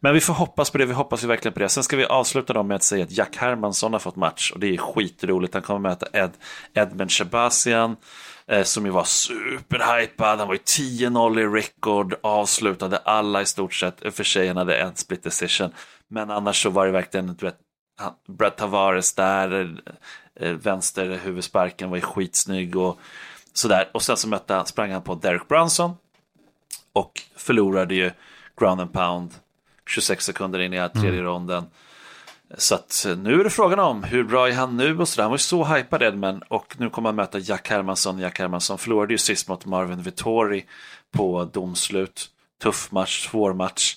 Men 0.00 0.14
vi 0.14 0.20
får 0.20 0.34
hoppas 0.34 0.70
på 0.70 0.78
det, 0.78 0.86
vi 0.86 0.92
hoppas 0.92 1.24
ju 1.24 1.28
verkligen 1.28 1.52
på 1.52 1.58
det. 1.58 1.68
Sen 1.68 1.82
ska 1.82 1.96
vi 1.96 2.04
avsluta 2.04 2.52
då 2.52 2.62
med 2.62 2.74
att 2.74 2.82
säga 2.82 3.04
att 3.04 3.10
Jack 3.10 3.36
Hermansson 3.36 3.92
har 3.92 4.00
fått 4.00 4.16
match 4.16 4.50
och 4.52 4.60
det 4.60 4.74
är 4.74 4.76
skitroligt. 4.76 5.54
Han 5.54 5.62
kommer 5.62 5.80
möta 5.80 6.06
Ed, 6.12 6.30
Edmund 6.74 7.12
Shabasian 7.12 7.90
eh, 7.90 7.96
som 8.62 8.86
ju 8.86 8.90
var 8.92 9.04
superhypad. 9.04 10.38
Han 10.38 10.48
var 10.48 10.54
ju 10.54 10.60
10-0 10.60 11.40
i 11.40 11.46
record, 11.60 12.14
avslutade 12.22 12.96
alla 12.96 13.42
i 13.42 13.46
stort 13.46 13.74
sett. 13.74 14.14
För 14.14 14.24
sig 14.24 14.48
han 14.48 14.56
hade 14.56 14.76
en 14.76 14.96
split 14.96 15.22
decision. 15.22 15.70
Men 16.08 16.30
annars 16.30 16.62
så 16.62 16.70
var 16.70 16.86
det 16.86 16.92
verkligen, 16.92 17.26
du 17.26 17.46
vet, 17.46 17.58
Brad 18.28 18.56
Tavares 18.56 19.14
där, 19.14 19.80
eh, 20.40 20.52
vänster 20.52 21.20
huvudsparken 21.24 21.90
var 21.90 21.96
ju 21.96 22.02
skitsnygg 22.02 22.76
och 22.76 22.98
sådär. 23.52 23.90
Och 23.94 24.02
sen 24.02 24.16
så 24.16 24.28
mötte 24.28 24.54
han, 24.54 24.66
sprang 24.66 24.92
han 24.92 25.02
på 25.02 25.14
Derek 25.14 25.48
Brunson 25.48 25.96
och 26.92 27.22
förlorade 27.36 27.94
ju 27.94 28.10
ground 28.60 28.80
and 28.80 28.92
pound 28.92 29.34
26 29.86 30.24
sekunder 30.24 30.58
in 30.58 30.74
i 30.74 30.88
tredje 30.94 31.22
ronden. 31.22 31.64
Så 32.56 32.74
att 32.74 33.06
nu 33.18 33.40
är 33.40 33.44
det 33.44 33.50
frågan 33.50 33.78
om 33.78 34.02
hur 34.04 34.24
bra 34.24 34.48
är 34.48 34.52
han 34.52 34.76
nu 34.76 34.98
och 34.98 35.08
sådär. 35.08 35.22
Han 35.22 35.30
var 35.30 35.34
ju 35.36 35.42
så 35.42 35.64
hypad 35.64 36.02
Edmund 36.02 36.42
och 36.48 36.74
nu 36.78 36.90
kommer 36.90 37.08
han 37.08 37.16
möta 37.16 37.38
Jack 37.38 37.68
Hermansson. 37.70 38.18
Jack 38.18 38.38
Hermansson 38.38 38.78
förlorade 38.78 39.12
ju 39.14 39.18
sist 39.18 39.48
mot 39.48 39.66
Marvin 39.66 40.02
Vittori 40.02 40.64
på 41.16 41.44
domslut. 41.52 42.26
Tuff 42.62 42.92
match, 42.92 43.28
svår 43.28 43.52
match. 43.54 43.96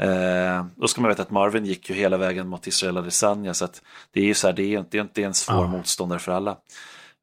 Eh, 0.00 0.64
då 0.76 0.88
ska 0.88 1.00
man 1.00 1.08
veta 1.08 1.22
att 1.22 1.30
Marvin 1.30 1.64
gick 1.64 1.90
ju 1.90 1.96
hela 1.96 2.16
vägen 2.16 2.48
mot 2.48 2.66
Israel 2.66 2.96
Adesanya 2.98 3.54
så 3.54 3.64
att 3.64 3.82
det 4.12 4.20
är 4.20 4.24
ju 4.24 4.34
så 4.34 4.46
här, 4.46 4.54
det 4.54 4.62
är 4.74 4.78
inte, 4.78 4.88
det 4.90 4.98
är 4.98 5.02
inte 5.02 5.22
en 5.22 5.34
svår 5.34 5.66
motståndare 5.66 6.18
för 6.18 6.32
alla. 6.32 6.56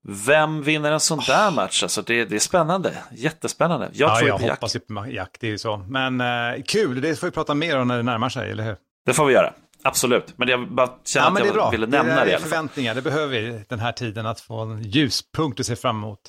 Vem 0.07 0.61
vinner 0.63 0.91
en 0.91 0.99
sån 0.99 1.19
där 1.27 1.51
match? 1.51 1.83
Alltså 1.83 2.01
det, 2.01 2.25
det 2.25 2.35
är 2.35 2.39
spännande, 2.39 2.93
jättespännande. 3.11 3.89
Jag 3.93 4.09
Ja, 4.09 4.15
tror 4.17 4.29
jag 4.29 4.39
på 4.39 4.43
Jack. 4.45 4.51
hoppas 4.51 4.75
ju 4.75 4.79
på 4.79 5.07
Jack, 5.07 5.37
det 5.39 5.47
är 5.47 5.51
ju 5.51 5.57
så. 5.57 5.77
Men 5.77 6.21
eh, 6.21 6.63
kul, 6.67 7.01
det 7.01 7.15
får 7.19 7.27
vi 7.27 7.31
prata 7.31 7.53
mer 7.53 7.79
om 7.79 7.87
när 7.87 7.97
det 7.97 8.03
närmar 8.03 8.29
sig, 8.29 8.51
eller 8.51 8.63
hur? 8.63 8.75
Det 9.05 9.13
får 9.13 9.25
vi 9.25 9.33
göra, 9.33 9.53
absolut. 9.83 10.37
Men 10.37 10.47
jag 10.47 10.71
bara 10.71 10.89
känner 11.05 11.25
Ja, 11.25 11.31
att 11.31 11.43
det 11.43 11.49
är 11.49 11.53
bra. 11.53 11.63
jag 11.63 11.71
ville 11.71 11.85
det 11.85 11.97
nämna 12.03 12.25
det, 12.25 12.31
i 12.31 12.33
är 12.33 12.37
fall. 12.39 12.49
förväntningar, 12.49 12.95
det 12.95 13.01
behöver 13.01 13.41
vi 13.41 13.63
den 13.69 13.79
här 13.79 13.91
tiden, 13.91 14.25
att 14.25 14.41
få 14.41 14.57
en 14.59 14.81
ljuspunkt 14.83 15.59
att 15.59 15.65
se 15.65 15.75
fram 15.75 15.97
emot. 15.97 16.19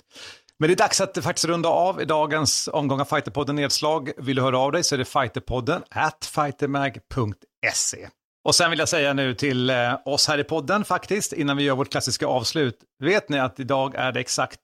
Men 0.58 0.68
det 0.68 0.74
är 0.74 0.76
dags 0.76 1.00
att 1.00 1.18
faktiskt 1.24 1.44
runda 1.48 1.68
av 1.68 2.02
i 2.02 2.04
dagens 2.04 2.68
omgång 2.72 3.00
av 3.00 3.04
Fighterpodden 3.04 3.56
Nedslag. 3.56 4.10
Vill 4.18 4.36
du 4.36 4.42
höra 4.42 4.58
av 4.58 4.72
dig 4.72 4.84
så 4.84 4.94
är 4.94 4.98
det 4.98 5.04
fighterpodden 5.04 5.82
at 5.90 6.24
fightermag.se. 6.34 8.08
Och 8.44 8.54
sen 8.54 8.70
vill 8.70 8.78
jag 8.78 8.88
säga 8.88 9.12
nu 9.12 9.34
till 9.34 9.70
eh, 9.70 9.94
oss 10.04 10.28
här 10.28 10.38
i 10.38 10.44
podden 10.44 10.84
faktiskt, 10.84 11.32
innan 11.32 11.56
vi 11.56 11.62
gör 11.62 11.74
vårt 11.74 11.90
klassiska 11.90 12.26
avslut. 12.26 12.78
Vet 13.02 13.28
ni 13.28 13.38
att 13.38 13.60
idag 13.60 13.94
är 13.94 14.12
det 14.12 14.20
exakt 14.20 14.60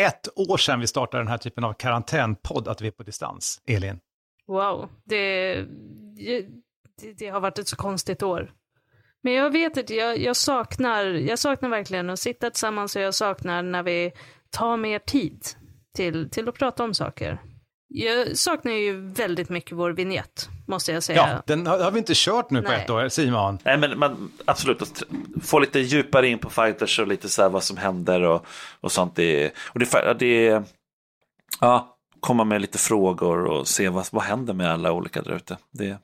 ett 0.00 0.28
år 0.50 0.56
sedan 0.56 0.80
vi 0.80 0.86
startade 0.86 1.20
den 1.22 1.28
här 1.28 1.38
typen 1.38 1.64
av 1.64 1.72
karantänpodd, 1.72 2.68
att 2.68 2.80
vi 2.80 2.86
är 2.86 2.90
på 2.90 3.02
distans. 3.02 3.58
Elin? 3.68 3.98
Wow, 4.46 4.88
det, 5.04 5.54
det, 7.00 7.12
det 7.12 7.28
har 7.28 7.40
varit 7.40 7.58
ett 7.58 7.68
så 7.68 7.76
konstigt 7.76 8.22
år. 8.22 8.52
Men 9.22 9.32
jag 9.32 9.50
vet 9.50 9.76
inte, 9.76 9.94
jag, 9.94 10.18
jag, 10.18 10.36
saknar, 10.36 11.04
jag 11.04 11.38
saknar 11.38 11.68
verkligen 11.68 12.10
att 12.10 12.20
sitta 12.20 12.50
tillsammans 12.50 12.96
och 12.96 13.02
jag 13.02 13.14
saknar 13.14 13.62
när 13.62 13.82
vi 13.82 14.12
tar 14.50 14.76
mer 14.76 14.98
tid 14.98 15.46
till, 15.96 16.30
till 16.30 16.48
att 16.48 16.54
prata 16.54 16.84
om 16.84 16.94
saker. 16.94 17.38
Jag 17.88 18.36
saknar 18.36 18.72
ju 18.72 19.00
väldigt 19.00 19.48
mycket 19.48 19.72
vår 19.72 19.90
vignett, 19.90 20.48
måste 20.66 20.92
jag 20.92 21.02
säga. 21.02 21.28
Ja, 21.28 21.42
den 21.46 21.66
har, 21.66 21.78
har 21.78 21.90
vi 21.90 21.98
inte 21.98 22.12
kört 22.16 22.50
nu 22.50 22.62
på 22.62 22.68
Nej. 22.68 22.82
ett 22.82 22.90
år, 22.90 23.08
Simon. 23.08 23.58
Nej, 23.64 23.78
men 23.78 23.98
man, 23.98 24.32
absolut, 24.44 24.82
att 24.82 25.02
få 25.42 25.58
lite 25.58 25.80
djupare 25.80 26.28
in 26.28 26.38
på 26.38 26.50
fighters 26.50 26.98
och 26.98 27.06
lite 27.06 27.28
så 27.28 27.42
här 27.42 27.48
vad 27.48 27.62
som 27.62 27.76
händer 27.76 28.22
och, 28.22 28.46
och 28.80 28.92
sånt. 28.92 29.16
Det, 29.16 29.52
och 29.72 29.80
det, 29.80 30.14
det, 30.18 30.62
ja, 31.60 31.96
komma 32.20 32.44
med 32.44 32.60
lite 32.60 32.78
frågor 32.78 33.44
och 33.44 33.68
se 33.68 33.88
vad, 33.88 34.06
vad 34.12 34.22
händer 34.22 34.54
med 34.54 34.72
alla 34.72 34.92
olika 34.92 35.22
där 35.22 35.32
ute. 35.32 35.56
Det, 35.70 35.98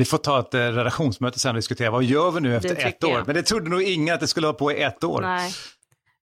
Vi 0.00 0.04
får 0.04 0.18
ta 0.18 0.40
ett 0.40 0.54
eh, 0.54 0.60
redaktionsmöte 0.60 1.38
sen 1.38 1.50
och 1.50 1.56
diskutera 1.56 1.90
vad 1.90 2.04
gör 2.04 2.30
vi 2.30 2.40
nu 2.40 2.56
efter 2.56 2.86
ett 2.86 3.04
år. 3.04 3.10
jag. 3.10 3.26
Men 3.26 3.36
det 3.36 3.42
trodde 3.42 3.70
nog 3.70 3.82
ingen 3.82 4.14
att 4.14 4.20
det 4.20 4.26
skulle 4.26 4.46
ha 4.46 4.54
på 4.54 4.72
i 4.72 4.82
ett 4.82 5.04
år. 5.04 5.20
Nej. 5.22 5.52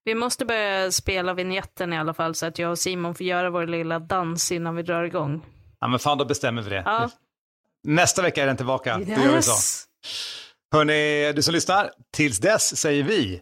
Vi 0.03 0.15
måste 0.15 0.45
börja 0.45 0.91
spela 0.91 1.33
vignetten 1.33 1.93
i 1.93 1.97
alla 1.97 2.13
fall 2.13 2.35
så 2.35 2.45
att 2.45 2.59
jag 2.59 2.71
och 2.71 2.79
Simon 2.79 3.15
får 3.15 3.25
göra 3.25 3.49
vår 3.49 3.67
lilla 3.67 3.99
dans 3.99 4.51
innan 4.51 4.75
vi 4.75 4.83
drar 4.83 5.03
igång. 5.03 5.45
Ja, 5.79 5.87
men 5.87 5.99
fan, 5.99 6.17
då 6.17 6.25
bestämmer 6.25 6.61
vi 6.61 6.69
det. 6.69 6.83
Ja. 6.85 7.09
Nästa 7.83 8.21
vecka 8.21 8.43
är 8.43 8.47
den 8.47 8.57
tillbaka. 8.57 8.97
Då 8.97 9.11
gör 9.11 9.35
vi 9.35 9.41
så. 9.41 9.51
Yes! 9.51 9.85
Hörni, 10.73 11.33
du 11.33 11.41
som 11.41 11.53
lyssnar, 11.53 11.91
tills 12.13 12.39
dess 12.39 12.77
säger 12.77 13.03
vi... 13.03 13.41